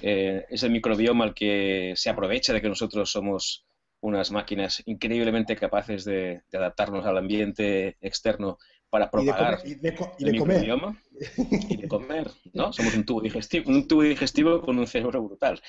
Eh, 0.00 0.46
es 0.48 0.62
el 0.62 0.70
microbioma 0.70 1.26
el 1.26 1.34
que 1.34 1.92
se 1.96 2.08
aprovecha 2.08 2.54
de 2.54 2.62
que 2.62 2.70
nosotros 2.70 3.10
somos 3.10 3.66
unas 4.00 4.30
máquinas 4.30 4.82
increíblemente 4.86 5.54
capaces 5.54 6.06
de, 6.06 6.40
adaptarnos 6.50 7.04
al 7.04 7.18
ambiente 7.18 7.98
externo 8.00 8.56
para 8.90 9.10
propagar 9.10 9.60
y 9.64 9.76
de, 9.76 9.96
microbioma 10.18 11.00
y 11.68 11.76
de 11.76 11.88
comer, 11.88 12.30
¿no? 12.52 12.72
Somos 12.72 12.94
un 12.94 13.04
tubo 13.04 13.20
digestivo, 13.20 13.70
un 13.70 13.86
tubo 13.86 14.02
digestivo 14.02 14.60
con 14.60 14.78
un 14.78 14.86
cerebro 14.86 15.22
brutal. 15.22 15.60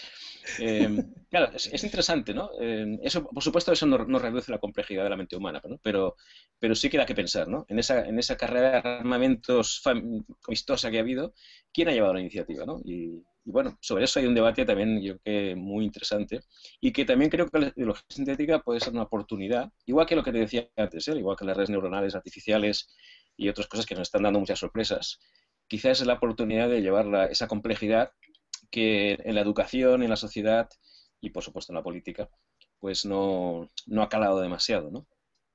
Eh, 0.59 1.03
claro, 1.29 1.51
es, 1.55 1.83
interesante, 1.83 2.33
¿no? 2.33 2.49
Eh, 2.59 2.97
eso, 3.03 3.23
por 3.27 3.43
supuesto, 3.43 3.71
eso 3.71 3.85
no, 3.85 4.19
reduce 4.19 4.51
la 4.51 4.57
complejidad 4.57 5.03
de 5.03 5.11
la 5.11 5.17
mente 5.17 5.35
humana, 5.35 5.61
¿no? 5.63 5.77
pero, 5.83 6.15
pero 6.59 6.73
sí 6.73 6.89
que 6.89 6.97
da 6.97 7.05
que 7.05 7.13
pensar, 7.13 7.47
¿no? 7.47 7.65
En 7.69 7.77
esa, 7.77 8.05
en 8.07 8.17
esa 8.17 8.35
carrera 8.35 8.71
de 8.71 8.89
armamentos 8.89 9.83
amistosa 10.47 10.89
que 10.89 10.97
ha 10.97 11.01
habido, 11.01 11.33
¿quién 11.71 11.89
ha 11.89 11.93
llevado 11.93 12.15
la 12.15 12.21
iniciativa, 12.21 12.65
¿no? 12.65 12.81
Y, 12.83 13.23
bueno, 13.43 13.77
sobre 13.81 14.05
eso 14.05 14.19
hay 14.19 14.27
un 14.27 14.35
debate 14.35 14.65
también, 14.65 15.01
yo 15.01 15.19
que 15.19 15.55
muy 15.55 15.85
interesante, 15.85 16.41
y 16.79 16.91
que 16.91 17.05
también 17.05 17.29
creo 17.29 17.47
que 17.47 17.59
la 17.59 17.73
biología 17.75 18.05
sintética 18.09 18.59
puede 18.59 18.79
ser 18.79 18.93
una 18.93 19.03
oportunidad, 19.03 19.71
igual 19.85 20.05
que 20.05 20.15
lo 20.15 20.23
que 20.23 20.31
te 20.31 20.39
decía 20.39 20.69
antes, 20.75 21.07
¿eh? 21.07 21.17
igual 21.17 21.37
que 21.37 21.45
las 21.45 21.57
redes 21.57 21.69
neuronales 21.69 22.15
artificiales 22.15 22.87
y 23.37 23.49
otras 23.49 23.67
cosas 23.67 23.85
que 23.85 23.95
nos 23.95 24.03
están 24.03 24.23
dando 24.23 24.39
muchas 24.39 24.59
sorpresas. 24.59 25.19
Quizás 25.67 26.01
es 26.01 26.07
la 26.07 26.13
oportunidad 26.15 26.69
de 26.69 26.81
llevar 26.81 27.31
esa 27.31 27.47
complejidad 27.47 28.11
que 28.69 29.17
en 29.23 29.35
la 29.35 29.41
educación, 29.41 30.03
en 30.03 30.09
la 30.09 30.15
sociedad 30.15 30.69
y 31.19 31.31
por 31.31 31.43
supuesto 31.43 31.71
en 31.71 31.77
la 31.77 31.83
política, 31.83 32.29
pues 32.79 33.05
no, 33.05 33.69
no 33.85 34.03
ha 34.03 34.09
calado 34.09 34.41
demasiado, 34.41 34.91
¿no? 34.91 35.07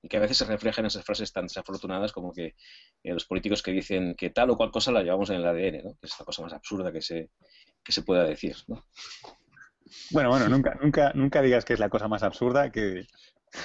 Y 0.07 0.09
que 0.09 0.19
a 0.19 0.21
veces 0.21 0.37
se 0.39 0.45
reflejan 0.45 0.87
esas 0.87 1.05
frases 1.05 1.33
tan 1.33 1.47
desafortunadas 1.47 2.13
como 2.13 2.33
que 2.33 2.55
eh, 3.03 3.13
los 3.13 3.25
políticos 3.27 3.61
que 3.61 3.73
dicen 3.73 4.15
que 4.17 4.31
tal 4.31 4.51
o 4.51 4.57
cual 4.57 4.71
cosa 4.71 4.93
la 4.93 5.03
llevamos 5.03 5.31
en 5.31 5.37
el 5.37 5.47
ADN, 5.47 5.83
¿no? 5.83 5.97
Que 6.01 6.07
es 6.07 6.17
la 6.17 6.25
cosa 6.25 6.43
más 6.43 6.53
absurda 6.53 6.93
que 6.93 7.03
se, 7.03 7.31
que 7.83 7.91
se 7.91 8.03
pueda 8.03 8.23
decir, 8.23 8.55
¿no? 8.69 8.87
Bueno, 10.13 10.31
bueno, 10.31 10.49
nunca, 10.49 10.79
nunca, 10.81 11.13
nunca 11.15 11.43
digas 11.43 11.65
que 11.65 11.73
es 11.73 11.81
la 11.81 11.89
cosa 11.89 12.07
más 12.07 12.23
absurda, 12.23 12.71
que 12.71 13.07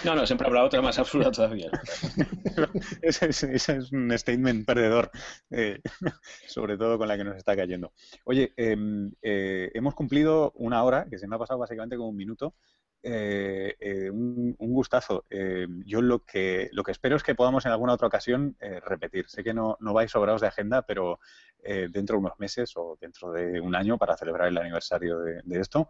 no, 0.05 0.15
no, 0.15 0.25
siempre 0.25 0.47
habrá 0.47 0.63
otra 0.63 0.81
más 0.81 0.97
absurda 0.97 1.31
todavía. 1.31 1.69
ese, 3.01 3.29
es, 3.29 3.91
un 3.91 4.17
statement 4.17 4.65
perdedor, 4.65 5.11
eh, 5.51 5.79
sobre 6.47 6.77
todo 6.77 6.97
con 6.97 7.07
la 7.07 7.17
que 7.17 7.23
nos 7.23 7.37
está 7.37 7.55
cayendo. 7.55 7.93
Oye, 8.25 8.53
em, 8.57 9.11
eh, 9.21 9.69
hemos 9.73 9.93
cumplido 9.93 10.53
una 10.55 10.83
hora, 10.83 11.07
que 11.09 11.17
se 11.17 11.27
me 11.27 11.35
ha 11.35 11.39
pasado 11.39 11.59
básicamente 11.59 11.97
como 11.97 12.09
un 12.09 12.15
minuto, 12.15 12.55
eh, 13.03 13.75
eh, 13.79 14.11
un, 14.11 14.55
gustazo. 14.59 15.25
Eh, 15.29 15.67
yo 15.85 16.01
lo 16.01 16.23
que, 16.23 16.69
lo 16.71 16.83
que 16.83 16.91
espero 16.91 17.15
es 17.15 17.23
que 17.23 17.33
podamos 17.33 17.65
en 17.65 17.71
alguna 17.71 17.93
otra 17.93 18.07
ocasión 18.07 18.55
repetir. 18.85 19.27
Sé 19.27 19.43
que 19.43 19.53
no, 19.53 19.77
no 19.79 19.93
vais 19.93 20.11
sobrados 20.11 20.41
de 20.41 20.47
agenda, 20.47 20.83
pero 20.83 21.19
dentro 21.63 22.15
de 22.15 22.19
unos 22.21 22.39
meses 22.39 22.73
o 22.75 22.97
dentro 22.99 23.31
de 23.31 23.61
un 23.61 23.75
año 23.75 23.97
para 23.99 24.17
celebrar 24.17 24.47
el 24.47 24.57
aniversario 24.57 25.19
de, 25.19 25.59
esto, 25.59 25.89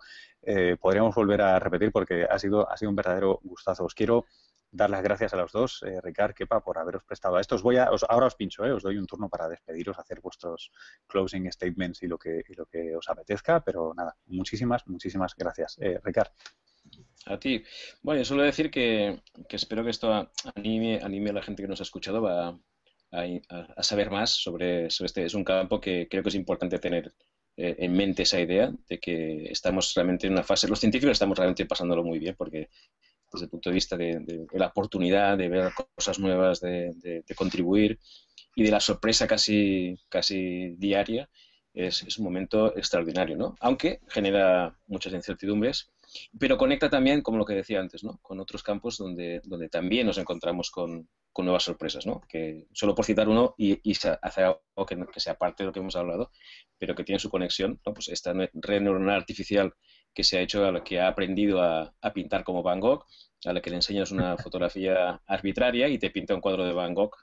podríamos 0.80 1.16
volver 1.16 1.42
a 1.42 1.60
repetir 1.60 1.92
porque 1.92 2.26
ha 2.30 2.38
sido, 2.40 2.70
ha 2.70 2.76
sido 2.76 2.90
un 2.90 2.96
verdadero 2.96 3.40
gustazo. 3.44 3.86
Os 3.86 3.96
quiero 3.96 4.26
dar 4.70 4.90
las 4.90 5.02
gracias 5.02 5.34
a 5.34 5.38
los 5.38 5.52
dos, 5.52 5.84
Ricard, 6.04 6.34
Kepa, 6.34 6.62
por 6.62 6.78
haberos 6.78 7.04
prestado 7.04 7.38
a 7.38 7.42
esto. 7.42 7.56
Os 7.56 7.64
voy 7.64 7.78
a, 7.78 7.90
ahora 8.10 8.26
os 8.26 8.36
pincho, 8.36 8.64
os 8.64 8.84
doy 8.84 8.98
un 8.98 9.06
turno 9.06 9.30
para 9.30 9.48
despediros, 9.48 9.98
hacer 9.98 10.20
vuestros 10.20 10.72
closing 11.08 11.50
statements 11.52 12.04
y 12.04 12.08
lo 12.08 12.18
que, 12.18 12.44
y 12.48 12.54
lo 12.54 12.66
que 12.66 12.96
os 12.96 13.10
apetezca, 13.10 13.62
pero 13.62 13.94
nada, 13.94 14.18
muchísimas, 14.26 14.86
muchísimas 14.88 15.36
gracias. 15.36 15.78
Ricard. 16.04 16.32
A 17.26 17.40
ti. 17.40 17.64
Bueno, 18.02 18.22
yo 18.22 18.26
suelo 18.26 18.44
decir 18.44 18.72
que, 18.72 19.22
espero 19.50 19.84
que 19.84 19.92
esto 19.92 20.30
anime, 20.56 21.00
anime 21.04 21.30
a 21.30 21.34
la 21.34 21.44
gente 21.44 21.62
que 21.62 21.68
nos 21.68 21.80
ha 21.80 21.84
escuchado 21.84 22.28
a, 22.28 22.60
a, 23.12 23.84
saber 23.84 24.10
más 24.10 24.32
sobre, 24.32 24.88
este. 24.88 25.26
Es 25.26 25.34
un 25.34 25.44
campo 25.44 25.80
que 25.80 26.08
creo 26.10 26.24
que 26.24 26.30
es 26.30 26.36
importante 26.36 26.80
tener 26.80 27.14
eh, 27.58 27.76
en 27.80 27.94
mente 27.94 28.24
esa 28.24 28.40
idea 28.40 28.72
de 28.88 29.00
que 29.00 29.46
estamos 29.52 29.94
realmente 29.94 30.28
en 30.28 30.34
una 30.34 30.44
fase, 30.44 30.68
los 30.68 30.80
científicos 30.80 31.12
estamos 31.12 31.38
realmente 31.38 31.66
pasándolo 31.66 32.04
muy 32.04 32.18
bien 32.18 32.36
porque 32.38 32.70
desde 33.32 33.46
el 33.46 33.50
punto 33.50 33.70
de 33.70 33.74
vista 33.74 33.98
de, 33.98 34.46
la 34.54 34.68
oportunidad 34.68 35.38
de 35.38 35.50
ver 35.50 35.72
cosas 35.96 36.20
nuevas, 36.20 36.60
de, 36.60 37.24
contribuir 37.36 38.00
y 38.56 38.64
de 38.64 38.72
la 38.72 38.80
sorpresa 38.80 39.28
casi, 39.28 39.98
casi 40.10 40.76
diaria, 40.78 41.30
es, 41.74 42.04
es 42.04 42.18
un 42.18 42.26
momento 42.26 42.76
extraordinario, 42.76 43.38
¿no? 43.38 43.56
Aunque 43.62 44.02
genera 44.10 44.78
muchas 44.88 45.14
incertidumbres 45.14 45.90
pero 46.40 46.58
conecta 46.58 46.90
también, 46.90 47.22
como 47.22 47.38
lo 47.38 47.46
que 47.46 47.54
decía 47.54 47.80
antes, 47.80 48.04
¿no? 48.04 48.20
con 48.22 48.40
otros 48.40 48.64
campos 48.64 48.98
donde, 48.98 49.42
donde 49.44 49.70
también 49.70 50.08
nos 50.08 50.18
encontramos 50.18 50.72
con, 50.72 51.10
con 51.32 51.46
nuevas 51.46 51.64
sorpresas, 51.64 52.06
¿no? 52.06 52.22
que 52.28 52.68
solo 52.74 52.96
por 52.96 53.06
citar 53.06 53.30
uno 53.30 53.56
y, 53.58 53.80
y 53.90 53.96
hacer 54.22 54.44
algo 54.44 54.86
que, 54.88 54.98
que, 55.14 55.20
sea 55.20 55.36
parte 55.36 55.64
de 55.64 55.68
lo 55.68 55.74
que 55.74 55.80
hemos 55.80 55.96
hablado, 55.96 56.32
pero 56.78 56.96
que 56.96 57.04
tiene 57.04 57.20
su 57.20 57.30
conexión, 57.30 57.80
¿no? 57.86 57.94
pues 57.94 58.10
esta 58.10 58.34
red 58.34 58.82
neuronal 58.82 59.16
artificial 59.16 59.74
que 60.14 60.24
se 60.24 60.38
ha 60.38 60.42
hecho, 60.42 60.66
a 60.66 60.72
la 60.72 60.84
que 60.84 61.00
ha 61.00 61.08
aprendido 61.08 61.62
a, 61.62 61.94
a 62.02 62.14
pintar 62.14 62.44
como 62.44 62.64
Van 62.64 62.80
Gogh, 62.80 63.06
a 63.46 63.54
la 63.54 63.62
que 63.62 63.70
le 63.70 63.78
enseñas 63.78 64.12
una 64.12 64.38
fotografía 64.38 65.22
arbitraria 65.26 65.88
y 65.88 65.98
te 65.98 66.10
pinta 66.12 66.36
un 66.36 66.42
cuadro 66.42 66.66
de 66.66 66.74
Van 66.74 66.94
Gogh, 66.94 67.16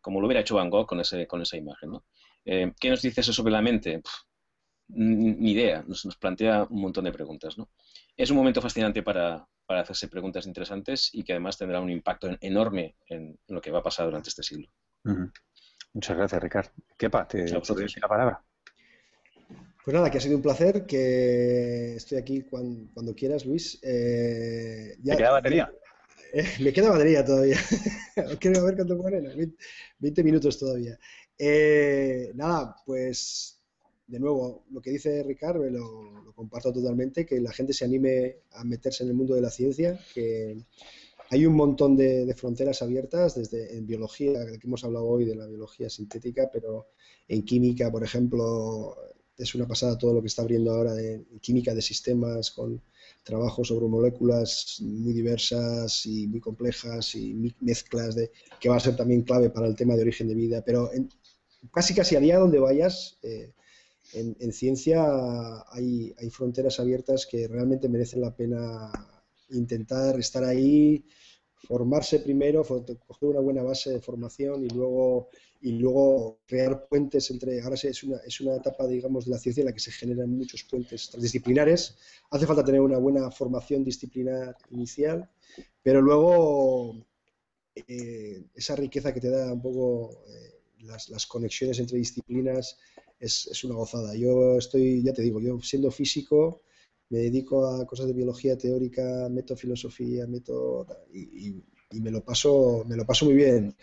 como 0.00 0.20
lo 0.20 0.26
hubiera 0.26 0.40
hecho 0.40 0.56
Van 0.56 0.70
Gogh 0.70 0.86
con, 0.86 1.00
ese, 1.00 1.26
con 1.26 1.42
esa 1.42 1.56
imagen. 1.56 1.90
¿no? 1.90 2.04
Eh, 2.44 2.72
¿Qué 2.78 2.90
nos 2.90 3.02
dice 3.02 3.22
eso 3.22 3.32
sobre 3.32 3.52
la 3.52 3.62
mente? 3.62 4.02
Ni 4.88 5.52
idea, 5.52 5.84
nos, 5.86 6.04
nos, 6.04 6.16
plantea 6.16 6.64
un 6.70 6.80
montón 6.80 7.04
de 7.04 7.12
preguntas. 7.12 7.58
¿no? 7.58 7.68
es 8.16 8.30
un 8.30 8.36
momento 8.36 8.62
fascinante 8.62 9.02
para, 9.02 9.46
hacerse 9.68 10.08
preguntas 10.08 10.46
interesantes 10.46 11.10
y 11.12 11.22
que 11.24 11.32
además 11.32 11.58
tendrá 11.58 11.80
un 11.80 11.90
impacto 11.90 12.30
enorme 12.40 12.96
en, 13.08 13.38
lo 13.48 13.60
que 13.60 13.70
va 13.70 13.80
a 13.80 13.82
pasar 13.82 14.06
durante 14.06 14.28
este 14.28 14.42
siglo. 14.42 14.68
Muchas 15.92 16.16
gracias, 16.16 16.42
Ricardo. 16.42 16.70
¿Qué 16.96 17.08
te 17.28 17.46
doy 17.46 17.86
la 18.00 18.08
palabra. 18.08 18.42
Pues 19.84 19.94
nada, 19.94 20.10
que 20.10 20.18
ha 20.18 20.20
sido 20.20 20.36
un 20.36 20.42
placer, 20.42 20.84
que 20.86 21.94
estoy 21.94 22.18
aquí 22.18 22.42
cuando, 22.42 23.14
quieras, 23.14 23.44
Luis. 23.44 23.78
Eh, 23.82 24.96
ya, 25.02 25.16
queda 25.16 25.32
batería? 25.32 25.72
Eh, 26.32 26.44
me 26.60 26.72
queda 26.72 26.90
batería 26.90 27.24
todavía. 27.24 27.56
Quiero 28.40 28.64
ver 28.64 28.74
cuánto 28.74 28.98
pone. 28.98 29.22
20 30.00 30.24
minutos 30.24 30.58
todavía. 30.58 30.98
Eh, 31.38 32.32
nada, 32.34 32.74
pues 32.84 33.55
de 34.06 34.20
nuevo, 34.20 34.64
lo 34.70 34.80
que 34.80 34.90
dice 34.90 35.22
Ricardo 35.22 35.64
lo, 35.68 36.34
comparto 36.34 36.72
totalmente, 36.72 37.24
que 37.24 37.40
la 37.40 37.52
gente 37.52 37.72
se 37.72 37.86
anime 37.86 38.40
a 38.52 38.62
meterse 38.62 39.04
en 39.04 39.10
el 39.10 39.16
mundo 39.16 39.34
de 39.34 39.40
la 39.40 39.50
ciencia, 39.50 39.98
que 40.14 40.58
hay 41.30 41.46
un 41.46 41.54
montón 41.54 41.96
de, 41.96 42.32
fronteras 42.36 42.82
abiertas, 42.82 43.34
desde 43.34 43.76
en 43.76 43.86
biología, 43.86 44.44
que 44.46 44.66
hemos 44.66 44.84
hablado 44.84 45.06
hoy 45.06 45.24
de 45.24 45.34
la 45.34 45.46
biología 45.46 45.88
sintética, 45.88 46.50
pero 46.52 46.88
en 47.26 47.42
química, 47.42 47.90
por 47.90 48.04
ejemplo, 48.04 48.96
es 49.38 49.54
una 49.54 49.66
pasada 49.66 49.98
todo 49.98 50.14
lo 50.14 50.20
que 50.20 50.28
está 50.28 50.42
abriendo 50.42 50.72
ahora 50.72 50.94
de 50.94 51.24
química 51.40 51.74
de 51.74 51.82
sistemas 51.82 52.50
con 52.50 52.82
trabajo 53.22 53.64
sobre 53.64 53.86
moléculas 53.86 54.76
muy 54.80 55.12
diversas 55.12 56.06
y 56.06 56.26
muy 56.28 56.40
complejas 56.40 57.14
y 57.14 57.52
mezclas 57.60 58.14
de, 58.14 58.30
que 58.60 58.68
va 58.68 58.76
a 58.76 58.80
ser 58.80 58.94
también 58.96 59.22
clave 59.22 59.50
para 59.50 59.66
el 59.66 59.74
tema 59.74 59.96
de 59.96 60.02
origen 60.02 60.28
de 60.28 60.34
vida. 60.34 60.62
Pero 60.64 60.90
casi 61.72 61.94
casi 61.94 62.16
allá 62.16 62.38
donde 62.38 62.58
vayas, 62.58 63.18
eh, 63.22 63.52
en, 64.12 64.52
ciencia 64.52 65.04
hay, 65.70 66.14
hay, 66.18 66.30
fronteras 66.30 66.80
abiertas 66.80 67.26
que 67.26 67.48
realmente 67.48 67.88
merecen 67.88 68.20
la 68.20 68.34
pena 68.34 68.90
intentar 69.50 70.18
estar 70.18 70.44
ahí, 70.44 71.04
formarse 71.54 72.20
primero, 72.20 72.62
coger 72.64 73.28
una 73.28 73.40
buena 73.40 73.62
base 73.62 73.90
de 73.90 74.00
formación 74.00 74.64
y 74.64 74.68
luego 74.68 75.28
y 75.60 75.72
luego 75.72 76.38
crear 76.46 76.86
puentes 76.86 77.30
entre, 77.30 77.60
ahora 77.60 77.74
es 77.74 78.02
una, 78.04 78.18
es 78.18 78.40
una 78.40 78.56
etapa, 78.56 78.86
digamos, 78.86 79.24
de 79.24 79.32
la 79.32 79.38
ciencia 79.38 79.62
en 79.62 79.66
la 79.66 79.72
que 79.72 79.80
se 79.80 79.90
generan 79.90 80.30
muchos 80.30 80.62
puentes 80.64 81.10
transdisciplinares. 81.10 81.96
Hace 82.30 82.46
falta 82.46 82.64
tener 82.64 82.80
una 82.80 82.98
buena 82.98 83.30
formación 83.30 83.82
disciplinar 83.82 84.56
inicial, 84.70 85.28
pero 85.82 86.00
luego 86.02 87.04
eh, 87.74 88.44
esa 88.54 88.76
riqueza 88.76 89.12
que 89.12 89.20
te 89.20 89.30
da 89.30 89.52
un 89.52 89.62
poco 89.62 90.22
eh, 90.28 90.60
las, 90.84 91.08
las, 91.08 91.26
conexiones 91.26 91.78
entre 91.80 91.98
disciplinas 91.98 92.78
es, 93.18 93.46
es, 93.46 93.64
una 93.64 93.74
gozada. 93.74 94.14
Yo 94.14 94.58
estoy, 94.58 95.02
ya 95.02 95.12
te 95.12 95.22
digo, 95.22 95.40
yo 95.40 95.60
siendo 95.60 95.90
físico 95.90 96.62
me 97.08 97.18
dedico 97.18 97.66
a 97.66 97.86
cosas 97.86 98.06
de 98.06 98.12
biología 98.12 98.58
teórica, 98.58 99.28
meto 99.30 99.56
filosofía, 99.56 100.26
meto 100.26 100.86
y, 101.12 101.48
y, 101.48 101.64
y 101.92 102.00
me 102.00 102.10
lo 102.10 102.24
paso, 102.24 102.84
me 102.86 102.96
lo 102.96 103.06
paso 103.06 103.26
muy 103.26 103.34
bien. 103.34 103.76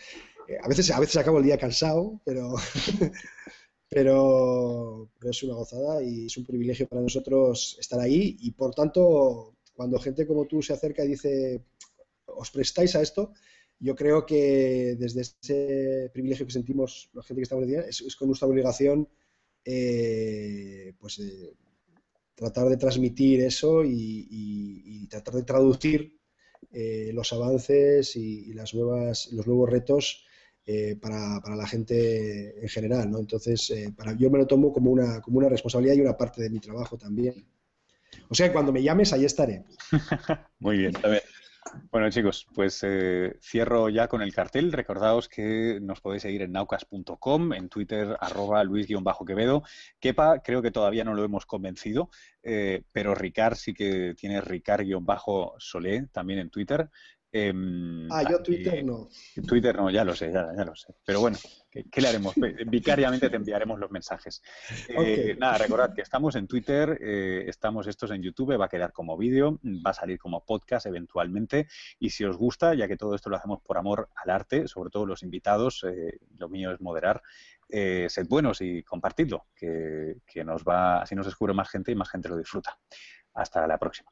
Eh, 0.47 0.57
a, 0.61 0.67
veces, 0.67 0.91
a 0.91 0.99
veces 0.99 1.17
acabo 1.17 1.39
el 1.39 1.45
día 1.45 1.57
cansado, 1.57 2.21
pero, 2.25 2.55
pero, 3.89 5.09
es 5.21 5.43
una 5.43 5.55
gozada 5.55 6.03
y 6.03 6.25
es 6.25 6.38
un 6.38 6.45
privilegio 6.45 6.88
para 6.88 7.01
nosotros 7.01 7.77
estar 7.79 7.99
ahí 7.99 8.38
y 8.41 8.51
por 8.51 8.73
tanto, 8.73 9.55
cuando 9.73 9.99
gente 9.99 10.27
como 10.27 10.45
tú 10.45 10.61
se 10.61 10.73
acerca 10.73 11.03
y 11.03 11.09
dice, 11.09 11.63
os 12.25 12.51
prestáis 12.51 12.95
a 12.95 13.01
esto, 13.01 13.34
yo 13.79 13.95
creo 13.95 14.25
que 14.25 14.95
desde 14.97 15.21
ese 15.21 16.09
privilegio 16.13 16.45
que 16.45 16.53
sentimos 16.53 17.09
la 17.13 17.23
gente 17.23 17.41
que 17.41 17.43
estamos 17.43 17.67
en 17.67 17.79
es, 17.81 18.01
es 18.01 18.15
con 18.15 18.27
nuestra 18.27 18.47
obligación 18.47 19.07
eh, 19.66 20.93
pues 20.99 21.20
eh, 21.20 21.53
tratar 22.36 22.70
de 22.70 22.78
transmitir 22.78 23.41
eso 23.41 23.84
y, 23.86 25.07
tratar 25.09 25.36
de 25.36 25.43
traducir 25.43 26.18
los 26.72 27.32
avances 27.34 28.16
y, 28.16 28.53
las 28.53 28.74
nuevas, 28.74 29.32
los 29.32 29.45
nuevos 29.45 29.70
retos 29.70 30.26
eh, 30.66 30.95
para, 30.95 31.41
para, 31.41 31.57
la 31.57 31.68
gente 31.68 32.61
en 32.61 32.70
general, 32.70 33.11
¿no? 33.11 33.20
Entonces, 33.20 33.70
eh, 33.72 33.93
para, 33.93 34.14
yo 34.14 34.30
me 34.32 34.38
lo 34.38 34.47
tomo 34.47 34.72
como 34.72 34.91
una, 34.91 35.20
como 35.20 35.39
una 35.39 35.49
responsabilidad 35.49 35.95
y 35.95 35.99
una 35.99 36.16
parte 36.16 36.41
de 36.41 36.49
mi 36.49 36.59
trabajo 36.59 36.97
también. 36.97 37.45
O 38.30 38.36
sea, 38.36 38.53
cuando 38.53 38.72
me 38.72 38.82
llames, 38.82 39.11
ahí 39.11 39.26
estaré. 39.26 39.66
Muy 40.59 40.78
bien. 40.78 40.93
Bueno, 41.91 42.09
chicos, 42.09 42.47
pues 42.53 42.80
eh, 42.84 43.38
cierro 43.41 43.89
ya 43.89 44.07
con 44.07 44.22
el 44.22 44.34
cartel. 44.34 44.72
Recordaos 44.72 45.30
que 45.30 45.80
nos 45.82 46.01
podéis 46.01 46.24
seguir 46.24 46.41
en 46.41 46.51
naucas.com, 46.51 47.53
en 47.53 47.70
Twitter, 47.70 48.18
arroba 48.20 48.64
luis-quevedo. 48.64 49.64
Kepa, 49.99 50.39
creo 50.39 50.61
que 50.61 50.72
todavía 50.72 51.03
no 51.03 51.14
lo 51.14 51.24
hemos 51.24 51.45
convencido, 51.45 52.09
pero 52.41 53.16
Ricard 53.16 53.55
sí 53.55 53.74
que 53.74 54.14
tiene 54.16 54.41
Ricard-solé 54.41 56.07
también 56.11 56.39
en 56.39 56.49
Twitter. 56.49 56.89
Em, 57.36 58.07
ah, 58.11 58.21
yo 58.29 58.43
Twitter 58.43 58.86
no. 58.86 59.09
Twitter 59.47 59.75
no, 59.75 59.89
ya 59.89 60.05
lo 60.05 60.15
sé, 60.15 60.31
ya, 60.31 60.63
lo 60.63 60.75
sé. 60.75 60.93
Pero 61.03 61.19
bueno, 61.19 61.36
¿qué, 61.71 61.99
le 61.99 62.07
haremos? 62.07 62.36
Vicariamente 62.67 63.27
te 63.27 63.36
enviaremos 63.36 63.79
los 63.79 63.89
mensajes. 63.89 64.43
Eh, 64.88 65.36
nada, 65.39 65.57
recordad 65.57 65.95
que 65.95 66.03
estamos 66.03 66.36
en 66.36 66.45
Twitter, 66.45 66.99
eh, 67.01 67.45
estamos 67.47 67.88
estos 67.88 68.11
en 68.11 68.21
YouTube, 68.21 68.59
va 68.59 68.65
a 68.65 68.69
quedar 68.69 68.93
como 68.93 69.17
vídeo, 69.17 69.59
va 69.63 69.89
a 69.89 69.93
salir 69.95 70.19
como 70.19 70.45
podcast 70.45 70.86
eventualmente. 70.86 71.67
Y 71.97 72.11
si 72.11 72.23
os 72.23 72.38
gusta, 72.38 72.75
ya 72.75 72.88
que 72.88 72.97
todo 72.97 73.15
esto 73.15 73.31
lo 73.31 73.38
hacemos 73.38 73.61
por 73.63 73.79
amor 73.79 74.09
al 74.15 74.29
arte, 74.29 74.67
sobre 74.67 74.91
todo 74.91 75.07
los 75.07 75.23
invitados, 75.23 75.84
eh, 75.89 76.19
lo 76.38 76.49
mío 76.49 76.71
es 76.71 76.81
moderar, 76.81 77.23
sed 77.67 78.27
buenos 78.29 78.61
y 78.61 78.84
compartidlo, 78.84 79.47
que, 79.55 80.17
que 80.27 80.43
nos 80.43 80.63
va, 80.63 81.01
así 81.01 81.15
nos 81.15 81.25
descubre 81.25 81.55
más 81.55 81.67
gente 81.67 81.91
y 81.91 81.95
más 81.95 82.11
gente 82.11 82.29
lo 82.29 82.38
disfruta. 82.38 82.77
Hasta 83.34 83.65
la 83.65 83.79
próxima. 83.79 84.11